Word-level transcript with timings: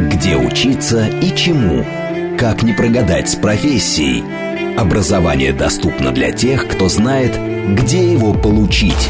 Где 0.00 0.36
учиться 0.36 1.06
и 1.06 1.34
чему? 1.34 1.84
Как 2.38 2.62
не 2.62 2.74
прогадать 2.74 3.30
с 3.30 3.34
профессией? 3.34 4.24
Образование 4.76 5.52
доступно 5.52 6.12
для 6.12 6.32
тех, 6.32 6.68
кто 6.68 6.88
знает, 6.88 7.32
где 7.74 8.12
его 8.12 8.34
получить. 8.34 9.08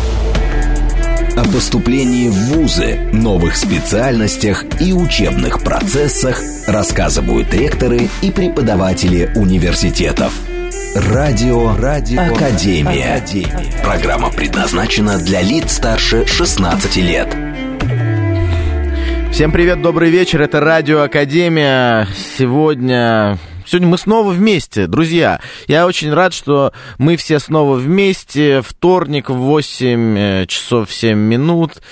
О 1.37 1.45
поступлении 1.45 2.29
в 2.29 2.35
ВУЗы, 2.35 3.01
новых 3.13 3.57
специальностях 3.57 4.65
и 4.81 4.93
учебных 4.93 5.63
процессах 5.63 6.41
рассказывают 6.69 7.53
ректоры 7.53 8.09
и 8.23 8.31
преподаватели 8.31 9.33
университетов. 9.35 10.33
Радио, 10.95 11.77
Радио 11.77 12.23
Академия. 12.23 13.17
Академия. 13.17 13.83
Программа 13.83 14.31
предназначена 14.31 15.19
для 15.19 15.43
лиц 15.43 15.73
старше 15.73 16.27
16 16.27 16.97
лет. 16.97 17.46
Всем 19.37 19.53
привет, 19.53 19.83
добрый 19.83 20.09
вечер. 20.09 20.41
Это 20.41 20.61
Радио 20.61 21.03
Академия. 21.03 22.09
Сегодня 22.39 23.39
Сегодня 23.67 23.89
мы 23.89 23.99
снова 23.99 24.31
вместе, 24.31 24.87
друзья. 24.87 25.41
Я 25.67 25.87
очень 25.87 26.11
рад, 26.15 26.33
что 26.33 26.73
мы 26.97 27.19
все 27.19 27.39
снова 27.39 27.75
вместе. 27.75 28.63
Вторник 28.63 29.29
в 29.29 29.35
8 29.35 30.17
э, 30.17 30.47
часов 30.47 30.91
7 30.91 31.19
минут 31.19 31.83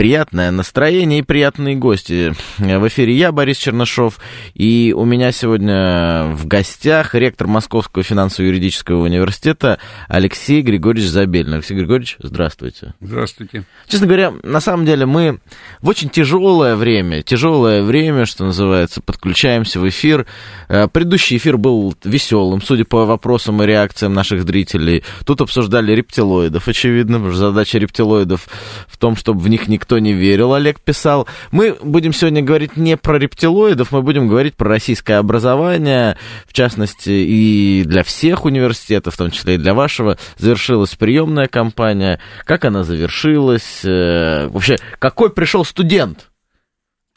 приятное 0.00 0.50
настроение 0.50 1.18
и 1.18 1.22
приятные 1.22 1.76
гости. 1.76 2.32
В 2.56 2.88
эфире 2.88 3.14
я, 3.14 3.32
Борис 3.32 3.58
Чернышов, 3.58 4.18
и 4.54 4.94
у 4.96 5.04
меня 5.04 5.30
сегодня 5.30 6.32
в 6.34 6.46
гостях 6.46 7.14
ректор 7.14 7.46
Московского 7.46 8.02
финансово-юридического 8.02 9.02
университета 9.04 9.78
Алексей 10.08 10.62
Григорьевич 10.62 11.10
Забельный. 11.10 11.58
Алексей 11.58 11.76
Григорьевич, 11.76 12.16
здравствуйте. 12.18 12.94
Здравствуйте. 13.02 13.64
Честно 13.88 14.06
говоря, 14.06 14.32
на 14.42 14.60
самом 14.60 14.86
деле 14.86 15.04
мы 15.04 15.40
в 15.82 15.88
очень 15.90 16.08
тяжелое 16.08 16.76
время, 16.76 17.20
тяжелое 17.20 17.82
время, 17.82 18.24
что 18.24 18.46
называется, 18.46 19.02
подключаемся 19.02 19.80
в 19.80 19.86
эфир. 19.86 20.24
Э, 20.70 20.88
предыдущий 20.88 21.36
эфир 21.36 21.58
был 21.58 21.94
веселым, 22.04 22.62
судя 22.62 22.86
по 22.86 23.04
вопросам 23.04 23.62
и 23.62 23.66
реакциям 23.66 24.14
наших 24.14 24.44
зрителей. 24.44 25.04
Тут 25.26 25.42
обсуждали 25.42 25.92
рептилоидов, 25.92 26.68
очевидно, 26.68 27.18
потому 27.18 27.32
что 27.32 27.50
задача 27.50 27.76
рептилоидов 27.76 28.48
в 28.88 28.96
том, 28.96 29.14
чтобы 29.14 29.40
в 29.40 29.48
них 29.50 29.68
никто 29.68 29.89
никто 29.90 29.98
не 29.98 30.12
верил, 30.12 30.54
Олег 30.54 30.80
писал. 30.80 31.26
Мы 31.50 31.76
будем 31.82 32.12
сегодня 32.12 32.42
говорить 32.42 32.76
не 32.76 32.96
про 32.96 33.18
рептилоидов, 33.18 33.90
мы 33.90 34.02
будем 34.02 34.28
говорить 34.28 34.54
про 34.54 34.68
российское 34.68 35.14
образование, 35.14 36.16
в 36.46 36.52
частности, 36.52 37.10
и 37.10 37.82
для 37.84 38.04
всех 38.04 38.44
университетов, 38.44 39.14
в 39.14 39.18
том 39.18 39.32
числе 39.32 39.56
и 39.56 39.58
для 39.58 39.74
вашего, 39.74 40.16
завершилась 40.38 40.94
приемная 40.94 41.48
кампания. 41.48 42.20
Как 42.44 42.64
она 42.64 42.84
завершилась? 42.84 43.84
Э, 43.84 44.46
вообще, 44.48 44.76
какой 45.00 45.30
пришел 45.30 45.64
студент? 45.64 46.29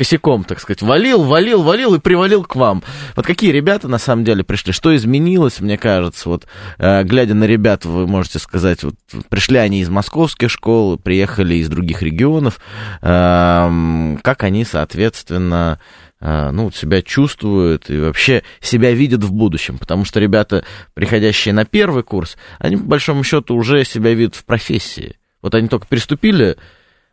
Косяком, 0.04 0.44
так 0.44 0.60
сказать, 0.60 0.82
валил, 0.82 1.24
валил, 1.24 1.64
валил 1.64 1.96
и 1.96 2.00
привалил 2.00 2.44
к 2.44 2.58
вам. 2.58 2.84
Вот 3.16 3.26
какие 3.26 3.52
ребята 3.52 3.88
на 3.88 3.98
самом 3.98 4.26
деле 4.26 4.44
пришли? 4.44 4.74
Что 4.74 4.94
изменилось, 4.94 5.62
мне 5.62 5.78
кажется, 5.78 6.28
вот 6.28 6.46
э, 6.78 7.04
глядя 7.04 7.34
на 7.36 7.46
ребят, 7.46 7.86
вы 7.86 8.06
можете 8.06 8.40
сказать, 8.40 8.84
вот 8.84 8.96
пришли 9.30 9.58
они 9.58 9.80
из 9.80 9.90
московских 9.90 10.50
школ, 10.50 10.98
приехали 10.98 11.56
из 11.56 11.70
других 11.70 12.02
регионов, 12.02 12.60
э, 13.02 14.18
как 14.22 14.44
они, 14.44 14.66
соответственно, 14.66 15.80
э, 16.20 16.52
ну, 16.52 16.70
себя 16.72 17.02
чувствуют 17.02 17.90
и 17.90 17.98
вообще 17.98 18.44
себя 18.60 18.92
видят 18.92 19.24
в 19.24 19.32
будущем, 19.32 19.78
потому 19.78 20.04
что 20.04 20.20
ребята, 20.20 20.66
приходящие 20.94 21.54
на 21.54 21.64
первый 21.64 22.04
курс, 22.04 22.36
они, 22.60 22.76
по 22.76 22.84
большому 22.84 23.24
счету, 23.24 23.56
уже 23.56 23.86
себя 23.86 24.14
видят 24.14 24.36
в 24.36 24.44
профессии. 24.44 25.16
Вот 25.42 25.56
они 25.56 25.70
только 25.70 25.88
приступили 25.88 26.58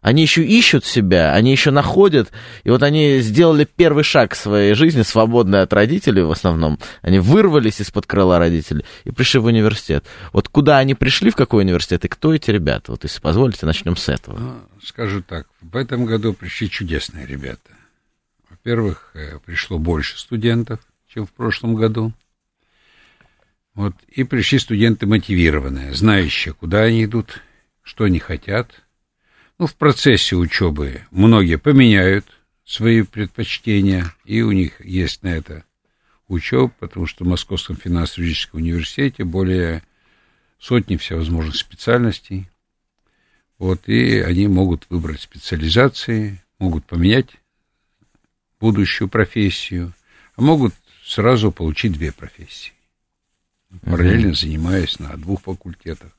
они 0.01 0.23
еще 0.23 0.43
ищут 0.45 0.87
себя, 0.87 1.35
они 1.35 1.51
еще 1.51 1.71
находят, 1.71 2.33
и 2.65 2.71
вот 2.71 2.83
они 2.83 3.19
сделали 3.19 3.65
первый 3.65 4.03
шаг 4.03 4.33
в 4.33 4.39
своей 4.39 4.73
жизни, 4.73 5.03
свободные 5.03 5.61
от 5.61 5.73
родителей 5.75 6.23
в 6.23 6.31
основном. 6.31 6.79
Они 7.03 7.19
вырвались 7.19 7.81
из-под 7.81 8.07
крыла 8.07 8.39
родителей 8.39 8.85
и 9.05 9.11
пришли 9.11 9.41
в 9.41 9.45
университет. 9.45 10.07
Вот 10.33 10.49
куда 10.49 10.79
они 10.79 10.95
пришли, 10.95 11.31
в 11.31 11.37
какой 11.37 11.65
университет, 11.65 12.05
и 12.07 12.09
кто 12.09 12.35
эти 12.35 12.51
ребята? 12.51 12.93
Вот 12.93 13.05
если 13.05 13.21
позволите, 13.21 13.67
начнем 13.67 13.95
с 13.95 14.09
этого. 14.09 14.39
Ну, 14.39 14.61
скажу 14.83 15.23
так, 15.23 15.47
в 15.61 15.77
этом 15.77 16.07
году 16.07 16.33
пришли 16.33 16.71
чудесные 16.71 17.27
ребята. 17.27 17.71
Во-первых, 18.49 19.11
э, 19.15 19.39
пришло 19.45 19.79
больше 19.79 20.19
студентов, 20.19 20.81
чем 21.09 21.27
в 21.27 21.33
прошлом 21.33 21.75
году. 21.75 22.13
Вот, 23.75 23.95
и 24.09 24.25
пришли 24.25 24.59
студенты 24.59 25.07
мотивированные, 25.07 25.93
знающие, 25.95 26.55
куда 26.55 26.81
они 26.81 27.05
идут, 27.05 27.43
что 27.83 28.05
они 28.05 28.19
хотят– 28.19 28.71
ну, 29.61 29.67
в 29.67 29.75
процессе 29.75 30.37
учебы 30.37 31.03
многие 31.11 31.59
поменяют 31.59 32.25
свои 32.65 33.03
предпочтения, 33.03 34.15
и 34.25 34.41
у 34.41 34.53
них 34.53 34.83
есть 34.83 35.23
на 35.23 35.29
это 35.29 35.65
учеб, 36.29 36.73
потому 36.79 37.05
что 37.05 37.25
в 37.25 37.29
Московском 37.29 37.77
финансово-юридическом 37.77 38.63
университете 38.63 39.23
более 39.25 39.83
сотни 40.59 40.97
всевозможных 40.97 41.57
специальностей. 41.57 42.49
Вот, 43.59 43.87
и 43.87 44.21
они 44.21 44.49
могут 44.49 44.87
выбрать 44.89 45.21
специализации, 45.21 46.43
могут 46.59 46.87
поменять 46.87 47.29
будущую 48.61 49.09
профессию, 49.09 49.93
а 50.37 50.41
могут 50.41 50.73
сразу 51.05 51.53
получить 51.53 51.93
две 51.93 52.13
профессии, 52.13 52.73
параллельно 53.83 54.33
занимаясь 54.33 54.99
на 54.99 55.15
двух 55.19 55.43
факультетах. 55.43 56.13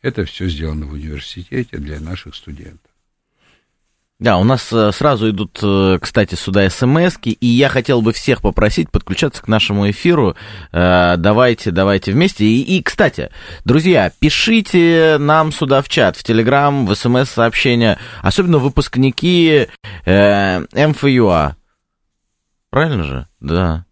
Это 0.00 0.24
все 0.24 0.48
сделано 0.48 0.86
в 0.86 0.92
университете 0.92 1.78
для 1.78 2.00
наших 2.00 2.34
студентов. 2.34 2.90
Да, 4.20 4.38
у 4.38 4.44
нас 4.44 4.72
э, 4.72 4.90
сразу 4.90 5.30
идут, 5.30 5.60
э, 5.62 5.98
кстати, 6.00 6.34
сюда 6.34 6.68
смс 6.68 7.18
и 7.22 7.46
я 7.46 7.68
хотел 7.68 8.02
бы 8.02 8.12
всех 8.12 8.42
попросить 8.42 8.90
подключаться 8.90 9.40
к 9.40 9.46
нашему 9.46 9.88
эфиру. 9.88 10.34
Э, 10.72 11.14
давайте, 11.16 11.70
давайте 11.70 12.10
вместе. 12.10 12.44
И, 12.44 12.78
и 12.78 12.82
кстати, 12.82 13.30
друзья, 13.64 14.10
пишите 14.18 15.18
нам 15.20 15.52
сюда 15.52 15.82
в 15.82 15.88
чат, 15.88 16.16
в 16.16 16.24
Телеграм, 16.24 16.84
в 16.84 16.94
смс-сообщения, 16.96 17.96
особенно 18.20 18.58
выпускники 18.58 19.68
э, 20.04 20.60
МФЮА. 20.72 21.54
Правильно 22.70 23.04
же? 23.04 23.28
Да. 23.38 23.84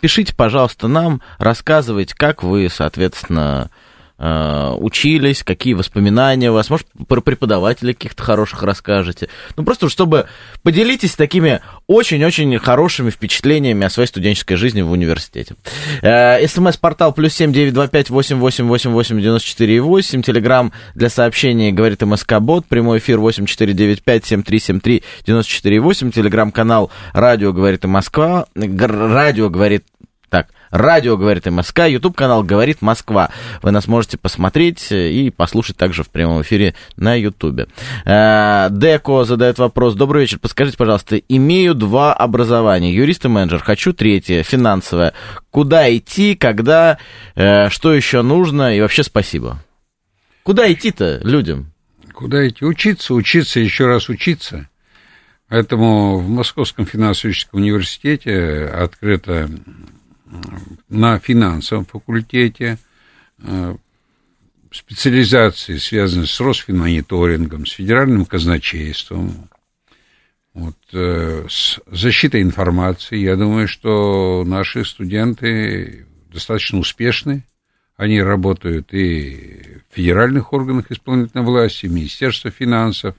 Пишите, 0.00 0.36
пожалуйста, 0.36 0.86
нам, 0.86 1.20
рассказывайте, 1.38 2.14
как 2.16 2.44
вы, 2.44 2.68
соответственно, 2.70 3.70
Э, 3.72 3.89
учились, 4.20 5.42
какие 5.42 5.72
воспоминания 5.72 6.50
у 6.50 6.54
вас, 6.54 6.68
может, 6.68 6.86
про 7.08 7.22
преподавателей 7.22 7.94
каких-то 7.94 8.22
хороших 8.22 8.62
расскажете. 8.62 9.30
Ну, 9.56 9.64
просто 9.64 9.88
чтобы 9.88 10.26
поделитесь 10.62 11.14
такими 11.14 11.60
очень-очень 11.86 12.58
хорошими 12.58 13.08
впечатлениями 13.08 13.86
о 13.86 13.90
своей 13.90 14.08
студенческой 14.08 14.56
жизни 14.56 14.82
в 14.82 14.90
университете. 14.90 15.54
Э, 16.02 16.46
СМС-портал 16.46 17.14
плюс 17.14 17.32
семь 17.32 17.52
девять 17.52 17.72
два 17.72 17.88
пять 17.88 18.10
восемь 18.10 18.36
восемь 18.36 18.66
восемь 18.66 18.90
восемь 18.90 19.18
девяносто 19.20 19.48
четыре 19.48 19.80
восемь. 19.80 20.20
Телеграмм 20.20 20.72
для 20.94 21.08
сообщений 21.08 21.72
говорит 21.72 22.02
МСК 22.02 22.40
Бот. 22.40 22.66
Прямой 22.66 22.98
эфир 22.98 23.18
восемь 23.20 23.46
четыре 23.46 23.72
девять 23.72 24.02
пять 24.02 24.26
семь 24.26 24.42
три 24.42 24.58
семь 24.58 24.80
три 24.80 25.02
девяносто 25.24 25.50
четыре 25.50 25.80
восемь. 25.80 26.10
Телеграм-канал 26.10 26.90
Радио 27.14 27.54
говорит 27.54 27.84
Москва. 27.84 28.46
Радио 28.54 29.48
говорит 29.48 29.84
так, 30.30 30.48
радио 30.70 31.16
«Говорит 31.16 31.46
МСК», 31.46 31.80
YouTube-канал 31.88 32.44
«Говорит 32.44 32.82
Москва». 32.82 33.30
Вы 33.62 33.72
нас 33.72 33.88
можете 33.88 34.16
посмотреть 34.16 34.92
и 34.92 35.30
послушать 35.36 35.76
также 35.76 36.04
в 36.04 36.08
прямом 36.08 36.42
эфире 36.42 36.74
на 36.96 37.16
YouTube. 37.16 37.68
Э, 38.04 38.68
Деко 38.70 39.24
задает 39.24 39.58
вопрос. 39.58 39.94
Добрый 39.96 40.22
вечер. 40.22 40.38
Подскажите, 40.38 40.78
пожалуйста, 40.78 41.16
имею 41.16 41.74
два 41.74 42.14
образования. 42.14 42.94
Юрист 42.94 43.24
и 43.24 43.28
менеджер. 43.28 43.58
Хочу 43.58 43.92
третье, 43.92 44.44
финансовое. 44.44 45.14
Куда 45.50 45.94
идти, 45.94 46.36
когда, 46.36 46.98
э, 47.34 47.68
что 47.68 47.92
еще 47.92 48.22
нужно 48.22 48.76
и 48.76 48.80
вообще 48.80 49.02
спасибо. 49.02 49.58
Куда 50.44 50.72
идти-то 50.72 51.20
людям? 51.24 51.72
Куда 52.14 52.46
идти? 52.46 52.64
Учиться, 52.64 53.14
учиться, 53.14 53.58
еще 53.58 53.86
раз 53.86 54.08
учиться. 54.08 54.68
Поэтому 55.48 56.18
в 56.18 56.28
Московском 56.28 56.86
финансово-юридическом 56.86 57.60
университете 57.60 58.66
открыто 58.66 59.50
на 60.88 61.18
финансовом 61.18 61.84
факультете, 61.84 62.78
э, 63.38 63.76
специализации, 64.70 65.78
связанные 65.78 66.26
с 66.26 66.40
Росфинмониторингом, 66.40 67.66
с 67.66 67.72
федеральным 67.72 68.24
казначейством, 68.24 69.48
вот, 70.54 70.76
э, 70.92 71.46
с 71.48 71.80
защитой 71.86 72.42
информации. 72.42 73.18
Я 73.18 73.36
думаю, 73.36 73.66
что 73.66 74.44
наши 74.46 74.84
студенты 74.84 76.06
достаточно 76.32 76.78
успешны. 76.78 77.44
Они 77.96 78.22
работают 78.22 78.94
и 78.94 79.80
в 79.90 79.94
федеральных 79.94 80.52
органах 80.52 80.90
исполнительной 80.90 81.44
власти, 81.44 81.86
Министерстве 81.86 82.50
финансов, 82.50 83.14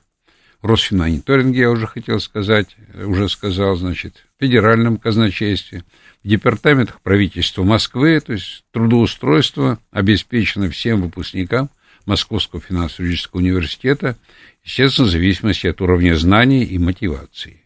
Росфинмониторинге, 0.62 1.62
я 1.62 1.72
уже 1.72 1.88
хотел 1.88 2.20
сказать, 2.20 2.76
уже 2.94 3.30
сказал, 3.30 3.76
значит, 3.76 4.26
в 4.38 4.44
федеральном 4.44 4.98
казначействе– 4.98 5.84
в 6.24 6.28
департаментах 6.28 7.02
правительства 7.02 7.64
Москвы, 7.64 8.20
то 8.20 8.34
есть 8.34 8.64
трудоустройство 8.72 9.80
обеспечено 9.92 10.70
всем 10.70 11.02
выпускникам 11.02 11.70
Московского 12.06 12.62
финансово-юридического 12.62 13.40
университета, 13.40 14.18
естественно, 14.64 15.08
в 15.08 15.12
зависимости 15.12 15.68
от 15.68 15.82
уровня 15.82 16.16
знаний 16.16 16.64
и 16.64 16.78
мотивации. 16.78 17.62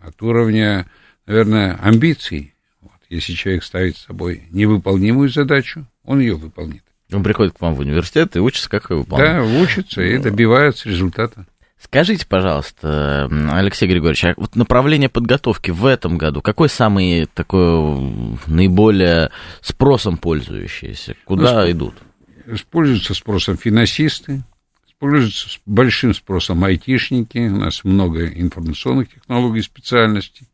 от 0.00 0.22
уровня, 0.22 0.86
наверное, 1.26 1.74
амбиций. 1.82 2.54
Вот. 2.80 2.92
Если 3.10 3.32
человек 3.32 3.64
ставит 3.64 3.96
с 3.96 4.06
собой 4.06 4.44
невыполнимую 4.50 5.28
задачу, 5.28 5.86
он 6.04 6.20
ее 6.20 6.36
выполнит. 6.36 6.84
Он 7.12 7.22
приходит 7.22 7.54
к 7.54 7.60
вам 7.60 7.74
в 7.74 7.80
университет 7.80 8.36
и 8.36 8.38
учится, 8.38 8.70
как 8.70 8.90
ее 8.90 8.98
выполнять. 8.98 9.36
Да, 9.36 9.42
учится 9.42 10.02
и 10.02 10.18
добивается 10.18 10.88
результата. 10.88 11.46
Скажите, 11.80 12.26
пожалуйста, 12.26 13.28
Алексей 13.52 13.88
Григорьевич, 13.88 14.24
а 14.24 14.34
вот 14.36 14.56
направление 14.56 15.08
подготовки 15.08 15.70
в 15.70 15.86
этом 15.86 16.18
году, 16.18 16.42
какой 16.42 16.68
самый 16.68 17.26
такой 17.26 18.34
наиболее 18.48 19.30
спросом 19.60 20.16
пользующийся? 20.16 21.14
Куда 21.24 21.62
ну, 21.62 21.70
идут? 21.70 21.94
Пользуются 22.70 23.14
спросом 23.14 23.56
финансисты, 23.56 24.42
пользуются 24.98 25.48
большим 25.66 26.14
спросом 26.14 26.64
айтишники, 26.64 27.38
у 27.38 27.58
нас 27.58 27.84
много 27.84 28.26
информационных 28.26 29.14
технологий 29.14 29.62
специальностей. 29.62 30.48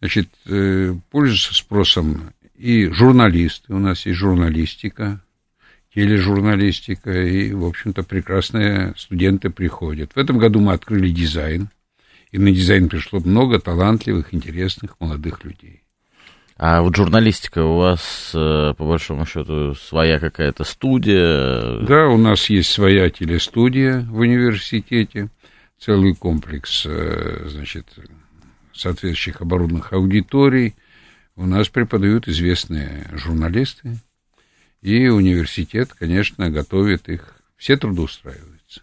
Значит, 0.00 0.28
э, 0.46 0.94
пользуются 1.12 1.54
спросом 1.54 2.32
и 2.56 2.88
журналисты, 2.88 3.72
у 3.72 3.78
нас 3.78 4.06
есть 4.06 4.18
журналистика, 4.18 5.21
тележурналистика, 5.94 7.12
и, 7.12 7.52
в 7.52 7.64
общем-то, 7.64 8.02
прекрасные 8.02 8.94
студенты 8.96 9.50
приходят. 9.50 10.12
В 10.14 10.18
этом 10.18 10.38
году 10.38 10.60
мы 10.60 10.72
открыли 10.72 11.10
дизайн, 11.10 11.68
и 12.30 12.38
на 12.38 12.50
дизайн 12.50 12.88
пришло 12.88 13.20
много 13.20 13.58
талантливых, 13.58 14.32
интересных 14.32 14.96
молодых 15.00 15.44
людей. 15.44 15.82
А 16.56 16.82
вот 16.82 16.96
журналистика 16.96 17.64
у 17.64 17.76
вас, 17.76 18.30
э, 18.34 18.74
по 18.76 18.86
большому 18.86 19.26
счету, 19.26 19.74
своя 19.74 20.20
какая-то 20.20 20.64
студия? 20.64 21.84
Да, 21.84 22.08
у 22.08 22.16
нас 22.16 22.48
есть 22.50 22.70
своя 22.70 23.10
телестудия 23.10 24.06
в 24.08 24.18
университете, 24.18 25.28
целый 25.78 26.14
комплекс, 26.14 26.84
э, 26.86 27.48
значит, 27.48 27.86
соответствующих 28.72 29.40
оборудованных 29.40 29.92
аудиторий. 29.92 30.74
У 31.34 31.46
нас 31.46 31.68
преподают 31.68 32.28
известные 32.28 33.08
журналисты, 33.12 33.96
и 34.82 35.08
университет, 35.08 35.92
конечно, 35.92 36.50
готовит 36.50 37.08
их. 37.08 37.36
Все 37.56 37.76
трудоустраиваются. 37.76 38.82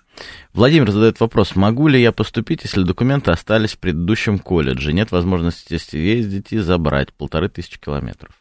Владимир 0.53 0.89
задает 0.91 1.19
вопрос, 1.19 1.55
могу 1.55 1.87
ли 1.87 2.01
я 2.01 2.11
поступить, 2.11 2.63
если 2.63 2.83
документы 2.83 3.31
остались 3.31 3.73
в 3.73 3.79
предыдущем 3.79 4.39
колледже? 4.39 4.93
Нет 4.93 5.11
возможности 5.11 5.97
ездить 5.97 6.53
и 6.53 6.57
забрать 6.57 7.13
полторы 7.13 7.49
тысячи 7.49 7.79
километров. 7.79 8.31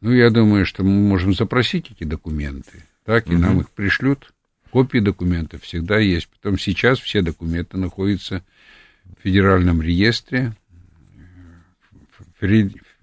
Ну, 0.00 0.12
я 0.12 0.30
думаю, 0.30 0.64
что 0.64 0.82
мы 0.82 0.90
можем 0.90 1.34
запросить 1.34 1.90
эти 1.90 2.04
документы, 2.04 2.84
так, 3.04 3.28
и 3.28 3.34
угу. 3.34 3.42
нам 3.42 3.60
их 3.60 3.70
пришлют. 3.70 4.32
Копии 4.70 4.98
документов 4.98 5.62
всегда 5.62 5.98
есть. 5.98 6.28
Потом 6.28 6.58
сейчас 6.58 6.98
все 6.98 7.20
документы 7.20 7.76
находятся 7.76 8.42
в 9.04 9.22
федеральном 9.22 9.82
реестре, 9.82 10.54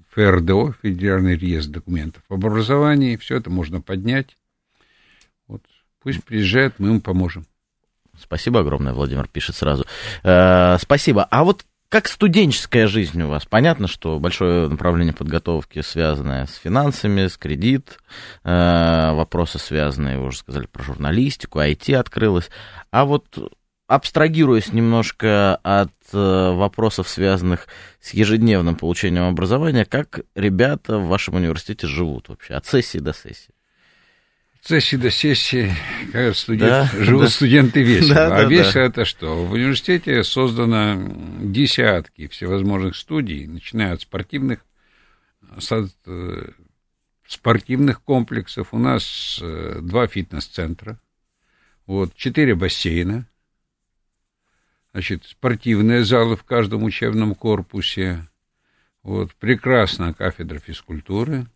ФРДО, 0.09 0.73
Федеральный 0.81 1.37
реестр 1.37 1.73
документов 1.73 2.23
об 2.29 2.45
образовании, 2.45 3.17
все 3.17 3.37
это 3.37 3.49
можно 3.49 3.81
поднять. 3.81 4.37
Вот, 5.47 5.61
пусть 6.01 6.23
приезжает, 6.23 6.79
мы 6.79 6.89
ему 6.89 7.01
поможем. 7.01 7.45
Спасибо 8.19 8.59
огромное, 8.61 8.93
Владимир 8.93 9.27
пишет 9.27 9.55
сразу. 9.55 9.85
Э, 10.23 10.77
спасибо. 10.79 11.23
А 11.23 11.43
вот 11.43 11.65
как 11.89 12.07
студенческая 12.07 12.85
жизнь 12.85 13.19
у 13.21 13.29
вас? 13.29 13.47
Понятно, 13.47 13.87
что 13.87 14.19
большое 14.19 14.67
направление 14.67 15.13
подготовки 15.13 15.81
связанное 15.81 16.45
с 16.45 16.53
финансами, 16.53 17.25
с 17.25 17.35
кредит, 17.35 17.97
э, 18.43 19.11
вопросы 19.13 19.57
связанные, 19.57 20.19
вы 20.19 20.27
уже 20.27 20.37
сказали, 20.37 20.67
про 20.67 20.83
журналистику, 20.83 21.59
IT 21.59 21.95
открылось. 21.95 22.49
А 22.91 23.05
вот 23.05 23.25
абстрагируясь 23.89 24.71
немножко 24.71 25.55
от 25.63 25.91
э, 26.13 26.51
вопросов, 26.53 27.09
связанных 27.09 27.67
с 27.99 28.13
ежедневным 28.13 28.75
получением 28.75 29.23
образования, 29.23 29.83
как 29.83 30.21
ребята 30.35 30.99
в 30.99 31.07
вашем 31.07 31.35
университете 31.35 31.87
живут 31.87 32.29
вообще, 32.29 32.53
от 32.53 32.67
сессии 32.67 32.99
до 32.99 33.13
сессии? 33.13 33.49
От 34.59 34.67
сессии 34.67 34.95
до 34.95 35.09
сессии, 35.09 35.73
как 36.11 36.35
студент, 36.35 36.69
да, 36.69 37.03
живут 37.03 37.23
да. 37.23 37.29
студенты 37.29 37.81
весело. 37.81 38.13
Да, 38.13 38.25
а 38.27 38.41
да, 38.41 38.45
весело 38.45 38.73
да. 38.73 38.83
это 38.83 39.05
что? 39.05 39.43
В 39.43 39.53
университете 39.53 40.23
создано 40.23 41.11
десятки 41.41 42.27
всевозможных 42.27 42.95
студий, 42.95 43.47
начиная 43.47 43.93
от 43.93 44.01
спортивных, 44.01 44.59
от, 45.67 45.89
э, 46.05 46.51
спортивных 47.25 48.03
комплексов. 48.03 48.67
У 48.71 48.77
нас 48.77 49.39
э, 49.41 49.79
два 49.81 50.05
фитнес-центра, 50.05 50.99
вот, 51.87 52.13
четыре 52.15 52.53
бассейна, 52.53 53.25
значит, 54.91 55.25
спортивные 55.25 56.03
залы 56.03 56.35
в 56.35 56.43
каждом 56.43 56.83
учебном 56.83 57.35
корпусе, 57.35 58.27
вот, 59.03 59.33
прекрасная 59.35 60.13
кафедра 60.13 60.59
физкультуры, 60.59 61.47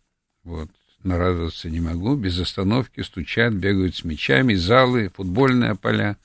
вот, 0.42 0.70
нарадоваться 1.02 1.68
не 1.70 1.80
могу, 1.80 2.16
без 2.16 2.38
остановки 2.38 3.00
стучат, 3.02 3.52
бегают 3.52 3.96
с 3.96 4.04
мячами, 4.04 4.54
залы, 4.54 5.10
футбольные 5.14 5.74
поля. 5.74 6.16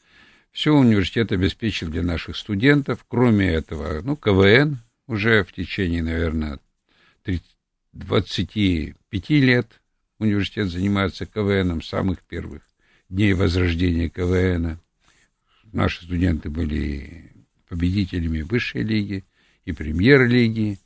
Все 0.52 0.74
университет 0.74 1.32
обеспечил 1.32 1.90
для 1.90 2.02
наших 2.02 2.36
студентов. 2.38 3.06
Кроме 3.08 3.50
этого, 3.50 4.02
ну, 4.02 4.16
КВН 4.16 4.80
уже 5.08 5.44
в 5.44 5.54
течение, 5.54 6.02
наверное, 6.02 6.60
30, 7.24 7.44
25 7.94 9.30
лет 9.30 9.68
университет 10.18 10.70
занимается 10.70 11.26
КВНом 11.26 11.82
самых 11.82 12.20
первых 12.22 12.62
дней 13.10 13.34
возрождения 13.34 14.10
КВНа 14.10 14.80
наши 15.72 16.04
студенты 16.04 16.50
были 16.50 17.32
победителями 17.68 18.42
высшей 18.42 18.84
лиги 18.84 19.26
и 19.66 19.72
премьер-лиги. 19.72 20.80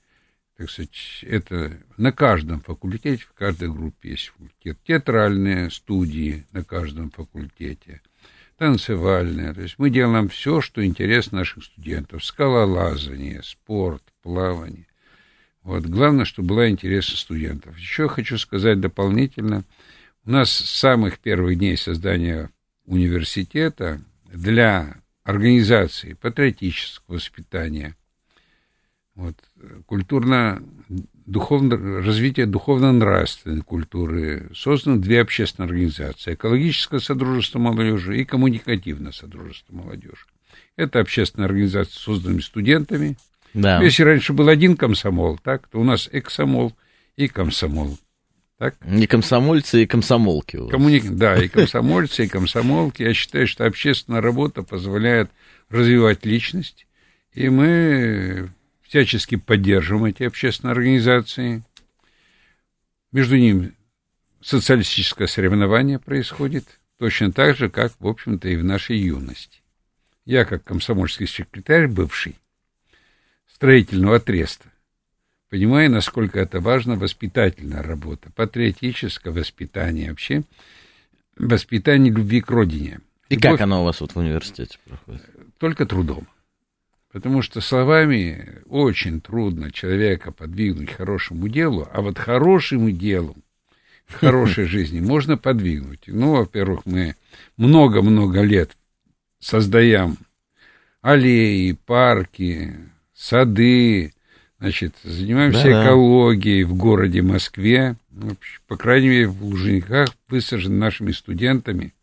Так 0.57 0.69
сказать, 0.69 1.19
это 1.23 1.77
на 1.97 2.11
каждом 2.11 2.61
факультете, 2.61 3.23
в 3.23 3.33
каждой 3.33 3.71
группе 3.71 4.11
есть 4.11 4.27
факультет. 4.27 4.77
Театральные 4.85 5.71
студии 5.71 6.45
на 6.51 6.63
каждом 6.63 7.09
факультете, 7.09 8.01
танцевальные. 8.57 9.53
То 9.53 9.61
есть 9.61 9.75
мы 9.79 9.89
делаем 9.89 10.29
все, 10.29 10.61
что 10.61 10.85
интересно 10.85 11.39
наших 11.39 11.63
студентов. 11.63 12.23
Скалолазание, 12.23 13.41
спорт, 13.43 14.03
плавание. 14.21 14.87
Вот. 15.63 15.85
Главное, 15.85 16.25
чтобы 16.25 16.49
было 16.49 16.69
интересно 16.69 17.17
студентов. 17.17 17.77
Еще 17.77 18.07
хочу 18.07 18.37
сказать 18.37 18.79
дополнительно. 18.79 19.63
У 20.25 20.31
нас 20.31 20.51
с 20.51 20.69
самых 20.69 21.19
первых 21.19 21.57
дней 21.57 21.77
создания 21.77 22.51
университета 22.85 24.01
для 24.33 24.95
организации 25.23 26.13
патриотического 26.13 27.15
воспитания, 27.15 27.95
вот, 29.15 29.37
культурно, 29.85 30.63
духовно, 31.25 31.77
развития 32.01 32.47
духовно-нравственной 32.47 33.61
культуры 33.61 34.49
созданы 34.55 34.99
две 34.99 35.21
общественные 35.21 35.67
организации. 35.67 36.33
Экологическое 36.33 36.99
Содружество 36.99 37.59
молодежи 37.59 38.19
и 38.19 38.25
Коммуникативное 38.25 39.11
Содружество 39.11 39.73
молодежи. 39.73 40.25
Это 40.75 40.99
общественная 40.99 41.47
организация, 41.47 41.99
созданная 41.99 42.41
студентами. 42.41 43.15
Да. 43.53 43.81
Если 43.83 44.01
раньше 44.01 44.33
был 44.33 44.47
один 44.47 44.75
комсомол, 44.75 45.37
так, 45.37 45.67
то 45.67 45.79
у 45.79 45.83
нас 45.83 46.09
эксомол 46.11 46.73
и 47.15 47.27
комсомол. 47.27 47.97
Так? 48.57 48.75
И 48.87 49.07
комсомольцы, 49.07 49.83
и 49.83 49.87
комсомолки. 49.87 50.57
Коммуни... 50.69 50.99
Да, 50.99 51.41
и 51.41 51.47
комсомольцы, 51.47 52.25
и 52.25 52.27
комсомолки. 52.27 53.01
Я 53.01 53.13
считаю, 53.13 53.47
что 53.47 53.65
общественная 53.65 54.21
работа 54.21 54.63
позволяет 54.63 55.31
развивать 55.69 56.25
личность, 56.25 56.87
и 57.33 57.49
мы 57.49 58.51
всячески 58.83 59.35
поддерживаем 59.37 60.05
эти 60.05 60.23
общественные 60.23 60.73
организации. 60.73 61.63
Между 63.11 63.37
ними 63.37 63.73
социалистическое 64.41 65.27
соревнование 65.27 65.97
происходит, 65.97 66.79
точно 66.99 67.31
так 67.31 67.57
же, 67.57 67.69
как, 67.69 67.93
в 67.99 68.07
общем-то, 68.07 68.47
и 68.49 68.55
в 68.55 68.63
нашей 68.63 68.97
юности. 68.97 69.61
Я, 70.25 70.45
как 70.45 70.63
комсомольский 70.63 71.27
секретарь 71.27 71.87
бывший, 71.87 72.37
строительного 73.51 74.19
треста, 74.19 74.72
понимая, 75.53 75.87
насколько 75.87 76.39
это 76.39 76.59
важно, 76.59 76.95
воспитательная 76.95 77.83
работа, 77.83 78.31
патриотическое 78.31 79.31
воспитание 79.31 80.09
вообще, 80.09 80.41
воспитание 81.37 82.11
любви 82.11 82.41
к 82.41 82.49
родине. 82.49 83.01
И 83.29 83.35
Любовь... 83.35 83.51
как 83.51 83.61
оно 83.61 83.83
у 83.83 83.85
вас 83.85 84.01
вот 84.01 84.13
в 84.13 84.17
университете 84.17 84.79
проходит? 84.83 85.21
Только 85.59 85.85
трудом. 85.85 86.27
Потому 87.11 87.43
что 87.43 87.61
словами 87.61 88.63
очень 88.65 89.21
трудно 89.21 89.71
человека 89.71 90.31
подвигнуть 90.31 90.89
к 90.89 90.97
хорошему 90.97 91.47
делу, 91.47 91.87
а 91.93 92.01
вот 92.01 92.17
хорошему 92.17 92.89
делу, 92.89 93.35
к 94.07 94.13
хорошей 94.13 94.65
жизни 94.65 95.01
можно 95.01 95.37
подвигнуть. 95.37 96.05
Ну, 96.07 96.31
во-первых, 96.31 96.87
мы 96.87 97.15
много-много 97.57 98.41
лет 98.41 98.75
создаем 99.37 100.17
аллеи, 101.01 101.73
парки, 101.73 102.73
сады, 103.13 104.13
Значит, 104.63 104.95
занимаемся 105.03 105.61
да, 105.65 105.83
экологией 105.83 106.63
в 106.63 106.73
городе 106.73 107.21
Москве. 107.21 107.97
По 108.65 108.77
крайней 108.77 109.09
мере, 109.09 109.27
в 109.27 109.43
Лужниках 109.43 110.07
высажены 110.29 110.77
нашими 110.77 111.11
студентами 111.11 111.93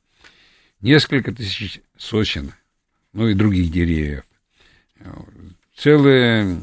несколько 0.82 1.32
тысяч 1.32 1.80
сосен, 1.96 2.52
ну 3.14 3.28
и 3.28 3.34
других 3.34 3.72
деревьев. 3.72 4.24
целый 5.74 6.58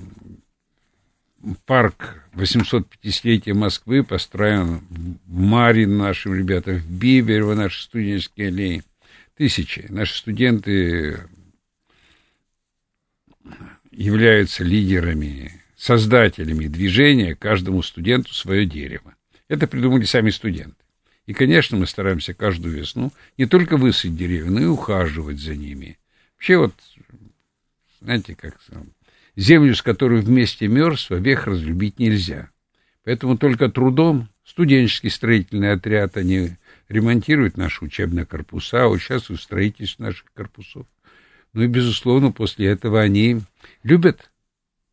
парк 1.66 2.22
850-летия 2.36 3.56
Москвы 3.56 4.04
построен 4.04 4.84
в 5.26 5.40
Марин 5.40 5.98
нашим 5.98 6.36
ребятам, 6.36 6.76
в 6.76 6.92
Биберово 6.92 7.56
наши 7.56 7.82
студенческие 7.82 8.50
аллеи. 8.50 8.84
Тысячи. 9.36 9.88
Наши 9.90 10.16
студенты 10.16 11.22
являются 13.90 14.64
лидерами, 14.64 15.64
создателями 15.78 16.68
движения, 16.68 17.36
каждому 17.36 17.84
студенту 17.84 18.34
свое 18.34 18.66
дерево. 18.66 19.16
Это 19.48 19.68
придумали 19.68 20.04
сами 20.04 20.32
студенты. 20.32 20.76
И, 21.28 21.34
конечно, 21.34 21.78
мы 21.78 21.86
стараемся 21.86 22.34
каждую 22.34 22.76
весну 22.76 23.14
не 23.38 23.46
только 23.46 23.78
высадить 23.78 24.18
деревья, 24.18 24.50
но 24.50 24.62
и 24.62 24.66
ухаживать 24.66 25.40
за 25.40 25.56
ними. 25.56 26.00
Вообще 26.36 26.58
вот, 26.58 26.74
знаете, 28.02 28.36
как 28.36 28.58
землю, 29.36 29.76
с 29.76 29.82
которой 29.82 30.22
вместе 30.22 30.68
мерз, 30.68 31.10
век 31.10 31.46
разлюбить 31.46 32.00
нельзя. 32.00 32.50
Поэтому 33.04 33.38
только 33.38 33.70
трудом 33.70 34.30
студенческий 34.46 35.10
строительный 35.10 35.74
отряд, 35.74 36.18
они 36.18 36.52
ремонтируют 36.90 37.58
наши 37.58 37.84
учебные 37.84 38.26
корпуса, 38.26 38.88
участвуют 38.88 39.42
в 39.42 39.44
строительстве 39.44 40.06
наших 40.06 40.26
корпусов. 40.34 40.88
Ну 41.54 41.64
и, 41.64 41.68
безусловно, 41.68 42.32
после 42.32 42.68
этого 42.68 43.02
они 43.02 43.42
любят 43.84 44.32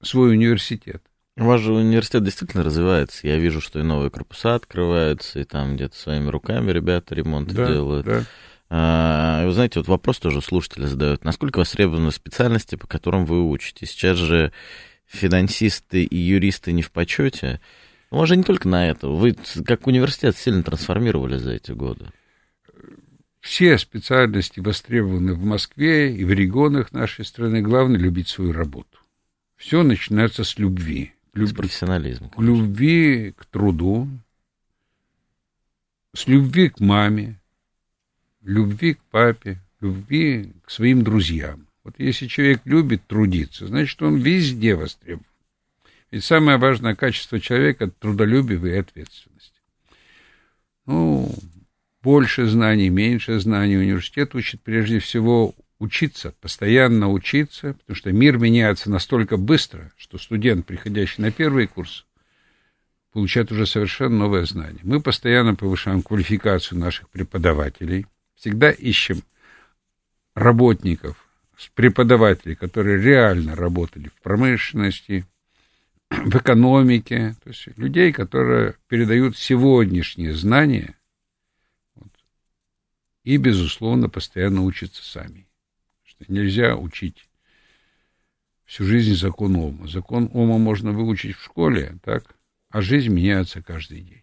свой 0.05 0.33
университет. 0.33 1.03
У 1.37 1.45
вас 1.45 1.61
же 1.61 1.73
университет 1.73 2.23
действительно 2.23 2.63
развивается. 2.63 3.27
Я 3.27 3.39
вижу, 3.39 3.61
что 3.61 3.81
и 3.81 3.83
новые 3.83 4.11
корпуса 4.11 4.55
открываются, 4.55 5.41
и 5.41 5.45
там 5.45 5.75
где-то 5.75 5.97
своими 5.97 6.29
руками 6.29 6.71
ребята 6.71 7.15
ремонты 7.15 7.55
да, 7.55 7.67
делают. 7.67 8.07
Да. 8.07 8.25
А, 8.71 9.45
вы 9.45 9.53
знаете, 9.53 9.81
вот 9.81 9.89
вопрос 9.89 10.19
тоже 10.21 10.41
слушатели 10.41 10.87
задают. 10.87 11.25
Насколько 11.25 11.59
востребованы 11.59 12.13
специальности, 12.13 12.77
по 12.77 12.87
которым 12.87 13.25
вы 13.25 13.43
учитесь? 13.49 13.91
Сейчас 13.91 14.17
же 14.17 14.53
финансисты 15.07 16.05
и 16.05 16.17
юристы 16.17 16.73
не 16.73 16.83
в 16.83 16.93
почете. 16.93 17.61
Ну, 18.11 18.19
может, 18.19 18.37
не 18.37 18.45
только 18.45 18.69
на 18.69 18.89
это. 18.89 19.09
Вы 19.09 19.37
как 19.67 19.89
университет 19.89 20.37
сильно 20.37 20.63
трансформировали 20.63 21.37
за 21.37 21.53
эти 21.53 21.73
годы. 21.73 22.07
Все 23.41 23.77
специальности 23.77 24.61
востребованы 24.61 25.35
в 25.35 25.45
Москве 25.45 26.17
и 26.17 26.25
в 26.25 26.31
регионах 26.31 26.93
нашей 26.93 27.25
страны. 27.25 27.61
Главное— 27.61 27.99
любить 28.01 28.29
свою 28.29 28.53
работу. 28.53 28.99
Все 29.57 29.83
начинается 29.83 30.45
с 30.45 30.59
любви. 30.59 31.13
Люб... 31.35 31.49
С 31.49 31.53
профессионализма. 31.53 32.31
К 32.31 32.41
любви 32.41 33.33
к 33.37 33.45
труду, 33.47 34.09
с 36.15 36.27
любви 36.27 36.69
к 36.69 36.81
маме, 36.81 37.41
любви 38.43 38.95
к 38.95 39.01
папе, 39.11 39.59
любви 39.81 40.53
к 40.65 40.71
своим 40.71 41.03
друзьям. 41.03 41.67
Вот 41.83 41.95
если 41.99 42.27
человек 42.27 42.63
любит 42.65 43.07
трудиться, 43.07 43.67
значит, 43.67 44.01
он 44.03 44.17
везде 44.17 44.75
востребован. 44.75 45.27
Ведь 46.11 46.25
самое 46.25 46.59
важное 46.59 46.95
качество 46.95 47.41
человека– 47.41 47.91
трудолюбие 47.99 48.77
и 48.77 48.79
ответственность. 48.79 49.53
Ну, 50.87 51.35
больше 52.03 52.47
знаний, 52.47 52.91
меньше 52.91 53.41
знаний. 53.41 53.77
Университет 53.77 54.35
учит 54.35 54.61
прежде 54.63 55.01
всего 55.01 55.55
учиться, 55.85 56.35
постоянно 56.41 57.11
учиться, 57.11 57.75
потому 57.75 57.97
что 57.97 58.11
мир 58.13 58.39
меняется 58.39 58.91
настолько 58.91 59.37
быстро, 59.37 59.93
что 59.97 60.19
студент, 60.19 60.67
приходящий 60.67 61.23
на 61.23 61.31
первый 61.31 61.67
курс, 61.67 62.07
получает 63.13 63.53
уже 63.53 63.67
совершенно 63.67 64.17
новое 64.19 64.45
знание. 64.45 64.81
Мы 64.83 65.01
постоянно 65.01 65.55
повышаем 65.55 66.03
квалификацию 66.03 66.79
наших 66.79 67.09
преподавателей, 67.11 68.07
всегда 68.35 68.71
ищем 68.71 69.23
работников, 70.35 71.17
преподавателей, 71.75 72.57
которые 72.57 73.01
реально 73.01 73.55
работали 73.55 74.09
в 74.09 74.23
промышленности, 74.23 75.27
в 76.11 76.37
экономике, 76.37 77.37
то 77.45 77.51
есть 77.51 77.69
людей, 77.77 78.13
которые 78.13 78.75
передают 78.89 79.37
сегодняшние 79.37 80.35
знания 80.35 80.97
и, 83.25 83.39
безусловно, 83.39 84.09
постоянно 84.09 84.63
учатся 84.63 85.03
сами. 85.03 85.44
Нельзя 86.29 86.77
учить 86.77 87.29
всю 88.65 88.85
жизнь 88.85 89.15
закон 89.15 89.57
Ома. 89.57 89.89
Закон 89.89 90.31
Ома 90.33 90.59
можно 90.59 90.93
выучить 90.93 91.37
в 91.37 91.45
школе, 91.45 91.99
так, 92.03 92.35
а 92.71 92.81
жизнь 92.81 93.13
меняется 93.13 93.63
каждый 93.63 94.01
день. 94.01 94.23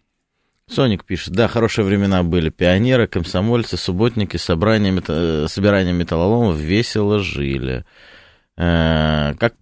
Соник 0.68 1.04
пишет, 1.04 1.34
да, 1.34 1.48
хорошие 1.48 1.84
времена 1.84 2.22
были. 2.22 2.48
Пионеры, 2.48 3.06
комсомольцы, 3.06 3.76
субботники, 3.76 4.36
собрания, 4.36 4.90
мета... 4.90 5.46
собирания 5.48 5.92
металлоломов 5.92 6.56
весело 6.56 7.18
жили. 7.18 7.84
Э, 8.56 9.34
как 9.38 9.54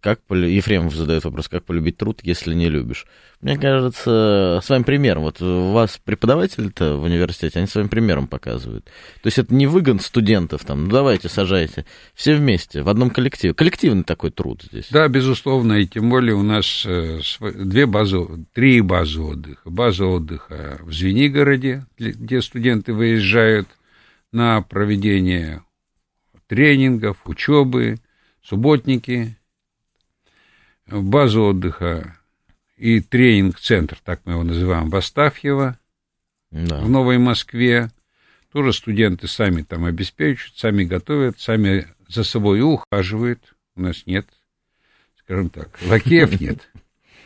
как 0.00 0.20
Ефремов 0.30 0.94
задает 0.94 1.24
вопрос, 1.24 1.48
как 1.48 1.64
полюбить 1.64 1.96
труд, 1.96 2.20
если 2.22 2.52
не 2.52 2.68
любишь? 2.68 3.06
Мне 3.40 3.56
кажется, 3.56 4.60
своим 4.62 4.82
примером. 4.82 5.22
Вот 5.22 5.40
у 5.40 5.70
вас 5.70 6.00
преподаватели-то 6.04 6.96
в 6.96 7.04
университете, 7.04 7.60
они 7.60 7.68
своим 7.68 7.88
примером 7.88 8.26
показывают. 8.26 8.86
То 9.22 9.26
есть 9.26 9.38
это 9.38 9.54
не 9.54 9.66
выгон 9.66 10.00
студентов, 10.00 10.64
там, 10.64 10.84
ну 10.84 10.90
давайте, 10.90 11.28
сажайте, 11.28 11.86
все 12.14 12.34
вместе, 12.34 12.82
в 12.82 12.88
одном 12.88 13.10
коллективе. 13.10 13.54
Коллективный 13.54 14.02
такой 14.02 14.30
труд 14.30 14.62
здесь. 14.62 14.88
Да, 14.90 15.06
безусловно, 15.06 15.74
и 15.74 15.86
тем 15.86 16.10
более 16.10 16.34
у 16.34 16.42
нас 16.42 16.84
э, 16.84 17.20
две 17.40 17.86
базы, 17.86 18.18
три 18.52 18.80
базы 18.80 19.20
отдыха. 19.20 19.70
База 19.70 20.06
отдыха 20.06 20.78
в 20.82 20.92
Звенигороде, 20.92 21.86
где 21.96 22.42
студенты 22.42 22.92
выезжают 22.92 23.68
на 24.32 24.60
проведение 24.60 25.62
тренингов, 26.48 27.18
учебы, 27.24 27.98
субботники, 28.42 29.37
базу 30.88 31.44
отдыха 31.44 32.16
и 32.76 33.00
тренинг-центр, 33.00 33.98
так 34.02 34.20
мы 34.24 34.32
его 34.32 34.44
называем, 34.44 34.88
в 34.88 34.96
Астафьево, 34.96 35.78
да. 36.50 36.80
в 36.80 36.88
Новой 36.88 37.18
Москве. 37.18 37.90
Тоже 38.52 38.72
студенты 38.72 39.28
сами 39.28 39.62
там 39.62 39.84
обеспечивают, 39.84 40.56
сами 40.56 40.84
готовят, 40.84 41.38
сами 41.38 41.88
за 42.08 42.24
собой 42.24 42.62
ухаживают. 42.62 43.54
У 43.76 43.82
нас 43.82 44.06
нет, 44.06 44.26
скажем 45.18 45.50
так, 45.50 45.78
лакеев 45.86 46.40
нет. 46.40 46.68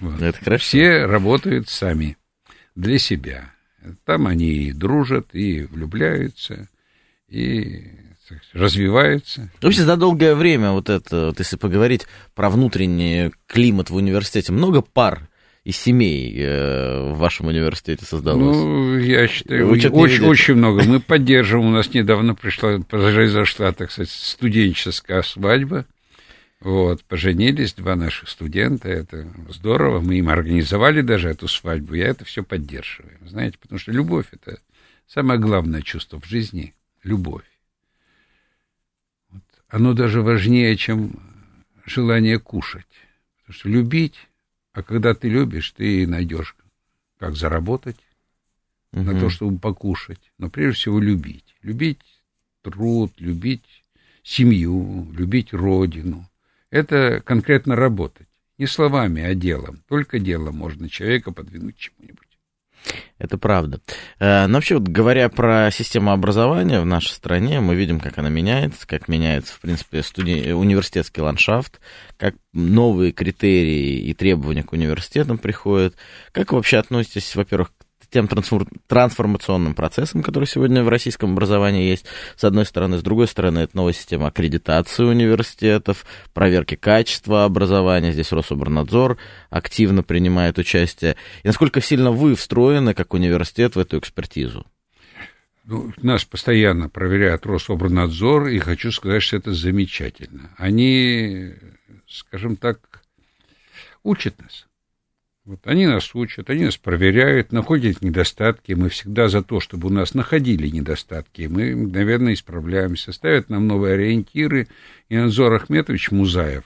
Вот. 0.01 0.21
Это 0.21 0.39
хорошо. 0.39 0.63
Все 0.63 1.07
работают 1.07 1.69
сами 1.69 2.17
для 2.75 2.99
себя. 2.99 3.55
Там 4.05 4.27
они 4.27 4.51
и 4.51 4.73
дружат, 4.73 5.35
и 5.35 5.63
влюбляются, 5.63 6.69
и 7.29 7.91
развивается. 8.53 9.51
Вообще 9.61 9.83
за 9.83 9.97
долгое 9.97 10.35
время, 10.35 10.73
вот 10.73 10.89
это, 10.89 11.27
вот 11.27 11.39
если 11.39 11.57
поговорить 11.57 12.07
про 12.35 12.51
внутренний 12.51 13.33
климат 13.47 13.91
в 13.91 13.97
университете, 13.97 14.53
много 14.53 14.83
пар 14.83 15.29
и 15.65 15.73
семей 15.73 16.35
э, 16.37 17.13
в 17.13 17.19
вашем 17.19 17.47
университете 17.47 18.05
создалось? 18.05 18.57
Ну, 18.57 18.99
я 18.99 19.29
считаю, 19.29 19.71
очень, 19.71 20.25
очень 20.25 20.55
много. 20.55 20.83
Мы 20.85 21.01
поддерживаем. 21.01 21.69
У 21.69 21.73
нас 21.73 21.93
недавно 21.95 22.35
пришла, 22.35 22.79
произошла, 22.81 23.73
так 23.73 23.91
сказать, 23.93 24.11
студенческая 24.11 25.23
свадьба. 25.23 25.87
Вот, 26.61 27.03
поженились 27.05 27.75
два 27.75 27.97
наших 27.97 28.29
студента, 28.29 28.89
это 28.89 29.27
здорово, 29.49 30.01
мы 30.01 30.19
им 30.19 30.29
организовали 30.29 31.01
даже 31.01 31.29
эту 31.29 31.49
свадьбу, 31.49 31.95
я 31.95 32.07
это 32.07 32.25
все 32.25 32.45
поддерживаю, 32.45 33.19
знаете, 33.27 33.59
потому 33.61 33.81
что 33.81 33.91
любовь— 33.91 34.27
это 34.31 34.61
самое 35.09 35.41
главное 35.41 35.83
чувство 35.83 36.21
в 36.21 36.25
жизни, 36.25 36.73
любовь 37.03 37.43
оно 39.73 39.95
даже 39.95 40.21
важнее, 40.21 40.77
чем 40.77 41.13
желание 41.87 42.39
кушать. 42.39 42.87
Потому 43.39 43.55
что 43.59 43.69
любить, 43.71 44.29
а 44.75 44.83
когда 44.83 45.15
ты 45.15 45.31
любишь, 45.31 45.71
ты 45.71 46.07
найдешь, 46.07 46.55
как 47.19 47.37
заработать 47.37 47.97
угу. 48.93 49.03
на 49.03 49.19
то, 49.19 49.31
чтобы 49.31 49.59
покушать. 49.59 50.21
Но 50.39 50.51
прежде 50.51 50.79
всего 50.79 51.01
любить. 51.01 51.57
Любить 51.63 52.01
труд, 52.61 53.15
любить 53.17 53.83
семью, 54.23 55.11
любить 55.17 55.55
родину. 55.55 56.29
Это 56.69 57.23
конкретно 57.25 57.75
работать. 57.75 58.29
Не 58.59 58.67
словами, 58.67 59.23
а 59.23 59.35
делом. 59.35 59.83
Только 59.89 60.19
делом 60.19 60.57
можно 60.57 60.91
человека 60.91 61.33
подвинуть 61.33 61.79
чему-нибудь. 61.79 62.22
Это 63.19 63.39
правда. 63.39 63.81
Э, 64.19 64.47
но 64.47 64.55
вообще, 64.55 64.79
вот, 64.79 64.89
говоря 64.89 65.29
про 65.29 65.71
систему 65.71 66.11
образования 66.11 66.81
в 66.81 66.87
нашей 66.87 67.13
стране, 67.13 67.61
мы 67.61 67.75
видим, 67.75 68.01
как 68.01 68.19
она 68.19 68.29
меняется, 68.29 68.87
как 68.87 69.09
меняется, 69.09 69.55
в 69.55 69.61
принципе, 69.61 70.03
студи... 70.03 70.53
университетский 70.53 71.21
ландшафт, 71.21 71.81
как 72.17 72.35
новые 72.53 73.13
критерии 73.13 74.01
и 74.01 74.15
требования 74.15 74.65
к 74.65 74.73
университетам 74.73 75.39
приходят. 75.39 75.95
Как 76.33 76.53
вы 76.53 76.59
вообще 76.59 76.79
относитесь, 76.79 77.35
во-первых, 77.37 77.71
тем 78.13 78.29
трансформационным 78.29 79.75
процессом, 79.75 80.23
который 80.23 80.45
сегодня 80.45 80.85
в 80.85 80.89
российском 80.89 81.33
образовании 81.33 81.89
есть, 81.89 82.07
с 82.37 82.45
одной 82.45 82.67
стороны. 82.67 82.99
С 82.99 83.03
другой 83.03 83.27
стороны, 83.27 83.61
это 83.61 83.77
новая 83.77 83.93
система 83.93 84.29
аккредитации 84.29 85.05
университетов, 85.05 86.05
проверки 86.33 86.77
качества 86.77 87.45
образования. 87.45 88.13
Здесь 88.13 88.33
Рособорнадзор 88.33 89.19
активно 89.51 90.03
принимает 90.03 90.59
участие. 90.59 91.17
И 91.43 91.47
насколько 91.49 91.81
сильно 91.81 92.11
вы 92.11 92.35
встроены, 92.35 92.95
как 92.95 93.15
университет, 93.15 93.77
в 93.77 93.79
эту 93.79 93.99
экспертизу? 93.99 94.67
Ну, 95.65 95.93
нас 96.03 96.25
постоянно 96.25 96.89
проверяет 96.89 97.47
Рособорнадзор, 97.47 98.49
и 98.49 98.59
хочу 98.59 98.93
сказать, 98.93 99.23
что 99.23 99.37
это 99.37 99.53
замечательно. 99.55 100.51
Они 100.59 101.55
скажем 102.13 102.57
так, 102.57 103.03
учат 104.03 104.41
нас. 104.41 104.67
Вот 105.45 105.67
они 105.67 105.87
нас 105.87 106.15
учат, 106.15 106.51
они 106.51 106.67
нас 106.67 106.77
проверяют, 106.77 107.51
находят 107.51 108.01
недостатки. 108.01 108.73
Мы 108.73 108.89
всегда 108.89 109.29
за 109.29 109.43
то, 109.43 109.59
чтобы 109.59 109.89
у 109.89 109.91
нас 109.91 110.15
находили 110.15 110.69
недостатки. 110.69 111.49
Мы 111.51 111.75
наверное, 111.75 112.35
исправляемся, 112.35 113.13
ставят 113.13 113.51
нам 113.51 113.67
новые 113.67 113.95
ориентиры. 113.95 114.69
И 115.09 115.17
Анзор 115.17 115.55
Ахметович 115.55 116.13
Музаев, 116.13 116.63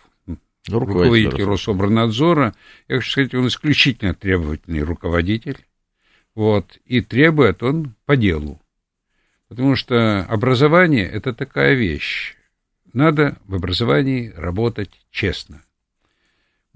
руководитель 0.68 1.44
Рособорнадзора, 1.44 2.54
я 2.88 2.96
хочу 2.96 3.10
сказать, 3.10 3.34
он 3.34 3.48
исключительно 3.48 4.14
требовательный 4.14 4.82
руководитель. 4.82 5.64
Вот, 6.34 6.78
и 6.84 7.00
требует 7.00 7.62
он 7.62 7.94
по 8.04 8.14
делу. 8.14 8.60
Потому 9.48 9.74
что 9.74 10.22
образование– 10.24 11.08
это 11.10 11.32
такая 11.32 11.72
вещь. 11.72 12.34
Надо 12.92 13.38
в 13.46 13.54
образовании 13.54 14.34
работать 14.36 14.90
честно. 15.10 15.62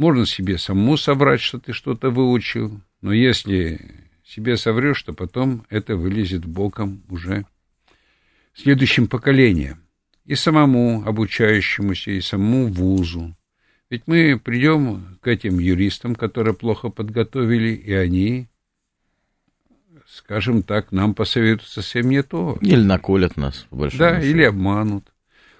Можно 0.01 0.25
себе 0.25 0.57
самому 0.57 0.97
соврать, 0.97 1.43
что 1.43 1.59
ты 1.59 1.75
что-то 1.75 2.09
выучил, 2.09 2.81
но 3.03 3.13
если 3.13 3.97
себе 4.25 4.57
соврешь, 4.57 5.03
то 5.03 5.13
потом 5.13 5.67
это 5.69 5.95
вылезет 5.95 6.47
боком 6.47 7.03
уже 7.11 7.45
следующим 8.55 9.09
поколением. 9.09 9.83
И 10.25 10.37
самому 10.37 11.03
обучающемуся, 11.07 12.13
и 12.13 12.23
самому 12.23 12.69
вузу. 12.69 13.37
Ведь 13.91 14.05
мы 14.07 14.41
придем 14.43 15.19
к 15.21 15.29
этим 15.29 15.59
юристам, 15.59 16.15
которые 16.15 16.55
плохо 16.55 16.89
подготовили, 16.89 17.75
и 17.75 17.93
они, 17.93 18.49
скажем 20.09 20.63
так, 20.63 20.93
нам 20.93 21.13
посоветуют 21.15 21.69
совсем 21.69 22.09
не 22.09 22.23
то. 22.23 22.57
Или 22.63 22.81
наколят 22.81 23.37
нас, 23.37 23.67
по 23.69 23.77
большому 23.77 23.99
Да, 23.99 24.17
счету. 24.19 24.31
или 24.31 24.45
обманут. 24.45 25.13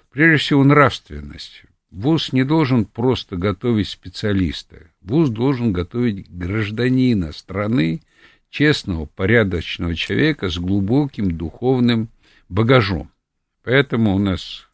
Прежде 0.09 0.37
всего, 0.37 0.63
нравственность. 0.63 1.61
ВУЗ 1.91 2.31
не 2.31 2.45
должен 2.45 2.85
просто 2.85 3.35
готовить 3.35 3.89
специалиста. 3.89 4.77
ВУЗ 5.01 5.29
должен 5.29 5.73
готовить 5.73 6.29
гражданина 6.31 7.33
страны, 7.33 8.01
честного, 8.49 9.05
порядочного 9.05 9.95
человека 9.95 10.49
с 10.49 10.57
глубоким 10.57 11.37
духовным 11.37 12.09
багажом. 12.47 13.11
Поэтому 13.63 14.15
у 14.15 14.19
нас 14.19 14.67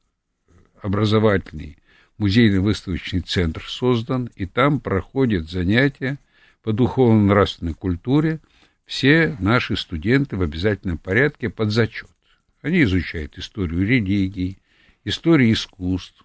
образовательный 0.81 1.77
музейно-выставочный 2.19 3.21
центр 3.21 3.63
создан, 3.67 4.29
и 4.36 4.45
там 4.45 4.79
проходят 4.79 5.50
занятия 5.50 6.19
по 6.63 6.71
духовно-нравственной 6.71 7.74
культуре. 7.74 8.39
Все 8.86 9.36
наши 9.39 9.75
студенты 9.75 10.38
в 10.38 10.41
обязательном 10.43 10.97
порядке 10.97 11.50
под 11.50 11.71
зачет. 11.71 12.09
Они 12.62 12.83
изучают 12.83 13.38
историю 13.38 13.86
религии, 13.86 14.59
историю 15.03 15.51
искусств, 15.51 16.24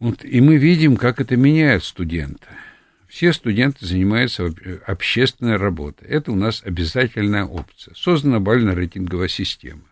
вот, 0.00 0.24
и 0.24 0.40
мы 0.40 0.56
видим, 0.56 0.96
как 0.96 1.20
это 1.20 1.36
меняет 1.36 1.84
студента. 1.84 2.48
Все 3.06 3.32
студенты 3.32 3.84
занимаются 3.84 4.50
общественной 4.86 5.56
работой. 5.56 6.08
Это 6.08 6.32
у 6.32 6.36
нас 6.36 6.62
обязательная 6.64 7.44
опция. 7.44 7.94
Создана 7.94 8.40
бально-рейтинговая 8.40 9.28
система, 9.28 9.82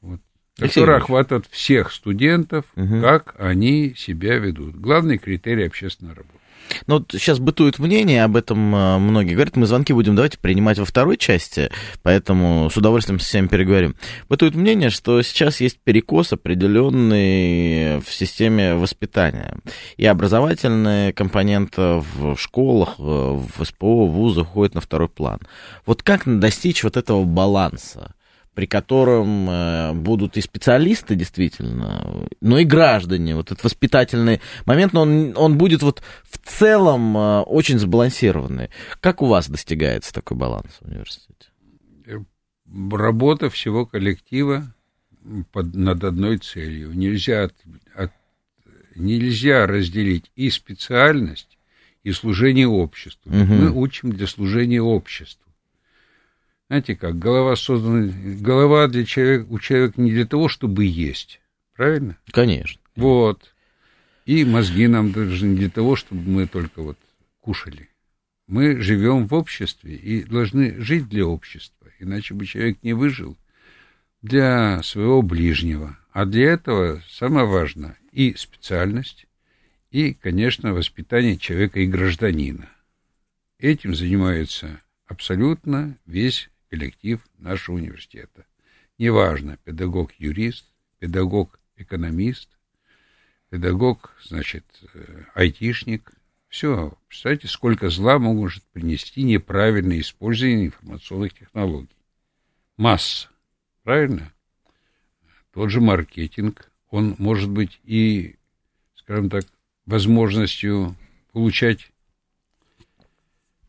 вот, 0.00 0.20
которая 0.58 0.96
охватывает 0.96 1.46
всех 1.50 1.92
студентов, 1.92 2.64
угу. 2.74 3.00
как 3.02 3.36
они 3.38 3.94
себя 3.96 4.38
ведут. 4.38 4.74
Главный 4.74 5.18
критерий 5.18 5.66
общественной 5.66 6.14
работы. 6.14 6.38
Ну, 6.86 6.98
вот 6.98 7.10
сейчас 7.12 7.38
бытует 7.38 7.78
мнение, 7.78 8.24
об 8.24 8.36
этом 8.36 8.74
а, 8.74 8.98
многие 8.98 9.34
говорят, 9.34 9.56
мы 9.56 9.66
звонки 9.66 9.92
будем 9.92 10.14
давайте 10.14 10.38
принимать 10.38 10.78
во 10.78 10.84
второй 10.84 11.16
части, 11.16 11.70
поэтому 12.02 12.70
с 12.70 12.76
удовольствием 12.76 13.20
с 13.20 13.24
всеми 13.24 13.46
переговорим. 13.46 13.96
Бытует 14.28 14.54
мнение, 14.54 14.90
что 14.90 15.22
сейчас 15.22 15.60
есть 15.60 15.78
перекос 15.82 16.32
определенный 16.32 18.00
в 18.00 18.12
системе 18.12 18.74
воспитания. 18.74 19.56
И 19.96 20.06
образовательная 20.06 21.12
компонента 21.12 22.02
в 22.14 22.36
школах, 22.36 22.98
в 22.98 23.48
СПО, 23.62 24.06
в 24.06 24.12
вузах 24.12 24.50
уходит 24.50 24.74
на 24.74 24.80
второй 24.80 25.08
план. 25.08 25.40
Вот 25.86 26.02
как 26.02 26.22
достичь 26.38 26.84
вот 26.84 26.96
этого 26.96 27.24
баланса? 27.24 28.14
При 28.54 28.66
котором 28.66 29.50
э, 29.50 29.92
будут 29.94 30.36
и 30.36 30.40
специалисты 30.40 31.16
действительно, 31.16 32.26
но 32.40 32.58
и 32.58 32.64
граждане. 32.64 33.34
Вот 33.34 33.50
этот 33.50 33.64
воспитательный 33.64 34.40
момент, 34.64 34.92
но 34.92 35.02
он, 35.02 35.34
он 35.36 35.58
будет 35.58 35.82
вот 35.82 36.02
в 36.22 36.38
целом 36.38 37.16
э, 37.16 37.40
очень 37.42 37.78
сбалансированный. 37.78 38.70
Как 39.00 39.22
у 39.22 39.26
вас 39.26 39.48
достигается 39.48 40.12
такой 40.12 40.36
баланс 40.36 40.70
в 40.80 40.86
университете? 40.86 41.50
Работа 42.92 43.50
всего 43.50 43.86
коллектива 43.86 44.74
под, 45.52 45.74
над 45.74 46.04
одной 46.04 46.38
целью. 46.38 46.92
Нельзя, 46.92 47.44
от, 47.44 47.54
от, 47.94 48.12
нельзя 48.94 49.66
разделить 49.66 50.30
и 50.34 50.50
специальность, 50.50 51.58
и 52.02 52.12
служение 52.12 52.68
обществу. 52.68 53.30
Угу. 53.30 53.52
Мы 53.52 53.70
учим 53.70 54.12
для 54.12 54.26
служения 54.26 54.80
обществу. 54.80 55.43
Знаете 56.74 56.96
как, 56.96 57.20
голова 57.20 57.54
создана, 57.54 58.12
голова 58.40 58.88
для 58.88 59.04
человека, 59.04 59.46
у 59.48 59.60
человека 59.60 60.00
не 60.00 60.10
для 60.10 60.26
того, 60.26 60.48
чтобы 60.48 60.84
есть, 60.84 61.40
правильно? 61.76 62.18
Конечно. 62.32 62.80
Вот. 62.96 63.54
И 64.26 64.44
мозги 64.44 64.88
нам 64.88 65.12
должны 65.12 65.50
не 65.50 65.56
для 65.56 65.70
того, 65.70 65.94
чтобы 65.94 66.28
мы 66.28 66.48
только 66.48 66.82
вот 66.82 66.98
кушали. 67.38 67.90
Мы 68.48 68.80
живем 68.80 69.28
в 69.28 69.34
обществе 69.34 69.94
и 69.94 70.24
должны 70.24 70.80
жить 70.80 71.08
для 71.08 71.24
общества, 71.26 71.86
иначе 72.00 72.34
бы 72.34 72.44
человек 72.44 72.78
не 72.82 72.92
выжил 72.92 73.38
для 74.20 74.82
своего 74.82 75.22
ближнего. 75.22 75.96
А 76.10 76.24
для 76.24 76.54
этого 76.54 77.04
самое 77.08 77.46
важное 77.46 77.96
и 78.10 78.34
специальность, 78.34 79.26
и, 79.92 80.12
конечно, 80.12 80.74
воспитание 80.74 81.38
человека 81.38 81.78
и 81.78 81.86
гражданина. 81.86 82.68
Этим 83.60 83.94
занимается 83.94 84.80
абсолютно 85.06 85.96
весь 86.04 86.50
коллектив 86.74 87.20
нашего 87.38 87.76
университета. 87.76 88.44
Неважно, 88.98 89.58
педагог-юрист, 89.58 90.66
педагог-экономист, 90.98 92.48
педагог, 93.48 94.12
значит, 94.24 94.64
э, 94.92 95.22
айтишник. 95.34 96.10
Все, 96.48 96.98
представляете, 97.06 97.46
сколько 97.46 97.90
зла 97.90 98.18
может 98.18 98.64
принести 98.72 99.22
неправильное 99.22 100.00
использование 100.00 100.66
информационных 100.66 101.34
технологий. 101.34 101.96
Масса, 102.76 103.28
правильно? 103.84 104.32
Тот 105.52 105.70
же 105.70 105.80
маркетинг, 105.80 106.72
он 106.90 107.14
может 107.18 107.50
быть 107.50 107.78
и, 107.84 108.34
скажем 108.96 109.30
так, 109.30 109.44
возможностью 109.86 110.96
получать, 111.30 111.92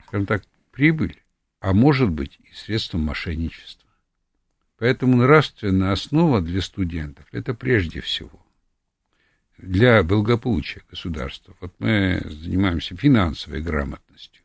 скажем 0.08 0.26
так, 0.26 0.44
прибыль 0.72 1.22
а 1.66 1.74
может 1.74 2.12
быть 2.12 2.38
и 2.44 2.54
средством 2.54 3.02
мошенничества. 3.02 3.90
Поэтому 4.78 5.18
нравственная 5.18 5.94
основа 5.94 6.40
для 6.40 6.62
студентов– 6.62 7.26
это 7.32 7.56
прежде 7.56 8.02
всего 8.02 8.46
для 9.58 10.04
благополучия 10.04 10.84
государства. 10.88 11.56
Вот 11.60 11.74
мы 11.80 12.22
занимаемся 12.24 12.96
финансовой 12.96 13.64
грамотностью 13.64 14.44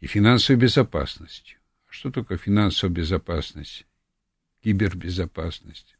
и 0.00 0.06
финансовой 0.06 0.58
безопасностью. 0.58 1.58
А 1.86 1.92
что 1.92 2.10
такое 2.10 2.38
финансовая 2.38 2.94
безопасность? 2.94 3.84
Кибербезопасность. 4.64 5.98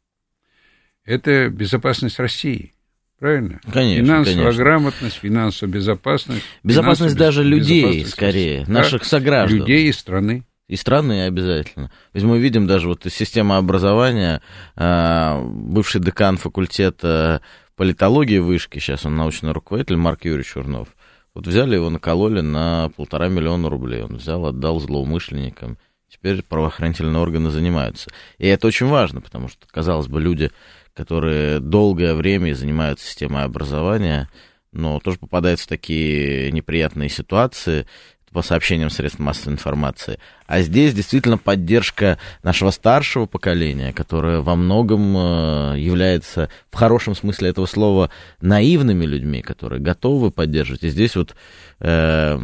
Это 1.03 1.49
безопасность 1.49 2.17
России– 2.17 2.73
Правильно? 3.19 3.59
Конечно. 3.71 4.05
Финансовая 4.05 4.43
конечно. 4.43 4.63
грамотность, 4.63 5.15
финансовая 5.17 5.73
безопасность. 5.73 6.43
Безопасность 6.63 7.17
даже 7.17 7.43
людей, 7.43 8.05
скорее, 8.05 8.63
да? 8.65 8.71
наших 8.73 9.03
сограждан. 9.03 9.59
Людей 9.59 9.89
и 9.89 9.91
страны. 9.91 10.45
И 10.69 10.75
страны 10.75 11.25
обязательно. 11.25 11.91
Ведь 12.13 12.23
мы 12.23 12.39
видим 12.39 12.67
даже 12.67 12.87
вот 12.87 13.03
система 13.09 13.57
образования, 13.57 14.41
а, 14.75 15.41
бывший 15.43 15.99
декан 15.99 16.37
факультета 16.37 17.41
политологии 17.75 18.37
вышки, 18.37 18.77
сейчас 18.79 19.05
он 19.05 19.17
научный 19.17 19.51
руководитель, 19.51 19.97
Марк 19.97 20.25
Юрьевич 20.25 20.53
Чернов. 20.53 20.89
Вот 21.33 21.47
взяли 21.47 21.75
его, 21.75 21.89
накололи 21.89 22.41
на 22.41 22.91
полтора 22.95 23.29
миллиона 23.29 23.69
рублей. 23.69 24.03
Он 24.03 24.17
взял, 24.17 24.45
отдал 24.45 24.79
злоумышленникам. 24.79 25.77
Теперь 26.07 26.41
правоохранительные 26.41 27.21
органы 27.21 27.49
занимаются. 27.49 28.09
И 28.37 28.47
это 28.47 28.67
очень 28.67 28.87
важно, 28.87 29.21
потому 29.21 29.47
что, 29.47 29.67
казалось 29.71 30.07
бы, 30.07 30.19
люди 30.19 30.51
которые 30.93 31.59
долгое 31.59 32.13
время 32.13 32.53
занимаются 32.53 33.07
системой 33.07 33.43
образования, 33.43 34.29
но 34.71 34.99
тоже 34.99 35.17
попадают 35.17 35.59
в 35.59 35.67
такие 35.67 36.51
неприятные 36.51 37.09
ситуации 37.09 37.87
по 38.31 38.41
сообщениям 38.41 38.89
средств 38.89 39.19
массовой 39.19 39.53
информации. 39.53 40.19
А 40.45 40.61
здесь 40.61 40.93
действительно 40.93 41.37
поддержка 41.37 42.19
нашего 42.43 42.71
старшего 42.71 43.25
поколения, 43.25 43.91
которое 43.91 44.41
во 44.41 44.55
многом 44.55 45.17
э, 45.17 45.79
является, 45.79 46.49
в 46.69 46.75
хорошем 46.75 47.15
смысле 47.15 47.49
этого 47.49 47.65
слова, 47.65 48.11
наивными 48.41 49.05
людьми, 49.05 49.41
которые 49.41 49.81
готовы 49.81 50.31
поддерживать. 50.31 50.83
И 50.83 50.89
здесь 50.89 51.15
вот 51.15 51.35
э, 51.79 52.39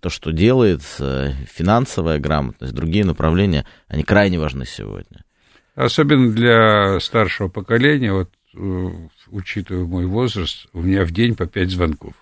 то, 0.00 0.08
что 0.08 0.32
делается, 0.32 1.34
финансовая 1.52 2.18
грамотность, 2.18 2.74
другие 2.74 3.04
направления, 3.04 3.66
они 3.88 4.02
крайне 4.02 4.38
важны 4.38 4.64
сегодня. 4.64 5.24
Особенно 5.74 6.32
для 6.32 7.00
старшего 7.00 7.48
поколения, 7.48 8.12
вот 8.12 8.30
э, 8.54 8.90
учитывая 9.28 9.84
мой 9.84 10.06
возраст, 10.06 10.66
у 10.72 10.82
меня 10.82 11.04
в 11.04 11.10
день 11.12 11.34
по 11.36 11.46
пять 11.46 11.70
звонков. 11.70 12.14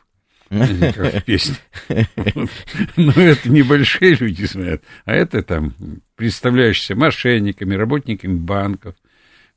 Как 0.49 1.15
в 1.15 1.25
песне. 1.25 1.57
Но 2.97 3.13
это 3.13 3.51
небольшие 3.51 4.15
люди 4.15 4.45
знают, 4.45 4.83
а 5.05 5.13
это 5.13 5.43
там 5.43 5.75
представляющиеся 6.17 6.95
мошенниками, 6.95 7.75
работниками 7.75 8.35
банков, 8.35 8.95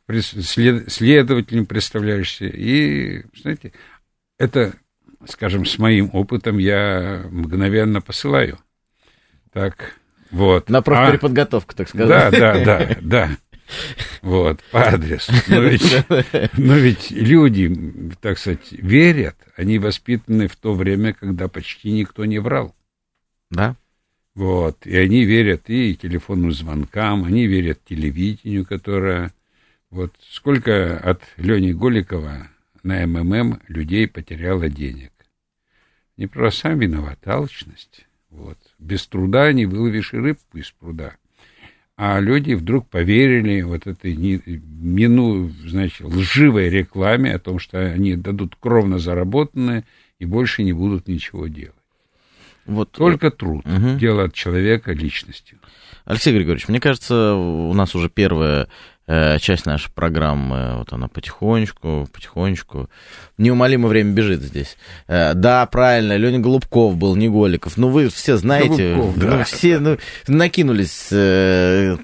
следователями 0.10 1.64
представляющиеся. 1.64 2.46
И, 2.48 3.24
знаете, 3.40 3.72
это, 4.38 4.74
скажем, 5.28 5.66
с 5.66 5.78
моим 5.78 6.10
опытом 6.12 6.58
я 6.58 7.26
мгновенно 7.30 8.02
посылаю. 8.02 8.60
Так, 9.54 9.94
вот. 10.30 10.70
На 10.70 10.80
А- 10.80 10.82
профпереподготовку, 10.82 11.74
так 11.74 11.88
сказать. 11.90 12.32
да, 12.32 12.54
да, 12.56 12.64
да, 12.66 12.98
да. 13.02 13.30
Вот, 14.22 14.62
по 14.72 14.84
адресу. 14.84 15.32
Но 15.48 15.62
ведь, 15.62 16.06
но 16.58 16.76
ведь 16.76 17.12
люди, 17.12 18.12
так 18.22 18.38
сказать, 18.38 18.72
верят, 18.72 19.36
они 19.56 19.80
воспитаны 19.80 20.48
в 20.48 20.56
то 20.56 20.74
время, 20.74 21.14
когда 21.14 21.48
почти 21.48 21.92
никто 21.92 22.26
не 22.26 22.40
врал. 22.40 22.76
Да? 23.50 23.76
Вот, 24.34 24.86
и 24.86 24.96
они 24.96 25.26
верят 25.26 25.70
и 25.70 25.96
телефонным 25.96 26.52
звонкам, 26.52 27.26
они 27.26 27.48
верят 27.48 27.84
телевидению, 27.84 28.66
которое... 28.66 29.34
Вот 29.90 30.14
сколько 30.30 30.98
от 30.98 31.22
Лени 31.36 31.74
Голикова 31.74 32.48
на 32.82 33.06
МММ 33.06 33.60
людей 33.68 34.08
потеряло 34.08 34.70
денег. 34.70 35.12
Не 36.16 36.28
просто 36.28 36.62
сам 36.62 36.80
виноват, 36.80 37.28
алчность. 37.28 38.08
Вот. 38.30 38.58
Без 38.80 39.06
труда 39.08 39.52
не 39.52 39.66
выловишь 39.66 40.14
и 40.14 40.18
рыбку 40.18 40.58
из 40.58 40.72
пруда. 40.72 41.18
А 42.04 42.20
люди 42.20 42.54
вдруг 42.54 42.90
поверили 42.90 43.62
вот 43.62 43.86
этой 43.86 44.16
не- 44.16 44.42
мину, 44.48 45.52
значит, 45.68 46.02
лживой 46.02 46.68
рекламе 46.68 47.32
о 47.32 47.38
том, 47.38 47.60
что 47.60 47.78
они 47.78 48.16
дадут 48.16 48.56
кровно 48.60 48.98
заработанное 48.98 49.84
и 50.18 50.26
больше 50.26 50.64
не 50.64 50.74
будут 50.74 51.08
ничего 51.08 51.46
делать. 51.46 51.76
Вот, 52.66 52.90
Только 52.92 53.30
труд. 53.30 53.64
Мгм. 53.66 54.00
Дело 54.00 54.24
от 54.24 54.34
человека 54.34 54.94
личностью. 54.94 55.60
Алексей 56.06 56.34
Григорьевич, 56.34 56.68
мне 56.70 56.80
кажется, 56.80 57.36
у 57.36 57.72
нас 57.76 57.94
уже 57.94 58.10
первая 58.10 58.64
э, 58.64 58.68
часть 59.40 59.66
нашей 59.66 59.92
программы, 59.92 60.78
вот 60.78 60.94
она 60.94 61.08
потихонечку, 61.08 62.08
потихонечку. 62.14 62.90
Неумолимо 63.38 63.88
время 63.88 64.12
бежит 64.12 64.42
здесь. 64.42 64.78
Э, 65.08 65.34
да, 65.34 65.66
правильно, 65.66 66.16
Леня 66.16 66.40
Голубков 66.40 66.96
был, 66.96 67.16
не 67.16 67.28
Голиков. 67.28 67.78
Ну, 67.78 67.90
вы 67.90 68.10
все 68.10 68.38
знаете, 68.38 68.96
Голубков, 68.96 69.18
ну, 69.18 69.30
да. 69.30 69.44
все 69.44 69.80
ну, 69.80 69.98
накинулись. 70.28 71.08
э, 71.12 71.98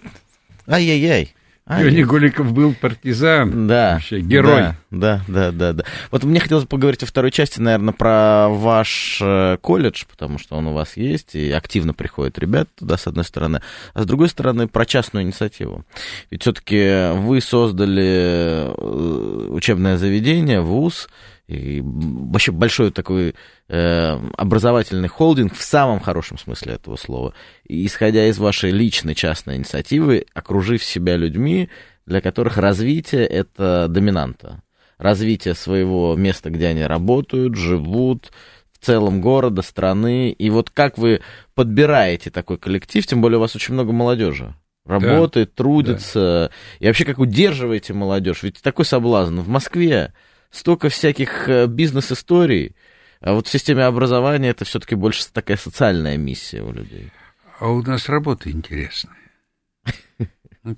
Леонид 1.69 2.08
Голиков 2.08 2.53
был 2.53 2.73
партизан. 2.73 3.67
Да. 3.67 3.93
Вообще 3.95 4.21
герой. 4.21 4.62
Да, 4.62 4.75
да, 4.89 5.21
да, 5.27 5.51
да, 5.51 5.73
да. 5.73 5.84
Вот 6.12 6.23
мне 6.23 6.39
хотелось 6.39 6.65
поговорить 6.65 7.03
о 7.03 7.06
второй 7.06 7.32
части, 7.32 7.60
наверное, 7.60 7.93
про 7.93 8.47
ваш 8.49 9.19
э, 9.21 9.58
колледж, 9.62 10.06
потому 10.10 10.39
что 10.39 10.56
он 10.56 10.67
у 10.67 10.73
вас 10.73 10.95
есть, 10.95 11.36
и 11.36 11.51
активно 11.51 11.93
приходят 11.93 12.39
ребята 12.39 12.69
туда, 12.77 12.97
с 12.97 13.08
одной 13.08 13.25
стороны, 13.25 13.62
а 13.93 14.03
с 14.03 14.06
другой 14.06 14.30
стороны, 14.30 14.67
про 14.67 14.86
частную 14.86 15.25
инициативу. 15.25 15.84
Ведь 16.32 16.43
все-таки 16.43 17.12
вы 17.15 17.41
создали 17.41 18.67
э, 18.67 19.47
учебное 19.49 19.97
заведение, 19.97 20.62
ВУЗ, 20.62 21.10
и 21.48 21.82
вообще 21.82 22.52
большой 22.52 22.92
такой 22.92 23.34
э, 23.70 24.20
образовательный 24.38 25.08
холдинг 25.08 25.56
в 25.56 25.62
самом 25.62 26.02
хорошем 26.02 26.38
смысле 26.38 26.74
этого 26.74 26.98
слова. 26.98 27.34
И 27.66 27.86
исходя 27.86 28.28
из 28.28 28.38
вашей 28.38 28.72
личной 28.72 29.16
частной 29.16 29.56
инициативы, 29.56 30.26
окружив 30.34 30.84
себя 30.84 31.16
людьми, 31.16 31.70
для 32.06 32.20
которых 32.20 32.58
развитие 32.58 33.26
это 33.26 33.88
доминанта. 33.88 34.62
Развитие 34.98 35.54
своего 35.54 36.16
места, 36.16 36.50
где 36.50 36.68
они 36.68 36.84
работают, 36.84 37.56
живут, 37.56 38.32
в 38.78 38.86
целом 38.86 39.22
города, 39.22 39.62
страны. 39.62 40.32
И 40.32 40.50
вот 40.50 40.70
как 40.70 40.98
вы 40.98 41.22
подбираете 41.56 42.30
такой 42.30 42.58
коллектив, 42.58 43.06
тем 43.08 43.22
более 43.22 43.38
у 43.38 43.42
вас 43.42 43.56
очень 43.56 43.74
много 43.74 43.94
молодежи. 43.94 44.54
Работает, 44.86 45.54
трудится. 45.54 46.52
И 46.80 46.88
вообще 46.88 47.06
как 47.06 47.20
удерживаете 47.20 47.94
молодежь? 47.94 48.44
Ведь 48.44 48.62
такой 48.62 48.86
соблазн. 48.86 49.40
В 49.40 49.50
Москве 49.50 50.14
столько 50.52 50.90
всяких 50.90 51.50
э, 51.50 51.68
бизнес-историй, 51.68 52.76
а 53.20 53.34
вот 53.34 53.48
в 53.48 53.52
системе 53.52 53.86
образования 53.86 54.50
это 54.50 54.66
все-таки 54.66 54.96
больше 54.96 55.24
такая 55.32 55.58
социальная 55.58 56.18
миссия 56.18 56.62
у 56.62 56.72
людей. 56.72 57.12
А 57.60 57.70
у 57.70 57.82
нас 57.82 58.10
работа 58.10 58.52
интересная. 58.52 59.16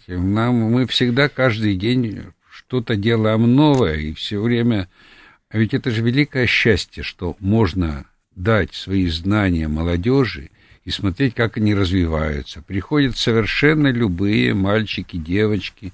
Нам, 0.08 0.56
мы 0.56 0.86
всегда 0.88 1.30
каждый 1.30 1.76
день 1.76 2.24
что-то 2.50 2.96
делаем 2.96 3.56
новое, 3.56 3.96
и 3.96 4.14
все 4.14 4.42
время... 4.42 4.90
А 5.50 5.58
ведь 5.58 5.74
это 5.74 5.90
же 5.90 6.04
великое 6.04 6.46
счастье, 6.46 7.02
что 7.02 7.36
можно 7.40 8.06
дать 8.36 8.76
свои 8.76 9.08
знания 9.08 9.68
молодежи 9.68 10.52
и 10.86 10.92
смотреть, 10.92 11.34
как 11.34 11.58
они 11.58 11.74
развиваются. 11.74 12.62
Приходят 12.62 13.18
совершенно 13.18 13.88
любые 13.92 14.54
мальчики, 14.54 15.18
девочки, 15.18 15.92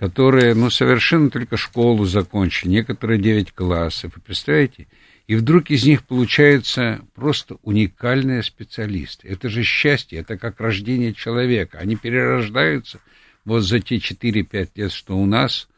которые, 0.00 0.54
ну, 0.54 0.70
совершенно 0.70 1.28
только 1.28 1.58
школу 1.58 2.06
закончили, 2.06 2.70
некоторые 2.70 3.20
9 3.20 3.52
классов. 3.52 4.12
Вы 4.16 4.22
представляете? 4.22 4.86
И 5.26 5.34
вдруг 5.34 5.70
из 5.70 5.84
них 5.84 6.04
получаются 6.04 7.00
просто 7.14 7.58
уникальные 7.62 8.42
специалисты. 8.42 9.28
Это 9.28 9.50
же 9.50 9.62
счастье, 9.62 10.18
это 10.18 10.38
как 10.38 10.58
рождение 10.58 11.12
человека. 11.12 11.76
Они 11.78 11.96
перерождаются 11.96 12.98
вот 13.44 13.60
за 13.60 13.80
те 13.80 13.96
4-5 13.96 14.70
лет, 14.74 14.90
что 14.90 15.18
у 15.18 15.26
нас 15.26 15.68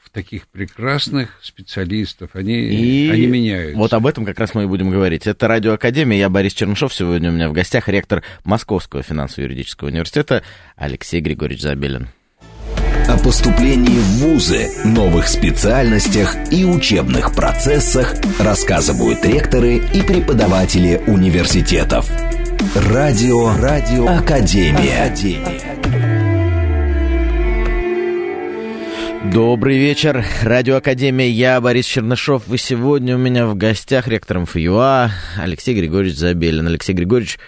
в 0.00 0.10
таких 0.10 0.46
прекрасных 0.46 1.40
специалистов. 1.42 2.30
Они, 2.34 2.54
И 2.54 3.10
они 3.10 3.26
меняются. 3.26 3.76
Вот 3.76 3.92
об 3.92 4.06
этом 4.06 4.24
как 4.24 4.38
раз 4.38 4.54
мы 4.54 4.62
и 4.62 4.66
будем 4.66 4.88
говорить. 4.88 5.26
Это 5.26 5.48
Радиоакадемия. 5.48 6.16
Я 6.16 6.28
Борис 6.28 6.54
Чернышов. 6.54 6.94
Сегодня 6.94 7.30
у 7.30 7.34
меня 7.34 7.48
в 7.48 7.52
гостях 7.54 7.88
ректор 7.88 8.22
Московского 8.44 9.02
финансово-юридического 9.02 9.88
университета 9.88 10.44
Алексей 10.76 11.20
Григорьевич 11.20 11.62
Забелин. 11.62 12.08
О 13.08 13.16
поступлении 13.16 13.98
в 13.98 14.18
вузы, 14.18 14.68
новых 14.84 15.28
специальностях 15.28 16.36
и 16.52 16.66
учебных 16.66 17.34
процессах 17.34 18.14
рассказывают 18.38 19.24
ректоры 19.24 19.76
и 19.76 20.02
преподаватели 20.02 21.00
университетов. 21.06 22.06
Радио, 22.74 23.56
радио, 23.56 24.06
академия. 24.06 25.10
Добрый 29.32 29.78
вечер. 29.78 30.26
Радиоакадемия. 30.42 31.28
Я 31.28 31.62
Борис 31.62 31.86
Чернышов. 31.86 32.52
И 32.52 32.58
сегодня 32.58 33.16
у 33.16 33.18
меня 33.18 33.46
в 33.46 33.56
гостях 33.56 34.06
ректор 34.06 34.40
МФЮА 34.40 35.10
Алексей 35.38 35.74
Григорьевич 35.74 36.18
Забелин. 36.18 36.66
Алексей 36.66 36.92
Григорьевич, 36.92 37.38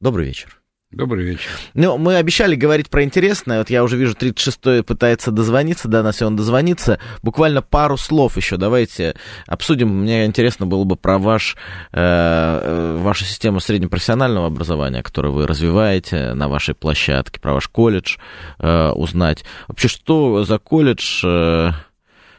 добрый 0.00 0.26
вечер. 0.26 0.57
Добрый 0.90 1.22
вечер. 1.22 1.50
Ну, 1.74 1.98
мы 1.98 2.16
обещали 2.16 2.54
говорить 2.54 2.88
про 2.88 3.04
интересное. 3.04 3.58
Вот 3.58 3.68
я 3.68 3.84
уже 3.84 3.98
вижу, 3.98 4.14
36-й 4.14 4.82
пытается 4.82 5.30
дозвониться 5.30 5.86
до 5.86 6.02
нас, 6.02 6.22
и 6.22 6.24
он 6.24 6.34
дозвонится. 6.34 6.98
Буквально 7.22 7.60
пару 7.60 7.98
слов 7.98 8.38
еще 8.38 8.56
давайте 8.56 9.14
обсудим. 9.46 9.88
Мне 9.88 10.24
интересно 10.24 10.64
было 10.64 10.84
бы 10.84 10.96
про 10.96 11.18
ваш, 11.18 11.56
э, 11.92 12.00
э, 12.00 12.98
вашу 13.02 13.26
систему 13.26 13.60
среднепрофессионального 13.60 14.46
образования, 14.46 15.02
которую 15.02 15.34
вы 15.34 15.46
развиваете 15.46 16.32
на 16.32 16.48
вашей 16.48 16.74
площадке, 16.74 17.38
про 17.38 17.52
ваш 17.52 17.68
колледж 17.68 18.16
э, 18.58 18.88
узнать. 18.92 19.44
Вообще, 19.66 19.88
что 19.88 20.44
за 20.44 20.58
колледж... 20.58 21.22
Э, 21.22 21.72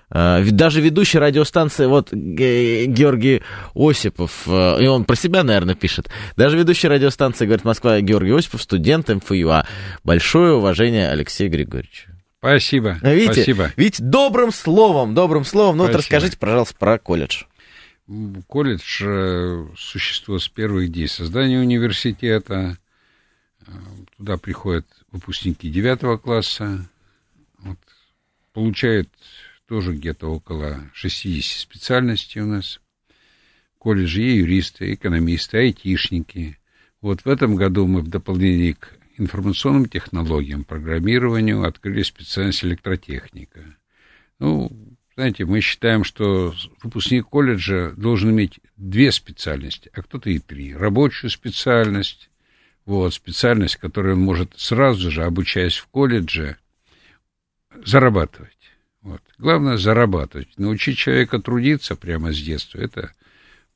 даже 0.10 0.82
ведущий 0.82 1.20
радиостанции, 1.20 1.86
вот 1.86 2.10
Ге- 2.12 2.86
Георгий 2.86 3.44
Осипов, 3.76 4.48
uh, 4.48 4.82
и 4.82 4.88
он 4.88 5.06
про 5.06 5.16
себя, 5.16 5.44
наверное, 5.44 5.76
пишет, 5.76 6.10
даже 6.36 6.58
ведущий 6.58 6.88
радиостанции, 6.88 7.46
говорит, 7.46 7.64
Москва 7.64 8.00
Георгий 8.02 8.32
Осипов, 8.32 8.62
студент 8.64 9.10
МФЮА. 9.10 9.68
Большое 10.04 10.54
уважение 10.54 11.10
Алексею 11.10 11.52
Григорьевичу. 11.52 12.10
Спасибо. 12.40 12.98
А 13.02 13.14
Видите, 13.14 13.34
Спасибо. 13.34 13.72
видите, 13.76 14.02
добрым 14.02 14.52
словом, 14.52 15.14
добрым 15.14 15.44
словом. 15.44 15.78
Ну 15.78 15.84
вот 15.84 15.92
Спасибо. 15.92 16.16
расскажите, 16.16 16.38
пожалуйста, 16.38 16.76
про 16.76 16.98
колледж. 16.98 17.44
Колледж 18.48 19.04
э, 19.06 19.68
существует 19.78 20.42
с 20.42 20.50
первых 20.50 20.92
дней 20.92 21.08
создания 21.08 21.60
университета. 21.60 22.78
Э, 23.68 23.72
Туда 24.18 24.38
приходят 24.38 24.88
выпускники 25.12 25.70
девятого 25.70 26.18
класса. 26.18 26.90
Вот, 27.60 27.78
получают 28.54 29.10
тоже 29.70 29.94
где-то 29.94 30.28
около 30.28 30.90
60 30.94 31.62
специальностей 31.62 32.42
у 32.42 32.48
нас. 32.48 32.82
В 33.76 33.78
колледже 33.78 34.24
и 34.24 34.38
юристы, 34.38 34.90
и 34.90 34.94
экономисты, 34.96 35.58
и 35.58 35.60
айтишники. 35.68 36.58
Вот 37.02 37.22
в 37.22 37.28
этом 37.28 37.56
году 37.56 37.86
мы 37.86 38.02
в 38.02 38.10
дополнение 38.10 38.74
к 38.74 38.98
информационным 39.18 39.88
технологиям, 39.88 40.64
программированию 40.64 41.64
открыли 41.64 42.02
специальность 42.02 42.64
электротехника. 42.64 43.78
Ну, 44.40 44.72
знаете, 45.16 45.46
мы 45.46 45.62
считаем, 45.62 46.04
что 46.04 46.56
выпускник 46.82 47.28
колледжа 47.28 47.92
должен 47.92 48.32
иметь 48.32 48.60
две 48.76 49.12
специальности, 49.12 49.92
а 49.94 50.02
кто-то 50.02 50.32
и 50.32 50.40
три. 50.40 50.76
Рабочую 50.76 51.30
специальность, 51.30 52.32
вот, 52.86 53.14
специальность, 53.14 53.76
которую 53.76 54.16
он 54.16 54.22
может 54.22 54.60
сразу 54.60 55.12
же, 55.12 55.24
обучаясь 55.24 55.78
в 55.78 55.86
колледже, 55.88 56.58
зарабатывать. 57.86 58.59
Вот. 59.02 59.22
Главное 59.38 59.78
зарабатывать. 59.78 60.58
Научить 60.58 60.98
человека 60.98 61.40
трудиться 61.40 61.96
прямо 61.96 62.34
с 62.34 62.42
детства, 62.42 62.80
это 62.80 63.14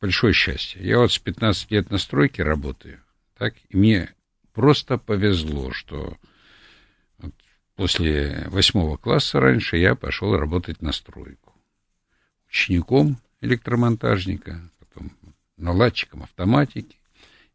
большое 0.01 0.33
счастье. 0.33 0.85
Я 0.85 0.99
вот 0.99 1.13
с 1.13 1.19
15 1.19 1.71
лет 1.71 1.89
на 1.89 1.97
стройке 1.97 2.43
работаю, 2.43 3.01
так, 3.37 3.55
и 3.69 3.77
мне 3.77 4.13
просто 4.51 4.97
повезло, 4.97 5.71
что 5.71 6.17
вот 7.19 7.33
после 7.75 8.45
восьмого 8.49 8.97
класса 8.97 9.39
раньше 9.39 9.77
я 9.77 9.95
пошел 9.95 10.35
работать 10.35 10.81
на 10.81 10.91
стройку. 10.91 11.53
Учеником 12.49 13.17
электромонтажника, 13.39 14.69
потом 14.79 15.11
наладчиком 15.57 16.23
автоматики. 16.23 16.97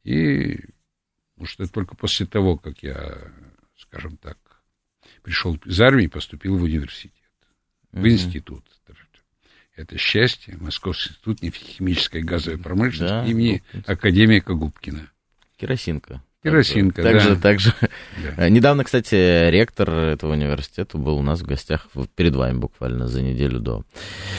И 0.05 0.59
может, 1.37 1.61
это 1.61 1.73
только 1.73 1.95
после 1.97 2.27
того, 2.27 2.57
как 2.57 2.83
я, 2.83 3.31
скажем 3.77 4.17
так, 4.17 4.39
пришел 5.23 5.55
из 5.65 5.81
армии, 5.81 6.09
поступил 6.09 6.59
в 6.59 6.63
университет, 6.63 7.13
в 7.93 8.07
институт. 8.07 8.65
Это 9.75 9.97
счастье, 9.97 10.57
Московский 10.59 11.11
институт 11.11 11.41
нефтехимической 11.41 12.21
и 12.21 12.25
газовой 12.25 12.59
промышленности 12.59 13.15
да, 13.15 13.25
имени 13.25 13.63
академика 13.87 14.55
Губкина. 14.55 15.09
Керосинка. 15.57 16.21
Керосинка, 16.45 17.03
также, 17.03 17.35
да. 17.35 17.41
Также, 17.41 17.75
да. 18.37 18.49
Недавно, 18.49 18.85
кстати, 18.85 19.51
ректор 19.51 19.91
этого 19.91 20.35
университета 20.35 20.97
был 20.97 21.19
у 21.19 21.23
нас 21.23 21.41
в 21.41 21.47
гостях 21.47 21.89
перед 22.15 22.37
вами 22.37 22.59
буквально 22.59 23.09
за 23.09 23.23
неделю 23.23 23.59
до. 23.59 23.83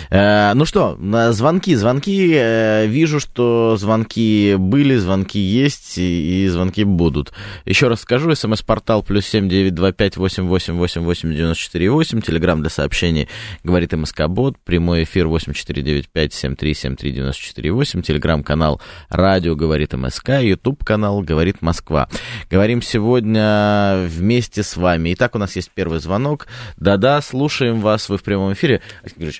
Э, 0.10 0.54
ну 0.54 0.64
что, 0.64 0.98
звонки, 1.32 1.76
звонки. 1.76 2.32
Э, 2.34 2.88
вижу, 2.88 3.20
что 3.20 3.76
звонки 3.76 4.56
были, 4.58 4.96
звонки 4.96 5.40
есть 5.40 5.98
и, 5.98 6.46
и 6.46 6.48
звонки 6.48 6.86
будут. 6.86 7.34
Еще 7.66 7.90
раз 7.90 8.00
скажу, 8.00 8.34
смс-портал 8.34 9.04
плюс 9.04 9.26
семь 9.26 9.50
девять 9.50 9.76
два 9.76 9.92
пять 9.92 10.16
восемь 10.16 10.46
восемь 10.46 10.76
восемь 10.76 11.02
восемь 11.02 11.36
девяносто 11.36 11.62
четыре 11.62 11.92
восемь. 11.92 12.22
Телеграмм 12.22 12.62
для 12.62 12.70
сообщений 12.70 13.28
говорит 13.66 13.92
МСК 13.92 14.28
Бот. 14.30 14.58
Прямой 14.64 15.04
эфир 15.04 15.28
восемь 15.28 15.52
четыре 15.52 15.82
девять 15.82 16.08
пять 16.08 16.34
семь 16.34 16.56
три 16.56 16.74
семь 16.74 16.96
три 16.96 17.12
девяносто 17.12 17.44
четыре 17.44 17.74
восемь. 17.74 18.02
Телеграмм-канал 18.02 18.80
Радио 19.10 19.58
говорит 19.58 19.92
МСК. 19.92 20.40
Ютуб 20.42 20.86
канал 20.86 21.20
говорит 21.20 21.62
Москва. 21.62 21.88
Москва. 21.89 22.08
Говорим 22.49 22.82
сегодня 22.82 24.06
вместе 24.08 24.63
с 24.63 24.78
вами. 24.78 25.13
Итак, 25.13 25.36
у 25.36 25.39
нас 25.39 25.56
есть 25.56 25.71
первый 25.73 25.99
звонок. 25.99 26.45
Да-да, 26.78 27.21
слушаем 27.21 27.80
вас, 27.80 28.10
вы 28.10 28.17
в 28.17 28.23
прямом 28.23 28.54
эфире. 28.54 28.82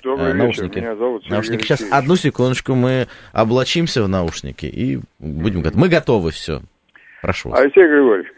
Добрый 0.02 0.30
э, 0.30 0.34
наушники. 0.34 0.74
вечер, 0.74 0.80
меня 0.80 0.96
зовут 0.96 1.22
Сергей 1.22 1.34
наушники. 1.34 1.62
Сейчас, 1.62 1.92
одну 1.92 2.16
секундочку, 2.16 2.74
мы 2.74 3.06
облачимся 3.32 4.02
в 4.02 4.08
наушники 4.08 4.66
и 4.66 4.98
будем 5.18 5.62
готовы. 5.62 5.80
Мы 5.80 5.88
готовы, 5.88 6.30
все. 6.32 6.60
Прошу 7.22 7.50
вас. 7.50 7.60
Алексей 7.60 7.86
Григорьевич, 7.86 8.32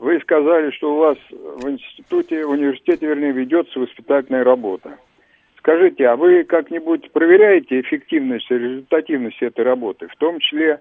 вы 0.00 0.18
сказали, 0.20 0.70
что 0.72 0.94
у 0.94 0.98
вас 0.98 1.18
в 1.30 1.68
институте, 1.68 2.44
в 2.44 2.50
университете, 2.50 3.06
вернее, 3.06 3.32
ведется 3.32 3.78
воспитательная 3.78 4.44
работа. 4.44 4.96
Скажите, 5.58 6.06
а 6.08 6.16
вы 6.16 6.44
как-нибудь 6.44 7.12
проверяете 7.12 7.80
эффективность 7.80 8.50
и 8.50 8.54
результативность 8.54 9.42
этой 9.42 9.62
работы, 9.64 10.08
в 10.08 10.16
том 10.16 10.40
числе 10.40 10.80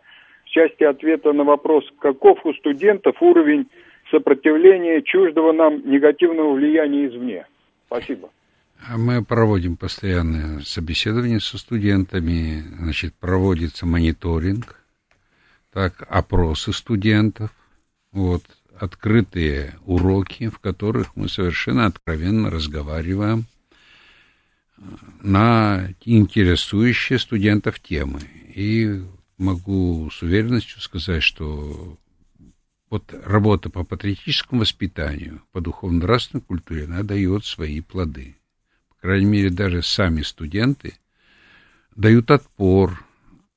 в 0.50 0.52
части 0.52 0.84
ответа 0.84 1.32
на 1.32 1.44
вопрос, 1.44 1.84
каков 2.00 2.44
у 2.44 2.54
студентов 2.54 3.22
уровень 3.22 3.68
сопротивления 4.10 5.02
чуждого 5.04 5.52
нам 5.52 5.88
негативного 5.90 6.54
влияния 6.54 7.08
извне. 7.08 7.46
Спасибо. 7.86 8.30
А 8.88 8.98
мы 8.98 9.24
проводим 9.24 9.78
постоянное 9.78 10.62
собеседование 10.62 11.40
со 11.40 11.58
студентами, 11.58 12.64
значит, 12.80 13.14
проводится 13.14 13.86
мониторинг, 13.86 14.82
так, 15.72 16.08
опросы 16.10 16.74
студентов, 16.74 17.52
вот, 18.12 18.42
открытые 18.80 19.76
уроки, 19.86 20.48
в 20.48 20.60
которых 20.60 21.16
мы 21.16 21.30
совершенно 21.30 21.86
откровенно 21.86 22.50
разговариваем 22.50 23.46
на 25.22 25.90
интересующие 26.06 27.20
студентов 27.20 27.80
темы. 27.82 28.22
И 28.56 29.02
могу 29.40 30.10
с 30.12 30.22
уверенностью 30.22 30.80
сказать, 30.82 31.24
что 31.24 31.98
вот 32.90 33.14
работа 33.24 33.70
по 33.70 33.84
патриотическому 33.84 34.62
воспитанию, 34.62 35.42
по 35.52 35.62
духовно-нравственной 35.62 36.42
культуре, 36.42 36.86
она 36.86 37.04
дает 37.04 37.46
свои 37.46 37.82
плоды. 37.82 38.38
По 38.90 38.96
крайней 38.96 39.26
мере, 39.26 39.50
даже 39.50 39.82
сами 39.82 40.22
студенты 40.22 40.96
дают 41.96 42.30
отпор 42.32 43.06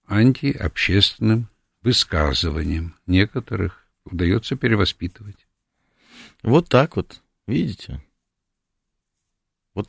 антиобщественным 0.07 1.49
высказываниям. 1.83 2.95
Некоторых 3.07 3.87
удается 4.05 4.57
перевоспитывать. 4.57 5.47
Вот 6.43 6.69
так 6.69 6.97
вот, 6.97 7.21
видите? 7.47 8.03
Вот 9.75 9.89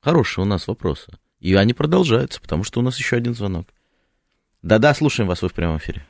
хорошие 0.00 0.44
у 0.44 0.46
нас 0.46 0.68
вопросы. 0.68 1.12
И 1.40 1.54
они 1.54 1.72
продолжаются, 1.72 2.40
потому 2.40 2.62
что 2.64 2.80
у 2.80 2.82
нас 2.82 2.98
еще 2.98 3.16
один 3.16 3.34
звонок. 3.34 3.66
Да-да, 4.66 4.94
слушаем 4.94 5.28
вас, 5.28 5.42
вы 5.42 5.48
в 5.48 5.54
прямом 5.54 5.76
эфире. 5.76 6.00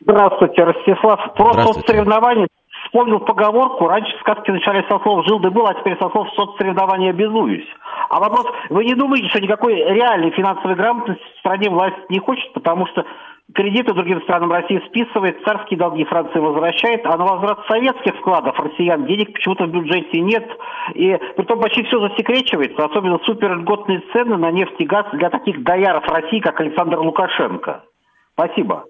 Здравствуйте, 0.00 0.64
Ростислав. 0.64 1.32
Просто 1.34 1.62
соцсоревнования 1.62 2.46
вспомнил 2.84 3.20
поговорку, 3.20 3.88
раньше 3.88 4.12
сказки 4.20 4.50
начали 4.50 4.84
со 4.86 4.98
слов 4.98 5.26
«жил 5.26 5.38
да 5.38 5.50
был», 5.50 5.66
а 5.66 5.72
теперь 5.72 5.96
со 5.98 6.10
слов 6.10 6.28
«соцсоревнования 6.36 7.10
обязуюсь». 7.10 7.66
А 8.10 8.20
вопрос, 8.20 8.46
вы 8.68 8.84
не 8.84 8.94
думаете, 8.94 9.28
что 9.30 9.40
никакой 9.40 9.76
реальной 9.76 10.30
финансовой 10.32 10.76
грамотности 10.76 11.24
в 11.36 11.38
стране 11.38 11.70
власть 11.70 11.96
не 12.10 12.18
хочет, 12.18 12.52
потому 12.52 12.86
что 12.86 13.06
кредиты 13.54 13.94
другим 13.94 14.20
странам 14.22 14.50
России 14.50 14.82
списывает, 14.88 15.36
царские 15.44 15.78
долги 15.78 16.04
Франции 16.04 16.38
возвращает, 16.38 17.04
а 17.04 17.16
на 17.16 17.24
возврат 17.24 17.66
советских 17.68 18.16
вкладов 18.16 18.58
россиян 18.58 19.06
денег 19.06 19.32
почему-то 19.32 19.66
в 19.66 19.70
бюджете 19.70 20.20
нет. 20.20 20.46
И 20.94 21.16
притом 21.36 21.60
почти 21.60 21.84
все 21.84 22.00
засекречивается, 22.00 22.84
особенно 22.84 23.18
суперльготные 23.24 24.02
цены 24.12 24.36
на 24.36 24.50
нефть 24.50 24.74
и 24.78 24.84
газ 24.84 25.06
для 25.12 25.30
таких 25.30 25.62
дояров 25.62 26.04
России, 26.08 26.40
как 26.40 26.60
Александр 26.60 26.98
Лукашенко. 26.98 27.84
Спасибо. 28.32 28.84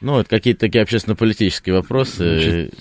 Ну, 0.00 0.18
это 0.18 0.28
какие-то 0.28 0.60
такие 0.60 0.82
общественно-политические 0.82 1.76
вопросы. 1.76 2.24
Значит, 2.24 2.74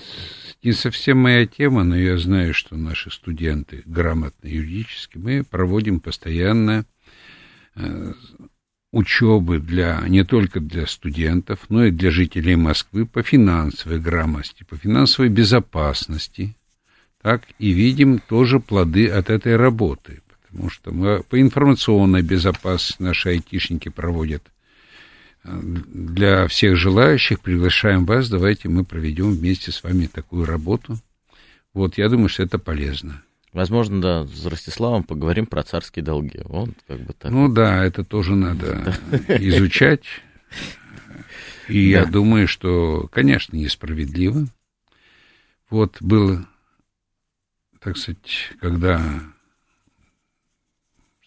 не 0.63 0.73
совсем 0.73 1.17
моя 1.17 1.45
тема, 1.47 1.83
но 1.83 1.95
я 1.95 2.17
знаю, 2.17 2.53
что 2.53 2.75
наши 2.75 3.09
студенты 3.09 3.81
грамотные 3.85 4.55
юридически, 4.55 5.17
мы 5.17 5.43
проводим 5.43 5.99
постоянно 5.99 6.85
э, 7.75 8.13
учебы 8.91 9.59
для, 9.59 10.03
не 10.07 10.23
только 10.23 10.59
для 10.59 10.85
студентов, 10.85 11.59
но 11.69 11.85
и 11.85 11.91
для 11.91 12.11
жителей 12.11 12.55
Москвы 12.55 13.05
по 13.05 13.23
финансовой 13.23 13.99
грамотности, 13.99 14.63
по 14.63 14.75
финансовой 14.75 15.29
безопасности. 15.29 16.55
Так, 17.21 17.43
и 17.59 17.71
видим 17.71 18.19
тоже 18.19 18.59
плоды 18.59 19.07
от 19.07 19.29
этой 19.29 19.55
работы, 19.55 20.21
потому 20.27 20.69
что 20.69 20.91
мы 20.91 21.23
по 21.23 21.39
информационной 21.39 22.23
безопасности 22.23 23.01
наши 23.01 23.29
айтишники 23.29 23.89
проводят 23.89 24.43
для 25.43 26.47
всех 26.47 26.75
желающих 26.75 27.39
приглашаем 27.39 28.05
вас. 28.05 28.29
Давайте 28.29 28.69
мы 28.69 28.83
проведем 28.83 29.31
вместе 29.31 29.71
с 29.71 29.83
вами 29.83 30.07
такую 30.07 30.45
работу. 30.45 30.97
Вот, 31.73 31.97
я 31.97 32.09
думаю, 32.09 32.29
что 32.29 32.43
это 32.43 32.59
полезно. 32.59 33.23
Возможно, 33.53 34.01
да, 34.01 34.27
с 34.27 34.45
Ростиславом 34.45 35.03
поговорим 35.03 35.45
про 35.45 35.63
царские 35.63 36.03
долги. 36.03 36.41
Он 36.45 36.73
как 36.87 37.01
бы 37.01 37.13
так. 37.13 37.31
Ну 37.31 37.49
да, 37.49 37.83
это 37.83 38.05
тоже 38.05 38.35
надо 38.35 38.95
изучать. 39.27 40.05
И 41.67 41.89
я 41.89 42.05
думаю, 42.05 42.47
что, 42.47 43.07
конечно, 43.11 43.55
несправедливо. 43.55 44.47
Вот 45.69 45.97
было, 46.01 46.45
так 47.79 47.97
сказать, 47.97 48.51
когда, 48.59 49.01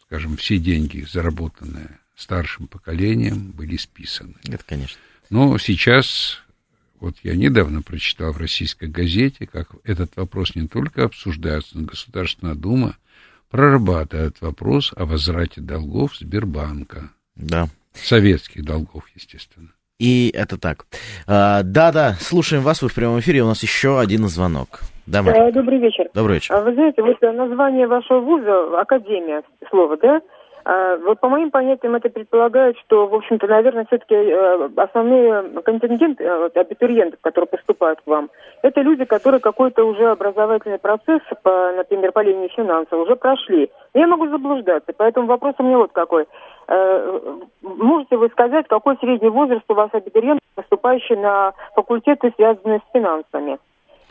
скажем, 0.03 0.37
все 0.37 0.59
деньги, 0.59 1.07
заработанные 1.11 1.99
старшим 2.15 2.69
поколением 2.69 3.53
были 3.53 3.77
списаны. 3.77 4.35
Это, 4.45 4.65
конечно. 4.65 4.99
Но 5.31 5.57
сейчас, 5.59 6.43
вот 7.05 7.15
я 7.23 7.37
недавно 7.37 7.83
прочитал 7.83 8.33
в 8.33 8.39
российской 8.39 8.89
газете, 8.89 9.47
как 9.47 9.69
этот 9.85 10.17
вопрос 10.17 10.55
не 10.55 10.67
только 10.67 11.05
обсуждается, 11.05 11.79
но 11.79 11.87
Государственная 11.87 12.55
Дума 12.55 12.97
прорабатывает 13.51 14.41
вопрос 14.41 14.93
о 14.97 15.05
возврате 15.05 15.61
долгов 15.61 16.17
Сбербанка. 16.17 17.11
Да. 17.37 17.67
Советских 17.93 18.65
долгов, 18.65 19.05
естественно. 19.15 19.69
И 19.99 20.31
это 20.35 20.59
так. 20.59 20.87
А, 21.27 21.63
да-да, 21.63 22.15
слушаем 22.21 22.63
вас, 22.63 22.83
вы 22.83 22.89
в 22.89 22.95
прямом 22.95 23.21
эфире, 23.21 23.43
у 23.43 23.47
нас 23.47 23.63
еще 23.63 24.01
один 24.01 24.27
звонок. 24.27 24.81
Да, 25.07 25.23
Мария. 25.23 25.53
Добрый 25.53 25.79
вечер. 25.79 26.07
Добрый 26.15 26.37
вечер. 26.37 26.55
А 26.55 26.63
вы 26.63 26.73
знаете, 26.73 27.03
вот 27.03 27.21
название 27.21 27.87
вашего 27.87 28.21
вуза, 28.21 28.81
Академия, 28.81 29.43
слово, 29.69 29.99
да? 29.99 30.21
А, 30.65 30.97
вот 30.97 31.21
по 31.21 31.29
моим 31.29 31.51
понятиям 31.51 31.95
это 31.95 32.09
предполагает, 32.09 32.79
что, 32.79 33.07
в 33.07 33.15
общем-то, 33.15 33.47
наверное, 33.47 33.85
все-таки 33.85 34.15
э, 34.15 34.71
основные 34.77 35.43
контингент 35.63 36.19
э, 36.21 36.51
абитуриентов, 36.55 37.21
которые 37.21 37.49
поступают 37.49 38.01
к 38.01 38.07
вам, 38.07 38.31
это 38.63 38.81
люди, 38.81 39.05
которые 39.05 39.41
какой-то 39.41 39.85
уже 39.85 40.11
образовательный 40.11 40.79
процесс, 40.79 41.21
по, 41.43 41.73
например, 41.73 42.13
по 42.13 42.21
линии 42.21 42.49
финансов, 42.49 42.99
уже 42.99 43.15
прошли. 43.15 43.71
Я 43.93 44.07
могу 44.07 44.27
заблуждаться, 44.29 44.95
поэтому 44.97 45.27
вопрос 45.27 45.55
у 45.59 45.63
меня 45.65 45.77
вот 45.77 45.93
какой. 45.93 46.27
Э, 46.67 47.21
можете 47.61 48.17
вы 48.17 48.29
сказать, 48.31 48.67
какой 48.67 48.97
средний 48.97 49.29
возраст 49.29 49.65
у 49.69 49.75
вас 49.75 49.91
абитуриентов, 49.93 50.49
поступающий 50.55 51.17
на 51.17 51.53
факультеты, 51.75 52.33
связанные 52.37 52.79
с 52.79 52.93
финансами? 52.95 53.59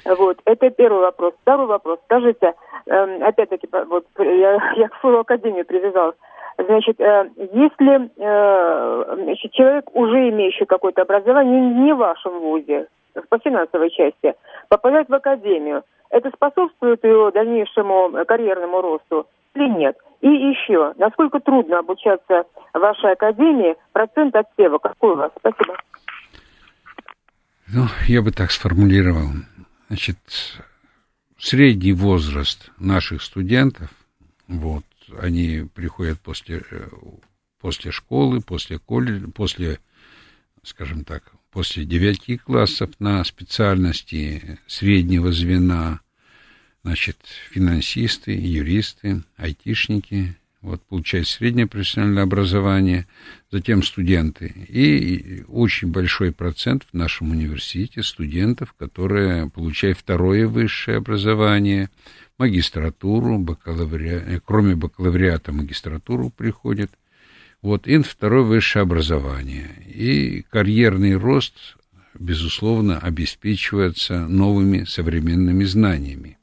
Вот, 0.06 0.38
это 0.46 0.70
первый 0.70 1.02
вопрос. 1.02 1.34
Второй 1.42 1.66
вопрос. 1.66 2.00
Скажите, 2.06 2.54
эм, 2.88 3.24
опять-таки, 3.24 3.68
вот 3.88 4.06
я, 4.20 4.60
я 4.76 4.90
к 4.90 5.00
слову 5.02 5.20
академии 5.20 5.64
привязалась. 5.64 6.16
Значит, 6.58 7.00
э, 7.00 7.30
если 7.54 8.12
э, 8.18 9.16
значит, 9.24 9.52
человек, 9.52 9.96
уже 9.96 10.30
имеющий 10.30 10.66
какое-то 10.66 11.02
образование, 11.02 11.62
не 11.62 11.94
в 11.94 11.98
вашем 11.98 12.40
вузе, 12.40 12.88
по 13.30 13.40
финансовой 13.40 13.90
части, 13.90 14.36
попадает 14.70 15.10
в 15.10 15.14
академию, 15.14 15.84
это 16.10 16.30
способствует 16.30 17.04
его 17.04 17.32
дальнейшему 17.32 18.26
карьерному 18.26 18.82
росту 18.82 19.28
или 19.56 19.68
нет? 19.68 19.98
И 20.22 20.28
еще, 20.28 20.94
насколько 20.98 21.40
трудно 21.40 21.80
обучаться 21.80 22.46
в 22.74 22.80
вашей 22.80 23.14
академии, 23.14 23.76
процент 23.92 24.36
отсева 24.36 24.78
какой 24.78 25.14
у 25.14 25.16
вас? 25.16 25.32
Спасибо. 25.38 25.76
Ну, 27.68 27.86
я 28.08 28.22
бы 28.22 28.32
так 28.32 28.52
сформулировал. 28.52 29.30
Значит, 29.88 30.18
средний 31.38 31.94
возраст 31.94 32.72
наших 32.78 33.22
студентов, 33.22 33.90
вот, 34.48 34.84
они 35.20 35.68
приходят 35.74 36.20
после, 36.20 36.64
э, 36.70 36.90
после 37.60 37.92
школы, 37.92 38.42
после 38.42 38.80
колледжа, 38.80 39.28
после, 39.30 39.80
скажем 40.64 41.06
так, 41.06 41.32
после 41.52 41.86
девяти 41.86 42.38
классов 42.38 42.92
на 43.00 43.24
специальности 43.24 44.60
среднего 44.68 45.32
звена, 45.32 46.02
значит, 46.84 47.18
финансисты, 47.52 48.32
юристы, 48.32 49.24
айтишники, 49.38 50.36
вот, 50.64 50.82
получают 50.84 51.28
среднее 51.28 51.68
профессиональное 51.68 52.24
образование, 52.24 53.06
затем 53.52 53.84
студенты. 53.84 54.48
И 54.70 55.44
очень 55.50 55.92
большой 55.92 56.32
процент 56.32 56.88
в 56.92 56.98
нашем 56.98 57.32
университете 57.32 58.02
студентов, 58.02 58.74
которые 58.80 59.50
получают 59.50 59.98
второе 59.98 60.48
высшее 60.48 60.98
образование, 60.98 61.90
магистратуру, 62.38 63.40
бакалавриат, 63.40 64.24
э, 64.26 64.40
кроме 64.44 64.76
бакалавриата 64.76 65.52
магистратуру 65.52 66.30
приходят. 66.30 66.92
Вот, 67.62 67.86
и 67.86 67.98
второе 68.02 68.44
высшее 68.44 68.84
образование. 68.84 69.70
И 69.86 70.46
карьерный 70.50 71.16
рост, 71.16 71.76
безусловно, 72.18 73.00
обеспечивается 73.00 74.28
новыми 74.28 74.86
современными 74.86 75.66
знаниями. 75.66 76.38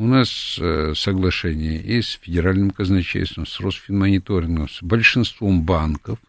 У 0.00 0.06
нас 0.06 0.56
э, 0.60 0.92
соглашение 0.94 1.82
и 1.82 2.00
с 2.00 2.20
федеральным 2.22 2.70
казначейством, 2.70 3.46
с 3.46 3.58
Росфинмониторингом, 3.58 4.68
с 4.68 4.80
большинством 4.80 5.64
банков, 5.64 6.20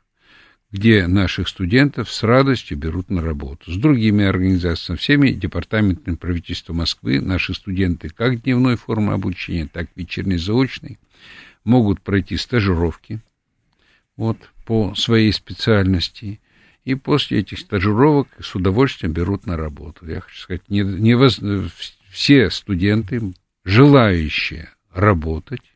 где 0.71 1.05
наших 1.05 1.47
студентов 1.47 2.11
с 2.11 2.23
радостью 2.23 2.79
берут 2.79 3.11
на 3.11 3.21
работу. 3.21 3.71
С 3.71 3.77
другими 3.77 4.25
организациями, 4.25 4.97
всеми 4.97 5.29
департаментами 5.29 6.15
правительства 6.15 6.73
Москвы 6.73 7.21
наши 7.21 7.53
студенты 7.53 8.09
как 8.09 8.41
дневной 8.41 8.75
формы 8.75 9.13
обучения, 9.13 9.69
так 9.71 9.85
и 9.95 10.01
вечерней 10.01 10.37
заочной 10.37 10.97
могут 11.63 12.01
пройти 12.01 12.37
стажировки 12.37 13.19
вот, 14.17 14.37
по 14.65 14.95
своей 14.95 15.31
специальности. 15.31 16.39
И 16.85 16.95
после 16.95 17.41
этих 17.41 17.59
стажировок 17.59 18.29
с 18.41 18.55
удовольствием 18.55 19.13
берут 19.13 19.45
на 19.45 19.57
работу. 19.57 20.07
Я 20.07 20.21
хочу 20.21 20.41
сказать, 20.41 20.67
не, 20.69 20.81
не 20.81 21.13
воз... 21.13 21.39
все 22.09 22.49
студенты 22.49 23.33
желающие 23.63 24.69
работать, 24.91 25.73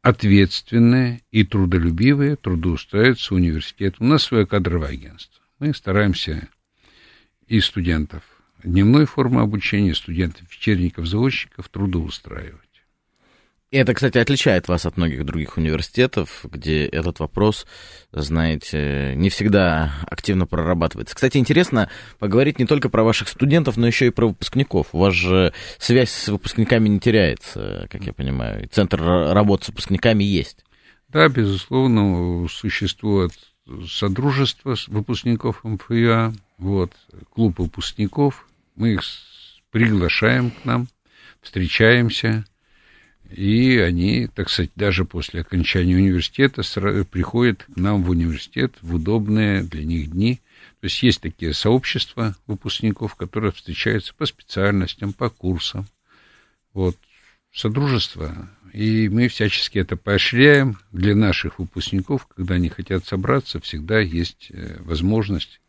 ответственные 0.00 1.22
и 1.30 1.44
трудолюбивые 1.44 2.36
трудоустраиваются 2.36 3.34
в 3.34 3.36
университет. 3.36 3.96
У 3.98 4.04
нас 4.04 4.24
свое 4.24 4.46
кадровое 4.46 4.90
агентство. 4.90 5.42
Мы 5.58 5.74
стараемся 5.74 6.48
и 7.46 7.60
студентов 7.60 8.24
дневной 8.64 9.06
формы 9.06 9.42
обучения, 9.42 9.94
студентов, 9.94 10.50
вечерников, 10.50 11.06
заочников 11.06 11.68
трудоустраивать. 11.68 12.71
И 13.72 13.78
это, 13.78 13.94
кстати, 13.94 14.18
отличает 14.18 14.68
вас 14.68 14.84
от 14.84 14.98
многих 14.98 15.24
других 15.24 15.56
университетов, 15.56 16.44
где 16.44 16.84
этот 16.84 17.20
вопрос, 17.20 17.66
знаете, 18.12 19.14
не 19.16 19.30
всегда 19.30 19.94
активно 20.06 20.46
прорабатывается. 20.46 21.14
Кстати, 21.14 21.38
интересно 21.38 21.88
поговорить 22.18 22.58
не 22.58 22.66
только 22.66 22.90
про 22.90 23.02
ваших 23.02 23.28
студентов, 23.28 23.78
но 23.78 23.86
еще 23.86 24.08
и 24.08 24.10
про 24.10 24.28
выпускников. 24.28 24.88
У 24.92 24.98
вас 24.98 25.14
же 25.14 25.54
связь 25.78 26.10
с 26.10 26.28
выпускниками 26.28 26.86
не 26.90 27.00
теряется, 27.00 27.88
как 27.90 28.04
я 28.04 28.12
понимаю. 28.12 28.68
Центр 28.70 29.02
работы 29.02 29.64
с 29.64 29.68
выпускниками 29.68 30.22
есть. 30.22 30.66
Да, 31.08 31.26
безусловно, 31.28 32.46
существует 32.50 33.32
содружество 33.88 34.76
выпускников 34.88 35.64
МФИА, 35.64 36.34
вот, 36.58 36.92
клуб 37.30 37.58
выпускников. 37.58 38.46
Мы 38.76 38.94
их 38.94 39.02
приглашаем 39.70 40.50
к 40.50 40.66
нам, 40.66 40.88
встречаемся, 41.40 42.44
и 43.34 43.78
они, 43.78 44.28
так 44.28 44.50
сказать, 44.50 44.70
даже 44.76 45.04
после 45.04 45.40
окончания 45.40 45.96
университета 45.96 46.62
приходят 47.04 47.64
к 47.64 47.76
нам 47.76 48.02
в 48.02 48.10
университет 48.10 48.74
в 48.82 48.94
удобные 48.94 49.62
для 49.62 49.84
них 49.84 50.10
дни. 50.10 50.40
То 50.80 50.86
есть 50.86 51.02
есть 51.02 51.20
такие 51.20 51.54
сообщества 51.54 52.36
выпускников, 52.46 53.14
которые 53.14 53.52
встречаются 53.52 54.14
по 54.14 54.26
специальностям, 54.26 55.12
по 55.12 55.30
курсам. 55.30 55.86
Вот, 56.74 56.96
содружество. 57.52 58.50
И 58.72 59.08
мы 59.08 59.28
всячески 59.28 59.78
это 59.78 59.96
поощряем 59.96 60.78
для 60.92 61.14
наших 61.14 61.58
выпускников, 61.58 62.26
когда 62.26 62.54
они 62.54 62.68
хотят 62.68 63.04
собраться, 63.04 63.60
всегда 63.60 64.00
есть 64.00 64.48
э, 64.50 64.78
возможность 64.80 65.60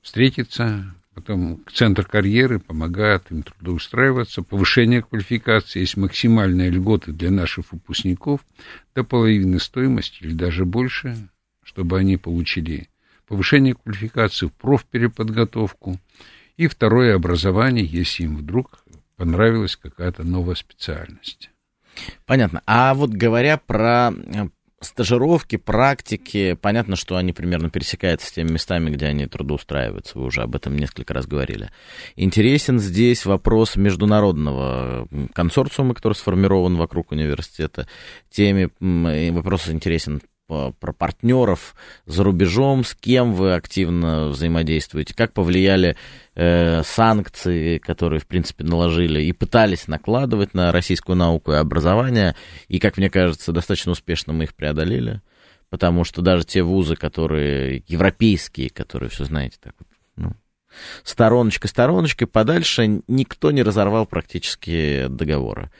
встретиться, 0.00 0.94
Потом 1.20 1.60
центр 1.70 2.06
карьеры 2.06 2.60
помогает 2.60 3.30
им 3.30 3.42
трудоустраиваться, 3.42 4.40
повышение 4.42 5.02
квалификации, 5.02 5.80
есть 5.80 5.98
максимальные 5.98 6.70
льготы 6.70 7.12
для 7.12 7.30
наших 7.30 7.72
выпускников 7.72 8.40
до 8.94 9.04
половины 9.04 9.60
стоимости 9.60 10.22
или 10.22 10.32
даже 10.32 10.64
больше, 10.64 11.28
чтобы 11.62 11.98
они 11.98 12.16
получили 12.16 12.88
повышение 13.28 13.74
квалификации, 13.74 14.50
профпереподготовку 14.62 16.00
и 16.56 16.68
второе 16.68 17.16
образование, 17.16 17.84
если 17.84 18.22
им 18.22 18.38
вдруг 18.38 18.82
понравилась 19.16 19.76
какая-то 19.76 20.24
новая 20.24 20.54
специальность. 20.54 21.50
Понятно. 22.24 22.62
А 22.64 22.94
вот 22.94 23.10
говоря 23.10 23.58
про 23.58 24.10
стажировки, 24.82 25.56
практики, 25.56 26.54
понятно, 26.54 26.96
что 26.96 27.16
они 27.16 27.32
примерно 27.32 27.68
пересекаются 27.68 28.26
с 28.26 28.32
теми 28.32 28.52
местами, 28.52 28.90
где 28.90 29.06
они 29.06 29.26
трудоустраиваются. 29.26 30.18
Вы 30.18 30.24
уже 30.24 30.42
об 30.42 30.56
этом 30.56 30.76
несколько 30.76 31.12
раз 31.12 31.26
говорили. 31.26 31.70
Интересен 32.16 32.78
здесь 32.78 33.26
вопрос 33.26 33.76
международного 33.76 35.06
консорциума, 35.34 35.94
который 35.94 36.14
сформирован 36.14 36.76
вокруг 36.76 37.12
университета. 37.12 37.86
Теме 38.30 38.70
вопрос 38.80 39.68
интересен 39.68 40.22
про 40.78 40.92
партнеров 40.92 41.74
за 42.06 42.24
рубежом, 42.24 42.84
с 42.84 42.94
кем 42.94 43.34
вы 43.34 43.54
активно 43.54 44.28
взаимодействуете, 44.28 45.14
как 45.14 45.32
повлияли 45.32 45.96
э, 46.34 46.82
санкции, 46.84 47.78
которые, 47.78 48.20
в 48.20 48.26
принципе, 48.26 48.64
наложили 48.64 49.22
и 49.22 49.32
пытались 49.32 49.88
накладывать 49.88 50.54
на 50.54 50.72
российскую 50.72 51.16
науку 51.16 51.52
и 51.52 51.56
образование, 51.56 52.34
и, 52.68 52.78
как 52.78 52.96
мне 52.96 53.10
кажется, 53.10 53.52
достаточно 53.52 53.92
успешно 53.92 54.32
мы 54.32 54.44
их 54.44 54.54
преодолели, 54.54 55.22
потому 55.70 56.04
что 56.04 56.22
даже 56.22 56.44
те 56.44 56.62
вузы, 56.62 56.96
которые 56.96 57.82
европейские, 57.86 58.70
которые, 58.70 59.08
все 59.08 59.24
знаете, 59.24 59.56
так 59.60 59.74
вот, 59.78 59.88
ну, 60.16 60.32
стороночкой, 61.04 61.68
стороночкой, 61.68 62.26
подальше 62.26 63.02
никто 63.08 63.50
не 63.50 63.62
разорвал 63.62 64.06
практически 64.06 65.06
договоры. 65.08 65.70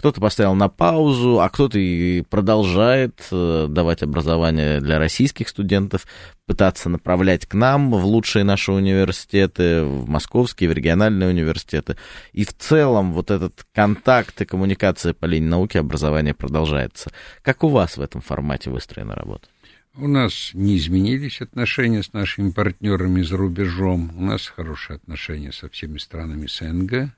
Кто-то 0.00 0.18
поставил 0.18 0.54
на 0.54 0.70
паузу, 0.70 1.40
а 1.40 1.50
кто-то 1.50 1.78
и 1.78 2.22
продолжает 2.22 3.20
э, 3.30 3.66
давать 3.68 4.02
образование 4.02 4.80
для 4.80 4.98
российских 4.98 5.46
студентов, 5.46 6.06
пытаться 6.46 6.88
направлять 6.88 7.44
к 7.44 7.52
нам 7.52 7.90
в 7.90 8.06
лучшие 8.06 8.42
наши 8.42 8.72
университеты, 8.72 9.82
в 9.82 10.08
московские, 10.08 10.70
в 10.70 10.72
региональные 10.72 11.28
университеты. 11.28 11.98
И 12.32 12.46
в 12.46 12.56
целом 12.56 13.12
вот 13.12 13.30
этот 13.30 13.66
контакт 13.74 14.40
и 14.40 14.46
коммуникация 14.46 15.12
по 15.12 15.26
линии 15.26 15.48
науки 15.48 15.76
образования 15.76 16.32
продолжается. 16.32 17.10
Как 17.42 17.62
у 17.62 17.68
вас 17.68 17.98
в 17.98 18.00
этом 18.00 18.22
формате 18.22 18.70
выстроена 18.70 19.14
работа? 19.14 19.48
У 19.94 20.08
нас 20.08 20.52
не 20.54 20.78
изменились 20.78 21.42
отношения 21.42 22.02
с 22.02 22.14
нашими 22.14 22.52
партнерами 22.52 23.20
за 23.20 23.36
рубежом. 23.36 24.12
У 24.16 24.22
нас 24.22 24.46
хорошие 24.46 24.96
отношения 24.96 25.52
со 25.52 25.68
всеми 25.68 25.98
странами 25.98 26.46
СНГ 26.46 27.12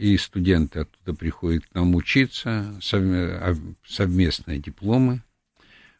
и 0.00 0.16
студенты 0.16 0.80
оттуда 0.80 1.14
приходят 1.14 1.66
к 1.66 1.74
нам 1.74 1.94
учиться, 1.94 2.80
а, 2.90 3.54
совместные 3.86 4.58
дипломы, 4.58 5.22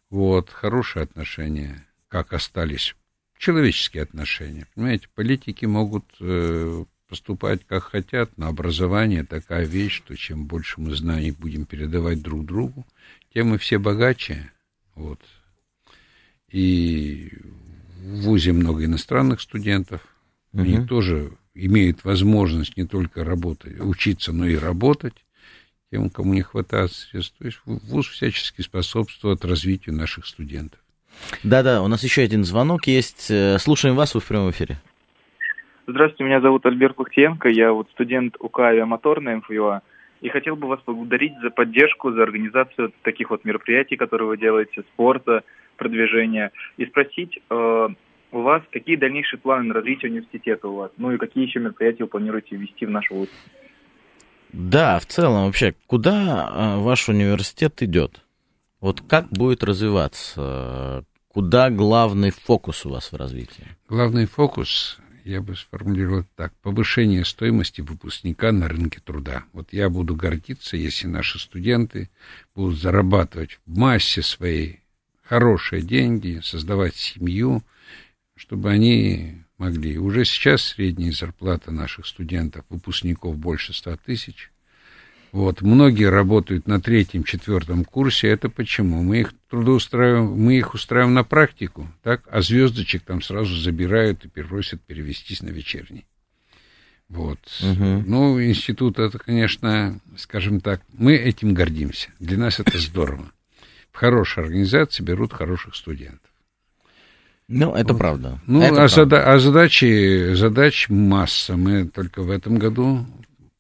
вот, 0.09 0.49
хорошие 0.49 1.03
отношения, 1.03 1.87
как 2.09 2.33
остались, 2.33 2.97
человеческие 3.37 4.05
отношения, 4.05 4.67
понимаете, 4.75 5.07
политики 5.15 5.67
могут 5.67 6.07
э, 6.19 6.85
поступать 7.09 7.67
как 7.67 7.85
хотят, 7.85 8.31
но 8.39 8.49
образование 8.49 9.23
такая 9.23 9.67
вещь, 9.67 9.97
что 9.97 10.17
чем 10.17 10.47
больше 10.47 10.81
мы 10.81 10.97
знаний 10.97 11.33
будем 11.33 11.67
передавать 11.67 12.23
друг 12.23 12.47
другу, 12.47 12.87
тем 13.35 13.49
мы 13.49 13.59
все 13.59 13.79
богаче, 13.79 14.51
вот, 14.95 15.21
и 16.49 17.35
в 17.99 18.23
ВУЗе 18.23 18.53
много 18.53 18.87
иностранных 18.87 19.43
студентов, 19.43 20.01
угу. 20.55 20.63
они 20.63 20.87
тоже 20.87 21.33
имеют 21.67 22.05
возможность 22.05 22.77
не 22.77 22.87
только 22.87 23.25
работать, 23.25 23.81
учиться, 23.81 24.33
но 24.33 24.47
и 24.47 24.57
работать. 24.57 25.15
тем, 25.91 26.09
кому 26.09 26.35
не 26.35 26.43
хватает 26.43 26.93
средств. 26.93 27.37
То 27.39 27.47
есть 27.47 27.61
ВУЗ 27.65 28.09
всячески 28.09 28.63
способствует 28.63 29.45
развитию 29.45 29.95
наших 29.95 30.27
студентов. 30.27 30.81
Да-да, 31.43 31.83
у 31.83 31.89
нас 31.89 32.03
еще 32.03 32.23
один 32.23 32.45
звонок 32.45 32.87
есть. 32.87 33.31
Э, 33.31 33.59
слушаем 33.59 33.97
вас, 33.97 34.15
вы 34.15 34.21
в 34.21 34.29
прямом 34.29 34.51
эфире. 34.51 34.79
Здравствуйте, 35.87 36.25
меня 36.25 36.41
зовут 36.41 36.65
Альберт 36.67 36.99
Лухтиенко, 36.99 37.49
я 37.49 37.73
вот 37.73 37.89
студент 37.91 38.37
УК 38.39 38.61
«Авиамотор» 38.61 39.21
на 39.21 39.37
МФЮА. 39.37 39.83
И 40.21 40.29
хотел 40.29 40.55
бы 40.55 40.69
вас 40.69 40.81
поблагодарить 40.85 41.33
за 41.43 41.51
поддержку, 41.51 42.13
за 42.13 42.23
организацию 42.23 42.93
таких 43.03 43.31
вот 43.31 43.45
мероприятий, 43.45 43.97
которые 43.97 44.29
вы 44.29 44.39
делаете, 44.39 44.83
спорта, 44.93 45.43
продвижения. 45.77 46.53
И 46.77 46.87
спросить 46.87 47.41
э, 47.49 47.89
у 48.33 48.43
вас, 48.43 48.63
какие 48.71 48.97
дальнейшие 48.97 49.41
планы 49.41 49.65
на 49.65 49.75
развитие 49.75 50.11
университета 50.11 50.69
у 50.69 50.77
вас? 50.77 50.91
Ну 50.97 51.13
и 51.13 51.19
какие 51.19 51.47
еще 51.47 51.61
мероприятия 51.61 52.05
вы 52.05 52.11
планируете 52.11 52.57
ввести 52.57 52.87
в 52.87 52.91
наш 52.91 53.11
вуз? 53.11 53.29
Да, 54.53 54.99
в 54.99 55.07
целом 55.07 55.47
вообще, 55.47 55.75
куда 55.87 56.51
э, 56.53 56.81
ваш 56.81 57.09
университет 57.09 57.83
идет? 57.83 58.23
Вот 58.81 59.01
как 59.03 59.29
будет 59.29 59.63
развиваться? 59.63 61.05
Куда 61.29 61.71
главный 61.71 62.31
фокус 62.31 62.85
у 62.87 62.91
вас 62.91 63.13
в 63.13 63.17
развитии? 63.17 63.67
Главный 63.89 64.27
фокус, 64.27 64.99
я 65.25 65.41
бы 65.41 65.55
сформулировал 65.55 66.25
так, 66.35 66.53
повышение 66.63 67.25
стоимости 67.25 67.83
выпускника 67.83 68.51
на 68.51 68.69
рынке 68.69 69.01
труда. 69.05 69.45
Вот 69.53 69.73
я 69.73 69.89
буду 69.91 70.17
гордиться, 70.17 70.77
если 70.77 71.07
наши 71.07 71.39
студенты 71.39 72.11
будут 72.57 72.79
зарабатывать 72.79 73.61
в 73.67 73.79
массе 73.79 74.23
своей 74.23 74.81
хорошие 75.23 75.83
деньги, 75.83 76.41
создавать 76.43 76.97
семью, 76.97 77.63
чтобы 78.41 78.71
они 78.71 79.35
могли. 79.59 79.99
Уже 79.99 80.25
сейчас 80.25 80.63
средняя 80.63 81.13
зарплата 81.13 81.71
наших 81.71 82.07
студентов, 82.07 82.65
выпускников 82.71 83.37
больше 83.37 83.75
100 83.75 83.99
тысяч. 83.99 84.51
Вот, 85.31 85.61
многие 85.61 86.09
работают 86.09 86.67
на 86.67 86.81
третьем, 86.81 87.23
четвертом 87.23 87.85
курсе. 87.85 88.29
Это 88.29 88.49
почему? 88.49 89.03
Мы 89.03 89.21
их 89.21 89.35
трудоустраиваем, 89.51 90.33
мы 90.33 90.57
их 90.57 90.73
устраиваем 90.73 91.13
на 91.13 91.23
практику, 91.23 91.87
так, 92.03 92.27
а 92.31 92.41
звездочек 92.41 93.03
там 93.03 93.21
сразу 93.21 93.55
забирают 93.55 94.25
и 94.25 94.29
просят 94.29 94.81
перевестись 94.81 95.43
на 95.43 95.51
вечерний. 95.51 96.07
Вот. 97.11 97.41
Угу. 97.61 98.05
Ну, 98.07 98.43
институт 98.43 98.99
это, 98.99 99.19
конечно, 99.19 100.01
скажем 100.17 100.61
так, 100.61 100.81
мы 100.95 101.15
этим 101.15 101.53
гордимся. 101.53 102.09
Для 102.19 102.39
нас 102.39 102.59
это 102.59 102.79
здорово. 102.79 103.31
В 103.93 103.97
хорошей 103.99 104.43
организации 104.45 105.03
берут 105.03 105.35
хороших 105.35 105.77
студентов. 105.77 106.30
Ну, 107.51 107.75
это 107.75 107.93
вот. 107.93 107.99
правда. 107.99 108.41
Ну, 108.47 108.63
это 108.63 108.71
а, 108.73 108.75
правда. 108.77 108.95
Зада- 108.95 109.25
а 109.25 109.39
задачи, 109.41 110.35
задач 110.35 110.89
масса. 110.89 111.57
Мы 111.57 111.85
только 111.85 112.23
в 112.23 112.31
этом 112.31 112.59
году 112.59 113.05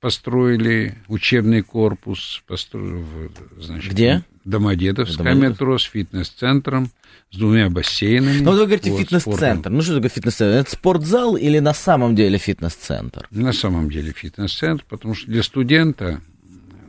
построили 0.01 0.95
учебный 1.09 1.62
корпус, 1.62 2.43
построили, 2.47 3.30
значит, 3.59 3.93
Где? 3.93 4.24
Домодедовское 4.45 5.18
Домодедов. 5.18 5.51
метро 5.51 5.78
с 5.78 5.82
фитнес-центром, 5.82 6.91
с 7.32 7.36
двумя 7.36 7.68
бассейнами. 7.68 8.38
Ну, 8.38 8.53
вот 8.53 8.61
вы 8.61 8.66
говорите 8.66 8.93
вот, 8.93 9.01
фитнес-центр. 9.01 9.70
Ну, 9.70 9.82
что 9.82 9.97
такое 9.97 10.09
фитнес-центр? 10.09 10.57
Это 10.57 10.70
спортзал 10.70 11.36
или 11.36 11.59
на 11.59 11.74
самом 11.74 12.14
деле 12.14 12.38
фитнес-центр? 12.38 13.26
На 13.32 13.53
самом 13.53 13.91
деле 13.91 14.12
фитнес-центр, 14.12 14.84
потому 14.88 15.14
что 15.14 15.26
для 15.26 15.43
студента, 15.43 16.20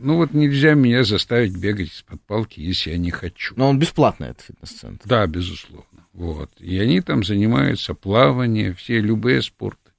ну, 0.00 0.16
вот 0.16 0.34
нельзя 0.34 0.74
меня 0.74 1.02
заставить 1.02 1.56
бегать 1.56 1.88
из-под 1.88 2.22
палки, 2.22 2.60
если 2.60 2.90
я 2.90 2.96
не 2.96 3.10
хочу. 3.10 3.54
Но 3.56 3.68
он 3.68 3.78
бесплатный, 3.80 4.28
этот 4.28 4.42
фитнес-центр. 4.42 5.06
Да, 5.06 5.26
безусловно. 5.26 5.84
Вот. 6.12 6.50
И 6.58 6.78
они 6.78 7.00
там 7.00 7.24
занимаются 7.24 7.94
плаванием, 7.94 8.74
все 8.74 9.00
любые 9.00 9.42
спорты. 9.42 9.92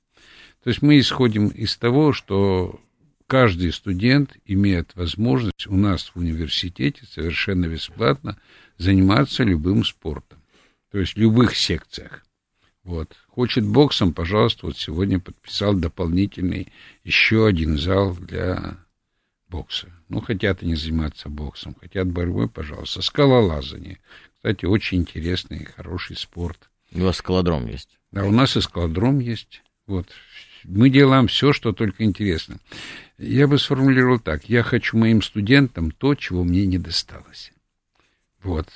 То 0.63 0.69
есть 0.69 0.81
мы 0.81 0.99
исходим 0.99 1.47
из 1.47 1.75
того, 1.75 2.13
что 2.13 2.79
каждый 3.27 3.73
студент 3.73 4.37
имеет 4.45 4.95
возможность 4.95 5.67
у 5.67 5.75
нас 5.75 6.11
в 6.13 6.17
университете 6.17 7.05
совершенно 7.05 7.65
бесплатно 7.65 8.37
заниматься 8.77 9.43
любым 9.43 9.83
спортом. 9.83 10.39
То 10.91 10.99
есть 10.99 11.15
в 11.15 11.17
любых 11.17 11.55
секциях. 11.55 12.23
Вот. 12.83 13.15
Хочет 13.27 13.65
боксом, 13.65 14.13
пожалуйста, 14.13 14.67
вот 14.67 14.77
сегодня 14.77 15.19
подписал 15.19 15.73
дополнительный 15.73 16.67
еще 17.03 17.47
один 17.47 17.77
зал 17.77 18.13
для 18.15 18.77
бокса. 19.47 19.87
Ну, 20.09 20.21
хотят 20.21 20.61
они 20.61 20.75
заниматься 20.75 21.29
боксом, 21.29 21.75
хотят 21.79 22.07
борьбой, 22.07 22.49
пожалуйста. 22.49 23.01
Скалолазание. 23.01 23.99
Кстати, 24.43 24.65
очень 24.65 24.97
интересный 24.97 25.59
и 25.59 25.63
хороший 25.63 26.17
спорт. 26.17 26.69
У 26.91 26.99
вас 26.99 27.15
скалодром 27.15 27.65
есть? 27.65 27.97
Да, 28.11 28.25
у 28.25 28.31
нас 28.31 28.57
и 28.57 28.61
скалодром 28.61 29.19
есть. 29.19 29.63
Вот. 29.87 30.09
Мы 30.65 30.89
делаем 30.89 31.27
все, 31.27 31.53
что 31.53 31.71
только 31.71 32.03
интересно. 32.03 32.57
Я 33.17 33.47
бы 33.47 33.57
сформулировал 33.57 34.19
так. 34.19 34.49
Я 34.49 34.61
хочу 34.61 34.97
моим 34.97 35.21
студентам 35.21 35.91
то, 35.91 36.13
чего 36.15 36.43
мне 36.43 36.65
не 36.65 36.77
досталось. 36.77 37.53
Вот. 38.41 38.67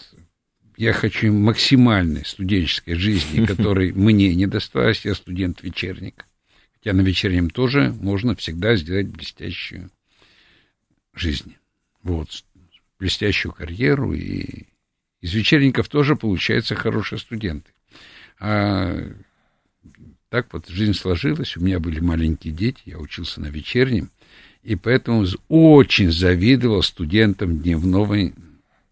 Я 0.78 0.94
хочу 0.94 1.28
им 1.28 1.44
максимальной 1.44 2.24
студенческой 2.24 2.94
жизни, 2.94 3.46
которой 3.46 3.92
мне 3.92 4.34
не 4.36 4.48
досталось. 4.48 5.04
Я 5.04 5.16
студент-вечерник. 5.16 6.28
Хотя 6.76 6.94
на 6.94 7.02
вечернем 7.02 7.50
тоже 7.50 7.94
можно 8.00 8.38
всегда 8.38 8.78
сделать 8.78 9.08
блестящую 9.08 9.92
жизнь. 11.14 11.58
Вот. 12.04 12.30
Блестящую 13.00 13.52
карьеру 13.52 14.14
и 14.14 14.68
из 15.28 15.34
вечерников 15.34 15.90
тоже 15.90 16.16
получаются 16.16 16.74
хорошие 16.74 17.20
студенты. 17.20 17.70
А 18.40 18.98
так 20.30 20.54
вот 20.54 20.70
жизнь 20.70 20.94
сложилась, 20.94 21.58
у 21.58 21.62
меня 21.62 21.80
были 21.80 22.00
маленькие 22.00 22.54
дети, 22.54 22.80
я 22.86 22.98
учился 22.98 23.42
на 23.42 23.48
вечернем, 23.48 24.10
и 24.64 24.76
поэтому 24.76 25.26
очень 25.50 26.12
завидовал 26.12 26.82
студентам 26.82 27.60
дневного 27.60 28.32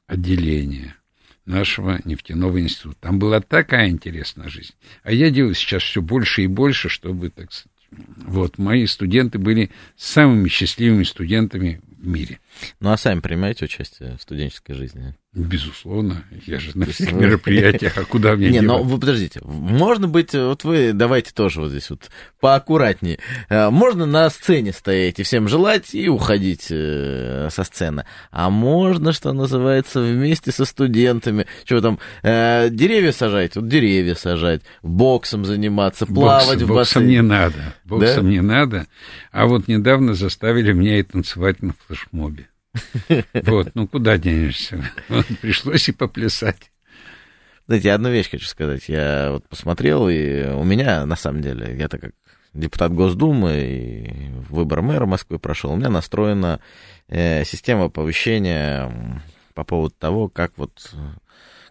отделения 0.07 0.97
нашего 1.45 2.01
нефтяного 2.03 2.59
института. 2.59 2.97
Там 2.99 3.17
была 3.17 3.39
такая 3.39 3.89
интересная 3.89 4.49
жизнь. 4.49 4.73
А 5.03 5.13
я 5.13 5.29
делаю 5.29 5.53
сейчас 5.53 5.83
все 5.83 6.01
больше 6.01 6.43
и 6.43 6.47
больше, 6.47 6.89
чтобы, 6.89 7.29
так 7.29 7.53
сказать, 7.53 7.71
вот, 8.17 8.57
мои 8.57 8.87
студенты 8.87 9.39
были 9.39 9.71
самыми 9.95 10.49
счастливыми 10.49 11.03
студентами 11.03 11.79
в 11.97 12.05
мире. 12.05 12.39
Ну, 12.79 12.91
а 12.91 12.97
сами 12.97 13.19
принимаете 13.19 13.65
участие 13.65 14.17
в 14.17 14.21
студенческой 14.21 14.73
жизни? 14.73 15.15
Безусловно, 15.35 16.23
я 16.45 16.59
же 16.59 16.77
на 16.77 16.85
всех 16.85 17.11
мероприятиях, 17.11 17.97
а 17.97 18.05
куда 18.05 18.37
мне 18.37 18.49
Не, 18.49 18.61
но 18.61 18.81
вы 18.81 18.97
подождите, 18.97 19.41
можно 19.43 20.07
быть, 20.07 20.33
вот 20.33 20.63
вы 20.63 20.93
давайте 20.93 21.33
тоже 21.33 21.59
вот 21.59 21.71
здесь 21.71 21.89
вот 21.89 22.09
поаккуратнее. 22.39 23.19
Э, 23.49 23.69
можно 23.69 24.05
на 24.05 24.29
сцене 24.29 24.71
стоять 24.71 25.19
и 25.19 25.23
всем 25.23 25.49
желать 25.49 25.93
и 25.93 26.07
уходить 26.07 26.67
э, 26.69 27.49
со 27.51 27.65
сцены. 27.65 28.05
А 28.31 28.49
можно, 28.49 29.11
что 29.11 29.33
называется, 29.33 29.99
вместе 29.99 30.53
со 30.53 30.63
студентами, 30.63 31.47
что 31.65 31.81
там, 31.81 31.99
э, 32.23 32.69
деревья 32.69 33.11
сажать, 33.11 33.57
вот 33.57 33.67
деревья 33.67 34.15
сажать, 34.15 34.61
боксом 34.83 35.43
заниматься, 35.43 36.05
плавать 36.05 36.59
Бокс, 36.59 36.61
в 36.61 36.73
бассейне. 36.73 36.77
Боксом 36.77 37.07
не 37.07 37.21
надо, 37.21 37.75
боксом 37.83 38.23
да? 38.23 38.31
не 38.31 38.41
надо. 38.41 38.87
А 39.33 39.47
вот 39.47 39.67
недавно 39.67 40.13
заставили 40.13 40.71
меня 40.71 40.97
и 40.97 41.03
танцевать 41.03 41.61
на 41.61 41.73
флешмобе. 41.87 42.44
Вот, 43.33 43.71
ну 43.73 43.87
куда 43.87 44.17
денешься? 44.17 44.83
Пришлось 45.41 45.87
и 45.89 45.91
поплясать. 45.91 46.71
Знаете, 47.67 47.91
одну 47.91 48.11
вещь 48.11 48.29
хочу 48.29 48.45
сказать. 48.45 48.87
Я 48.87 49.31
вот 49.31 49.47
посмотрел, 49.47 50.07
и 50.07 50.47
у 50.49 50.63
меня, 50.63 51.05
на 51.05 51.15
самом 51.15 51.41
деле, 51.41 51.75
я 51.77 51.87
так 51.87 52.01
как 52.01 52.11
депутат 52.53 52.93
Госдумы 52.93 53.53
и 53.57 54.29
выбор 54.49 54.81
мэра 54.81 55.05
Москвы 55.05 55.39
прошел, 55.39 55.71
у 55.71 55.75
меня 55.75 55.89
настроена 55.89 56.59
э, 57.07 57.43
система 57.43 57.85
оповещения 57.85 59.21
по 59.53 59.63
поводу 59.63 59.95
того, 59.97 60.29
как 60.29 60.53
вот 60.57 60.93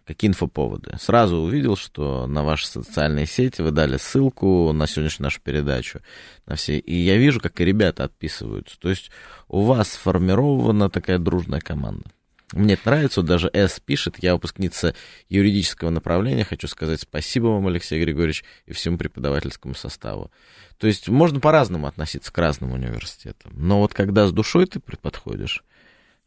какие 0.07 0.28
инфоповоды. 0.28 0.96
Сразу 1.00 1.36
увидел, 1.36 1.76
что 1.76 2.26
на 2.26 2.44
ваши 2.44 2.66
социальные 2.66 3.26
сети 3.26 3.62
вы 3.62 3.70
дали 3.70 3.96
ссылку 3.96 4.72
на 4.72 4.86
сегодняшнюю 4.86 5.26
нашу 5.26 5.40
передачу. 5.40 6.00
На 6.46 6.57
все, 6.57 6.78
и 6.78 6.94
я 6.94 7.16
вижу, 7.16 7.40
как 7.40 7.61
и 7.61 7.64
ребята 7.64 8.05
отписываются. 8.05 8.78
То 8.78 8.90
есть 8.90 9.11
у 9.48 9.62
вас 9.62 9.92
сформирована 9.92 10.90
такая 10.90 11.18
дружная 11.18 11.61
команда. 11.61 12.05
Мне 12.52 12.74
это 12.74 12.88
нравится, 12.90 13.20
вот 13.20 13.28
даже 13.28 13.50
С 13.52 13.80
пишет, 13.80 14.16
я 14.22 14.34
выпускница 14.34 14.94
юридического 15.28 15.90
направления, 15.90 16.44
хочу 16.44 16.68
сказать 16.68 17.00
спасибо 17.00 17.46
вам, 17.46 17.66
Алексей 17.66 18.00
Григорьевич, 18.00 18.44
и 18.66 18.72
всему 18.72 18.96
преподавательскому 18.96 19.74
составу. 19.74 20.30
То 20.78 20.86
есть 20.86 21.09
можно 21.09 21.40
по-разному 21.40 21.86
относиться 21.86 22.32
к 22.32 22.38
разным 22.38 22.72
университетам, 22.72 23.52
но 23.57 23.80
вот 23.80 23.94
когда 23.94 24.28
с 24.28 24.32
душой 24.32 24.66
ты 24.66 24.78
подходишь, 24.78 25.64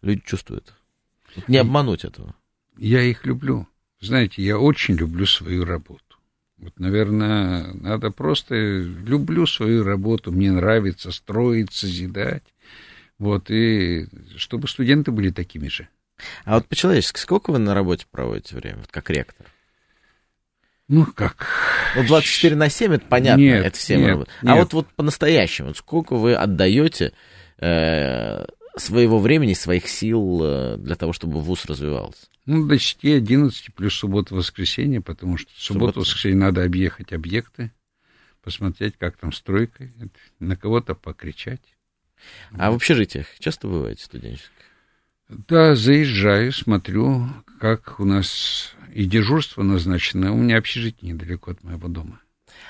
люди 0.02 0.22
чувствуют. 0.26 0.74
Не 1.48 1.58
обмануть 1.58 2.04
этого 2.04 2.36
я 2.78 3.02
их 3.02 3.26
люблю. 3.26 3.68
Знаете, 4.00 4.44
я 4.44 4.58
очень 4.60 4.96
люблю 4.96 5.26
свою 5.26 5.66
работу. 5.66 6.02
Вот, 6.58 6.80
наверное, 6.80 7.74
надо 7.74 8.12
просто... 8.12 8.56
Люблю 8.56 9.46
свою 9.46 9.84
работу, 9.84 10.32
мне 10.32 10.52
нравится 10.52 11.12
строить, 11.12 11.74
созидать. 11.74 12.44
Вот, 13.20 13.50
и 13.50 14.08
чтобы 14.36 14.68
студенты 14.68 15.12
были 15.12 15.32
такими 15.32 15.68
же. 15.68 15.88
А 16.46 16.56
вот 16.56 16.68
по-человечески, 16.68 17.20
сколько 17.20 17.52
вы 17.52 17.60
на 17.60 17.74
работе 17.74 18.06
проводите 18.10 18.56
время, 18.56 18.78
вот 18.78 18.92
как 18.92 19.10
ректор? 19.10 19.48
Ну, 20.88 21.06
как? 21.06 21.48
Ну, 21.96 22.06
24 22.06 22.56
на 22.56 22.70
7, 22.70 22.94
это 22.94 23.06
понятно, 23.08 23.42
нет, 23.42 23.66
это 23.66 23.78
всем 23.78 24.00
нет, 24.00 24.10
работа. 24.10 24.32
А 24.46 24.56
вот, 24.56 24.74
вот 24.74 24.88
по-настоящему, 24.96 25.74
сколько 25.74 26.16
вы 26.16 26.34
отдаете 26.34 27.14
э, 27.60 28.46
своего 28.80 29.20
времени, 29.20 29.54
своих 29.54 29.88
сил 29.88 30.40
э, 30.44 30.78
для 30.78 30.96
того, 30.96 31.14
чтобы 31.14 31.40
ВУЗ 31.42 31.66
развивался? 31.66 32.28
Ну, 32.46 32.66
до 32.66 32.76
10-11 32.76 33.52
плюс 33.76 33.96
суббота-воскресенье, 33.96 35.02
потому 35.02 35.38
что 35.38 35.52
субботу-воскресенье 35.56 36.38
надо 36.38 36.64
объехать 36.64 37.12
объекты, 37.14 37.72
посмотреть, 38.42 38.96
как 38.98 39.18
там 39.18 39.34
стройка, 39.34 39.92
на 40.40 40.56
кого-то 40.56 40.96
покричать. 40.96 41.62
А 42.52 42.72
в 42.72 42.76
общежитиях 42.76 43.28
часто 43.40 43.68
бываете 43.68 44.04
студенческих? 44.04 44.52
Да, 45.30 45.76
заезжаю, 45.76 46.54
смотрю, 46.54 47.28
как 47.60 48.00
у 48.00 48.06
нас 48.06 48.74
и 48.94 49.06
дежурство 49.06 49.62
назначено. 49.62 50.32
У 50.32 50.38
меня 50.38 50.58
общежитие 50.58 51.12
недалеко 51.12 51.52
от 51.52 51.64
моего 51.64 51.90
дома. 51.90 52.22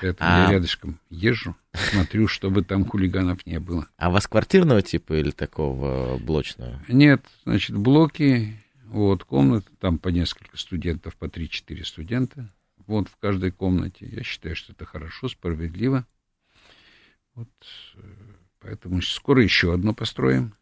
Поэтому 0.02 0.30
а... 0.30 0.46
я 0.46 0.52
рядышком 0.54 1.00
езжу, 1.10 1.56
смотрю, 1.74 2.28
чтобы 2.28 2.64
там 2.64 2.86
хулиганов 2.86 3.46
не 3.46 3.60
было. 3.60 3.88
А 3.98 4.10
у 4.10 4.12
вас 4.12 4.28
квартирного 4.28 4.82
типа 4.82 5.14
или 5.14 5.32
такого 5.32 6.18
блочного? 6.18 6.82
Нет, 6.88 7.26
значит, 7.44 7.76
блоки, 7.76 8.56
вот, 8.86 9.24
комнаты, 9.24 9.70
там 9.80 9.98
по 9.98 10.10
несколько 10.10 10.58
студентов, 10.58 11.16
по 11.16 11.26
3-4 11.26 11.84
студента. 11.84 12.54
Вот 12.86 13.10
в 13.10 13.18
каждой 13.18 13.52
комнате. 13.52 14.08
Я 14.10 14.24
считаю, 14.24 14.56
что 14.56 14.72
это 14.72 14.86
хорошо, 14.86 15.28
справедливо. 15.28 16.06
Вот, 17.36 17.50
э, 17.96 18.00
поэтому 18.60 19.02
скоро 19.02 19.44
еще 19.44 19.74
одно 19.74 19.94
построим. 19.94 20.54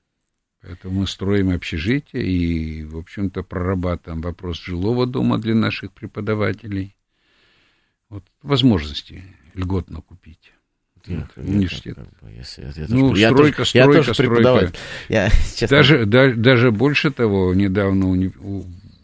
Поэтому 0.62 1.02
мы 1.02 1.08
строим 1.08 1.52
общежитие 1.52 2.24
и, 2.24 2.84
в 2.84 2.98
общем-то, 2.98 3.44
прорабатываем 3.44 4.22
вопрос 4.22 4.60
жилого 4.60 5.06
дома 5.06 5.38
для 5.38 5.54
наших 5.54 5.92
преподавателей. 5.94 6.96
Вот 8.16 8.24
возможности 8.44 9.26
льготно 9.56 10.00
купить. 10.00 10.54
Нет, 11.06 11.28
университет. 11.36 11.98
Я, 12.22 12.72
я, 12.78 12.86
ну, 12.88 13.14
я 13.14 13.30
стройка, 13.30 13.58
тоже, 13.58 13.70
стройка, 13.70 13.98
я 13.98 14.04
тоже 14.04 14.14
стройка. 14.14 14.72
Я, 15.10 15.30
честно... 15.58 15.68
даже, 15.68 16.06
да, 16.06 16.34
даже 16.34 16.72
больше 16.72 17.12
того, 17.12 17.54
недавно 17.54 18.08
уни, 18.08 18.32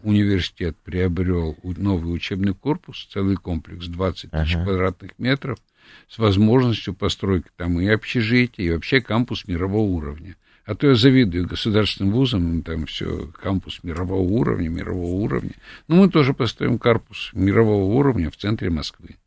университет 0.02 0.78
приобрел 0.86 1.58
новый 1.62 2.16
учебный 2.16 2.54
корпус, 2.54 3.10
целый 3.12 3.36
комплекс, 3.36 3.88
20 3.88 4.32
тысяч 4.32 4.56
ага. 4.56 4.64
квадратных 4.64 5.20
метров, 5.20 5.60
с 6.08 6.18
возможностью 6.18 6.94
постройки 6.94 7.50
там 7.58 7.82
и 7.82 7.90
общежития, 7.90 8.66
и 8.66 8.72
вообще 8.72 9.02
кампус 9.02 9.46
мирового 9.46 9.90
уровня. 9.90 10.38
А 10.72 10.76
то 10.76 10.88
я 10.88 10.96
завидую 10.96 11.50
государственным 11.50 12.14
вузам, 12.14 12.64
там 12.64 12.86
все, 12.86 13.30
кампус 13.42 13.80
мирового 13.84 14.22
уровня, 14.22 14.70
мирового 14.70 15.16
уровня. 15.16 15.52
Но 15.90 15.98
мы 15.98 16.10
тоже 16.10 16.34
построим 16.34 16.80
корпус 16.80 17.32
мирового 17.34 17.94
уровня 17.94 18.32
в 18.32 18.38
центре 18.38 18.70
Москвы. 18.70 19.18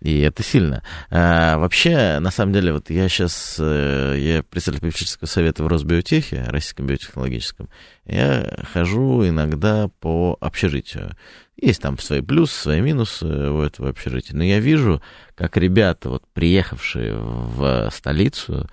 И 0.00 0.20
это 0.20 0.44
сильно. 0.44 0.84
А, 1.10 1.58
вообще, 1.58 2.20
на 2.20 2.30
самом 2.30 2.52
деле, 2.52 2.72
вот 2.72 2.90
я 2.90 3.08
сейчас, 3.08 3.56
э, 3.58 4.14
я 4.18 4.44
председатель 4.44 4.82
попечительского 4.82 5.26
совета 5.26 5.64
в 5.64 5.66
Росбиотехе, 5.66 6.44
Российском 6.46 6.86
биотехнологическом, 6.86 7.68
я 8.06 8.48
хожу 8.72 9.26
иногда 9.26 9.88
по 9.98 10.38
общежитию. 10.40 11.16
Есть 11.60 11.82
там 11.82 11.98
свои 11.98 12.20
плюсы, 12.20 12.54
свои 12.54 12.80
минусы 12.80 13.26
у 13.26 13.62
этого 13.62 13.88
общежития. 13.88 14.36
Но 14.36 14.44
я 14.44 14.60
вижу, 14.60 15.02
как 15.34 15.56
ребята, 15.56 16.08
вот 16.08 16.22
приехавшие 16.34 17.16
в 17.16 17.90
столицу, 17.92 18.68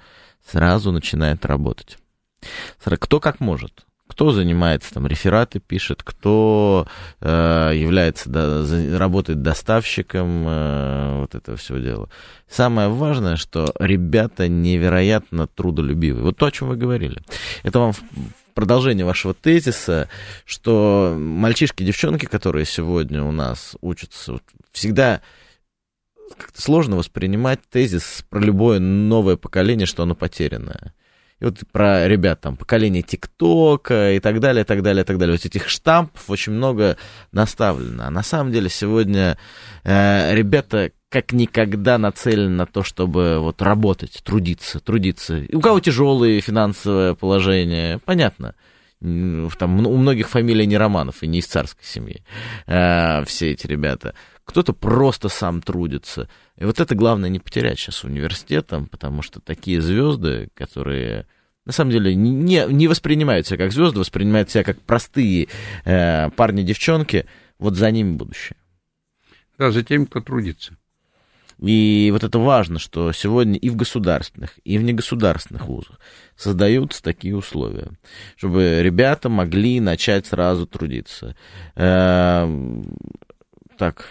сразу 0.46 0.92
начинает 0.92 1.46
работать. 1.46 1.98
Кто 2.84 3.20
как 3.20 3.40
может. 3.40 3.86
Кто 4.08 4.32
занимается 4.32 4.94
там 4.94 5.08
рефераты 5.08 5.60
пишет, 5.60 6.04
кто 6.04 6.88
э, 7.22 7.72
является 7.74 8.30
да, 8.30 8.64
работает 8.98 9.42
доставщиком 9.42 10.46
э, 10.48 11.20
вот 11.22 11.34
этого 11.34 11.58
всего 11.58 11.80
дела. 11.80 12.10
Самое 12.48 12.88
важное, 12.90 13.36
что 13.36 13.74
ребята 13.80 14.48
невероятно 14.48 15.48
трудолюбивые. 15.48 16.24
Вот 16.24 16.38
то, 16.38 16.46
о 16.46 16.52
чем 16.52 16.70
вы 16.70 16.78
говорили. 16.78 17.20
Это 17.64 17.80
вам 17.80 17.94
продолжение 18.54 19.06
вашего 19.06 19.34
тезиса, 19.34 20.08
что 20.46 21.16
мальчишки, 21.20 21.84
девчонки, 21.84 22.26
которые 22.26 22.66
сегодня 22.66 23.24
у 23.24 23.32
нас 23.32 23.76
учатся, 23.82 24.34
вот, 24.34 24.44
всегда 24.72 25.22
как-то 26.38 26.62
сложно 26.62 26.96
воспринимать 26.96 27.60
тезис 27.70 28.26
про 28.30 28.40
любое 28.40 28.80
новое 28.80 29.36
поколение, 29.36 29.86
что 29.86 30.04
оно 30.04 30.16
потерянное. 30.16 30.94
И 31.40 31.46
вот 31.46 31.60
про 31.72 32.08
ребят 32.08 32.42
там 32.42 32.56
поколение 32.56 33.02
ТикТока 33.02 34.14
и 34.14 34.20
так 34.20 34.40
далее, 34.40 34.64
и 34.64 34.66
так 34.66 34.82
далее, 34.82 35.04
и 35.04 35.06
так 35.06 35.18
далее. 35.18 35.36
Вот 35.36 35.46
этих 35.46 35.68
штампов 35.68 36.30
очень 36.30 36.54
много 36.54 36.98
наставлено. 37.32 38.08
А 38.08 38.10
на 38.10 38.24
самом 38.24 38.54
деле 38.54 38.70
сегодня 38.70 39.38
э, 39.84 40.34
ребята 40.34 40.92
как 41.10 41.34
никогда 41.34 41.98
нацелены 41.98 42.50
на 42.50 42.66
то, 42.66 42.84
чтобы 42.84 43.40
вот 43.40 43.62
работать, 43.62 44.22
трудиться, 44.24 44.80
трудиться. 44.80 45.38
И 45.38 45.56
у 45.56 45.62
кого 45.62 45.80
тяжелое 45.80 46.42
финансовое 46.42 47.14
положение, 47.14 48.00
понятно. 48.00 48.56
Там 49.02 49.86
у 49.86 49.98
многих 49.98 50.30
фамилий 50.30 50.66
не 50.66 50.78
Романов 50.78 51.22
и 51.22 51.28
не 51.28 51.40
из 51.40 51.48
царской 51.48 51.86
семьи. 51.86 52.24
Э, 52.66 53.24
все 53.26 53.52
эти 53.52 53.68
ребята 53.68 54.16
кто-то 54.46 54.74
просто 54.74 55.28
сам 55.28 55.62
трудится. 55.62 56.30
И 56.58 56.66
вот 56.66 56.80
это 56.80 56.96
главное 56.96 57.30
не 57.30 57.40
потерять 57.40 57.80
сейчас 57.80 58.04
университетом, 58.04 58.88
потому 58.88 59.22
что 59.22 59.42
такие 59.42 59.82
звезды, 59.82 60.50
которые 60.54 61.28
на 61.66 61.74
самом 61.74 61.92
деле 61.92 62.14
не, 62.14 62.66
не 62.68 62.88
воспринимают 62.88 63.48
себя 63.48 63.58
как 63.58 63.72
звезды, 63.72 64.00
воспринимают 64.00 64.52
себя 64.52 64.64
как 64.64 64.80
простые 64.82 65.48
э, 65.84 66.30
парни-девчонки, 66.30 67.26
вот 67.58 67.76
за 67.76 67.90
ними 67.90 68.16
будущее. 68.16 68.56
Да, 69.58 69.72
за 69.72 69.84
тем, 69.84 70.06
кто 70.06 70.22
трудится. 70.22 70.78
И 71.60 72.10
вот 72.12 72.24
это 72.24 72.38
важно, 72.38 72.80
что 72.80 73.12
сегодня 73.14 73.58
и 73.58 73.70
в 73.70 73.78
государственных, 73.78 74.60
и 74.66 74.78
в 74.78 74.84
негосударственных 74.84 75.68
вузах 75.68 76.00
создаются 76.36 77.02
такие 77.02 77.36
условия, 77.36 77.92
чтобы 78.36 78.82
ребята 78.82 79.30
могли 79.30 79.80
начать 79.80 80.28
сразу 80.28 80.68
трудиться. 80.68 81.36
Э, 81.76 82.48
так, 83.78 84.06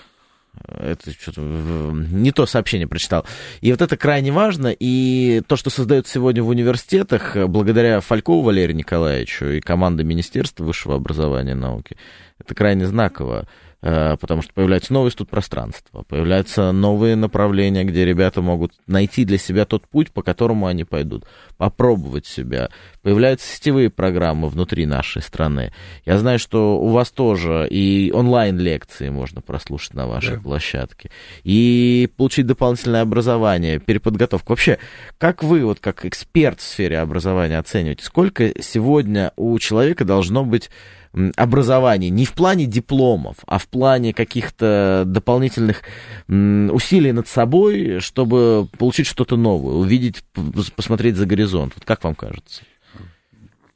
это 0.68 1.10
что-то 1.10 1.40
не 1.40 2.32
то 2.32 2.46
сообщение 2.46 2.86
прочитал. 2.86 3.26
И 3.60 3.70
вот 3.70 3.82
это 3.82 3.96
крайне 3.96 4.32
важно. 4.32 4.68
И 4.68 5.42
то, 5.46 5.56
что 5.56 5.70
создается 5.70 6.14
сегодня 6.14 6.42
в 6.42 6.48
университетах, 6.48 7.36
благодаря 7.48 8.00
Фалькову 8.00 8.42
Валерию 8.42 8.76
Николаевичу 8.76 9.46
и 9.46 9.60
команде 9.60 10.04
Министерства 10.04 10.64
высшего 10.64 10.96
образования 10.96 11.52
и 11.52 11.54
науки, 11.54 11.96
это 12.38 12.54
крайне 12.54 12.86
знаково. 12.86 13.48
Э, 13.86 14.16
потому 14.18 14.40
что 14.40 14.50
появляются 14.54 14.94
новые 14.94 15.12
пространства, 15.28 16.04
появляются 16.08 16.72
новые 16.72 17.16
направления, 17.16 17.84
где 17.84 18.06
ребята 18.06 18.40
могут 18.40 18.72
найти 18.86 19.26
для 19.26 19.36
себя 19.36 19.66
тот 19.66 19.86
путь, 19.86 20.10
по 20.10 20.22
которому 20.22 20.66
они 20.66 20.84
пойдут, 20.84 21.26
попробовать 21.58 22.24
себя. 22.24 22.70
Появляются 23.02 23.46
сетевые 23.54 23.90
программы 23.90 24.48
внутри 24.48 24.86
нашей 24.86 25.20
страны. 25.20 25.74
Я 26.06 26.16
знаю, 26.16 26.38
что 26.38 26.80
у 26.80 26.88
вас 26.88 27.10
тоже 27.10 27.68
и 27.68 28.10
онлайн-лекции 28.10 29.10
можно 29.10 29.42
прослушать 29.42 29.92
на 29.92 30.06
вашей 30.06 30.36
да. 30.36 30.40
площадке, 30.40 31.10
и 31.42 32.08
получить 32.16 32.46
дополнительное 32.46 33.02
образование, 33.02 33.80
переподготовку. 33.80 34.52
Вообще, 34.54 34.78
как 35.18 35.42
вы, 35.42 35.62
вот 35.62 35.80
как 35.80 36.06
эксперт 36.06 36.60
в 36.60 36.62
сфере 36.62 37.00
образования, 37.00 37.58
оцениваете, 37.58 38.04
сколько 38.04 38.62
сегодня 38.62 39.32
у 39.36 39.58
человека 39.58 40.06
должно 40.06 40.42
быть 40.42 40.70
образования 41.36 42.10
не 42.10 42.24
в 42.24 42.32
плане 42.32 42.66
дипломов, 42.66 43.36
а 43.46 43.58
в 43.58 43.68
плане 43.68 44.12
каких-то 44.12 45.04
дополнительных 45.06 45.82
усилий 46.28 47.12
над 47.12 47.28
собой, 47.28 48.00
чтобы 48.00 48.68
получить 48.78 49.06
что-то 49.06 49.36
новое, 49.36 49.74
увидеть, 49.74 50.24
посмотреть 50.76 51.16
за 51.16 51.26
горизонт. 51.26 51.72
Вот 51.74 51.84
как 51.84 52.04
вам 52.04 52.14
кажется? 52.14 52.62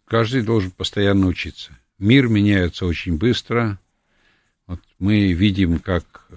Каждый 0.07 0.43
должен 0.43 0.71
постоянно 0.71 1.27
учиться. 1.27 1.73
Мир 1.99 2.29
меняется 2.29 2.87
очень 2.87 3.19
быстро. 3.19 3.79
Вот 4.67 4.81
мы 4.99 5.33
видим, 5.33 5.79
как 5.81 6.27
э, 6.31 6.37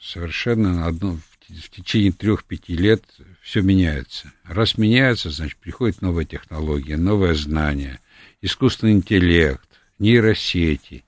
совершенно 0.00 0.86
одно, 0.86 1.18
в 1.48 1.70
течение 1.70 2.12
трех-пяти 2.12 2.76
лет 2.76 3.02
все 3.42 3.60
меняется. 3.60 4.32
Раз 4.44 4.78
меняется, 4.78 5.30
значит, 5.30 5.58
приходит 5.58 6.00
новая 6.00 6.24
технология, 6.24 6.96
новое 6.96 7.34
знание, 7.34 7.98
искусственный 8.40 8.92
интеллект, 8.92 9.68
нейросети. 10.02 11.04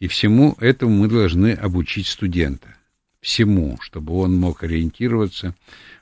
И 0.00 0.08
всему 0.08 0.56
этому 0.58 0.96
мы 1.02 1.08
должны 1.08 1.52
обучить 1.52 2.06
студента. 2.06 2.74
Всему, 3.20 3.78
чтобы 3.80 4.14
он 4.14 4.36
мог 4.36 4.62
ориентироваться, 4.62 5.54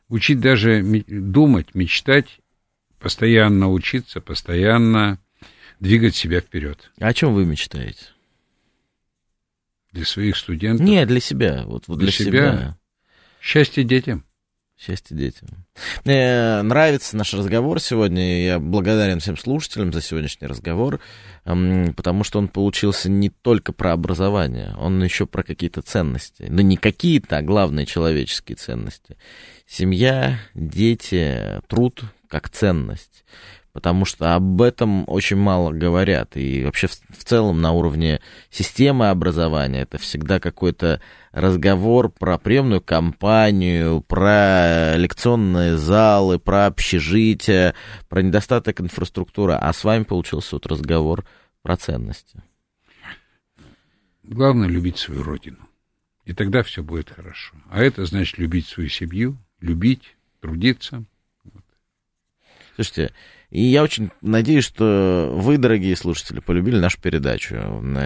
учить 0.08 0.40
даже 0.40 0.82
думать, 1.08 1.74
мечтать, 1.74 2.40
постоянно 2.98 3.70
учиться, 3.70 4.20
постоянно 4.20 5.18
двигать 5.80 6.14
себя 6.14 6.40
вперед. 6.40 6.90
А 7.00 7.08
о 7.08 7.14
чем 7.14 7.34
вы 7.34 7.44
мечтаете? 7.44 8.06
Для 9.92 10.04
своих 10.04 10.36
студентов? 10.36 10.86
Нет, 10.86 11.08
для 11.08 11.20
себя. 11.20 11.64
Вот, 11.64 11.88
вот 11.88 11.98
для, 11.98 12.06
для 12.08 12.12
себя. 12.12 12.28
себя. 12.30 12.78
Счастье 13.40 13.82
детям. 13.82 14.24
Счастье 14.78 15.16
детям. 15.16 15.65
Мне 16.04 16.62
нравится 16.62 17.16
наш 17.16 17.34
разговор 17.34 17.80
сегодня. 17.80 18.44
Я 18.44 18.58
благодарен 18.58 19.20
всем 19.20 19.36
слушателям 19.36 19.92
за 19.92 20.00
сегодняшний 20.00 20.46
разговор, 20.46 21.00
потому 21.44 22.24
что 22.24 22.38
он 22.38 22.48
получился 22.48 23.10
не 23.10 23.30
только 23.30 23.72
про 23.72 23.92
образование, 23.92 24.74
он 24.78 25.02
еще 25.02 25.26
про 25.26 25.42
какие-то 25.42 25.82
ценности. 25.82 26.46
Ну, 26.48 26.62
не 26.62 26.76
какие-то, 26.76 27.38
а 27.38 27.42
главные 27.42 27.86
человеческие 27.86 28.56
ценности. 28.56 29.16
Семья, 29.66 30.38
дети, 30.54 31.60
труд 31.68 32.02
как 32.28 32.48
ценность. 32.50 33.24
потому 33.76 34.06
что 34.06 34.34
об 34.34 34.62
этом 34.62 35.04
очень 35.06 35.36
мало 35.36 35.70
говорят. 35.70 36.34
И 36.34 36.64
вообще 36.64 36.86
в 36.86 37.24
целом 37.24 37.60
на 37.60 37.72
уровне 37.72 38.22
системы 38.50 39.10
образования 39.10 39.82
это 39.82 39.98
всегда 39.98 40.40
какой-то 40.40 41.02
разговор 41.36 42.08
про 42.08 42.38
приемную 42.38 42.80
кампанию, 42.80 44.00
про 44.00 44.96
лекционные 44.96 45.76
залы, 45.76 46.38
про 46.38 46.64
общежитие, 46.64 47.74
про 48.08 48.22
недостаток 48.22 48.80
инфраструктуры. 48.80 49.52
А 49.52 49.70
с 49.72 49.84
вами 49.84 50.04
получился 50.04 50.56
вот 50.56 50.66
разговор 50.66 51.26
про 51.60 51.76
ценности. 51.76 52.42
Главное 54.22 54.66
любить 54.66 54.96
свою 54.96 55.22
родину. 55.22 55.58
И 56.24 56.32
тогда 56.32 56.62
все 56.62 56.82
будет 56.82 57.10
хорошо. 57.10 57.54
А 57.68 57.82
это 57.82 58.06
значит 58.06 58.38
любить 58.38 58.66
свою 58.66 58.88
семью, 58.88 59.36
любить, 59.60 60.16
трудиться. 60.40 61.04
Слушайте, 62.76 63.12
и 63.50 63.62
я 63.62 63.84
очень 63.84 64.10
надеюсь, 64.22 64.64
что 64.64 65.30
вы, 65.32 65.56
дорогие 65.56 65.96
слушатели, 65.96 66.40
полюбили 66.40 66.78
нашу 66.78 67.00
передачу. 67.00 67.54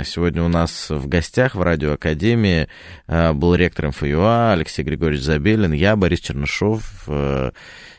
Сегодня 0.05 0.43
у 0.43 0.49
нас 0.49 0.91
в 0.91 1.09
гостях 1.09 1.55
в 1.55 1.63
Радиоакадемии 1.63 2.69
э, 3.07 3.33
был 3.33 3.55
ректор 3.55 3.89
МФЮА 3.89 4.53
Алексей 4.53 4.83
Григорьевич 4.83 5.25
Забелин, 5.25 5.73
я, 5.73 5.97
Борис 5.97 6.21
Чернышов. 6.21 7.05
Э, 7.07 7.53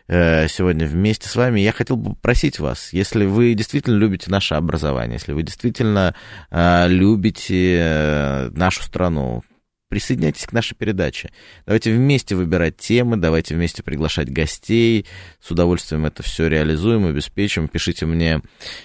э, 0.08 0.48
сегодня 0.50 0.86
вместе 0.86 1.28
с 1.28 1.36
вами. 1.36 1.62
Я 1.62 1.72
хотел 1.72 1.98
бы 1.98 2.14
попросить 2.14 2.60
вас, 2.60 2.94
если 2.94 3.26
вы 3.26 3.56
действительно 3.56 3.98
любите 3.98 4.30
наше 4.30 4.54
образование, 4.54 5.16
если 5.16 5.34
вы 5.34 5.42
действительно 5.42 6.14
любите 6.52 8.52
нашу 8.54 8.84
страну, 8.84 9.42
присоединяйтесь 9.92 10.46
к 10.46 10.54
нашей 10.54 10.74
передаче. 10.74 11.32
Давайте 11.66 11.94
вместе 11.94 12.34
выбирать 12.34 12.78
темы, 12.78 13.18
давайте 13.18 13.56
вместе 13.56 13.84
приглашать 13.84 14.32
гостей. 14.32 15.06
С 15.42 15.52
удовольствием 15.52 16.06
это 16.06 16.24
все 16.24 16.48
реализуем, 16.48 17.06
обеспечим. 17.06 17.68
Пишите 17.68 18.06
мне 18.06 18.42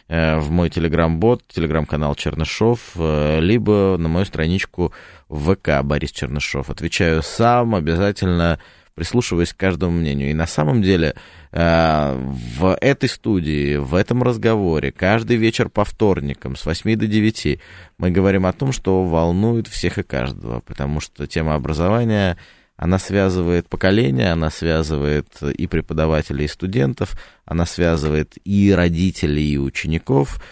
э, 0.09 0.39
в 0.39 0.51
мой 0.51 0.69
телеграм-бот, 0.69 1.45
телеграм-канал 1.47 2.17
Чернышов, 2.17 2.81
э, 2.97 3.39
либо 3.41 3.97
на 3.97 4.09
мою 4.09 4.27
страничку 4.27 4.93
ВК 5.29 5.83
Борис 5.85 6.11
Чернышов. 6.11 6.71
Отвечаю 6.71 7.23
сам, 7.23 7.77
обязательно 7.77 8.59
прислушиваясь 8.97 9.53
к 9.53 9.57
каждому 9.57 9.93
мнению. 9.93 10.31
И 10.31 10.35
на 10.35 10.49
самом 10.49 10.83
деле 10.83 11.15
в 11.57 12.77
этой 12.83 13.09
студии, 13.09 13.77
в 13.77 13.95
этом 13.95 14.23
разговоре, 14.23 14.93
каждый 14.93 15.37
вечер 15.37 15.71
по 15.71 15.87
вторникам 15.87 16.55
с 16.55 16.67
8 16.67 16.97
до 16.97 17.07
9 17.07 17.59
мы 17.97 18.11
говорим 18.11 18.45
о 18.45 18.53
том, 18.53 18.73
что 18.73 19.07
волнует 19.07 19.67
всех 19.67 19.97
и 19.97 20.03
каждого, 20.03 20.61
потому 20.61 21.01
что 21.01 21.27
тема 21.27 21.55
образования, 21.55 22.37
она 22.77 22.99
связывает 22.99 23.71
поколения, 23.71 24.33
она 24.33 24.51
связывает 24.51 25.29
и 25.43 25.67
преподавателей, 25.67 26.45
и 26.45 26.49
студентов, 26.49 27.19
она 27.47 27.65
связывает 27.65 28.35
и 28.45 28.71
родителей, 28.73 29.53
и 29.53 29.57
учеников. 29.57 30.43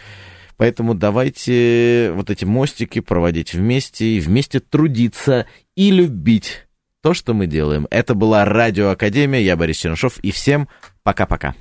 Поэтому 0.56 0.94
давайте 0.94 2.12
вот 2.14 2.30
эти 2.30 2.46
мостики 2.46 3.00
проводить 3.00 3.52
вместе 3.52 4.06
и 4.06 4.20
вместе 4.20 4.60
трудиться 4.60 5.46
и 5.76 5.90
любить 5.90 6.66
то, 7.02 7.12
что 7.12 7.34
мы 7.34 7.46
делаем. 7.46 7.86
Это 7.90 8.14
была 8.14 8.46
Радио 8.46 8.88
Академия, 8.88 9.42
я 9.42 9.58
Борис 9.58 9.76
Чернышов, 9.76 10.18
и 10.20 10.30
всем 10.30 10.70
пока-пока. 11.04 11.54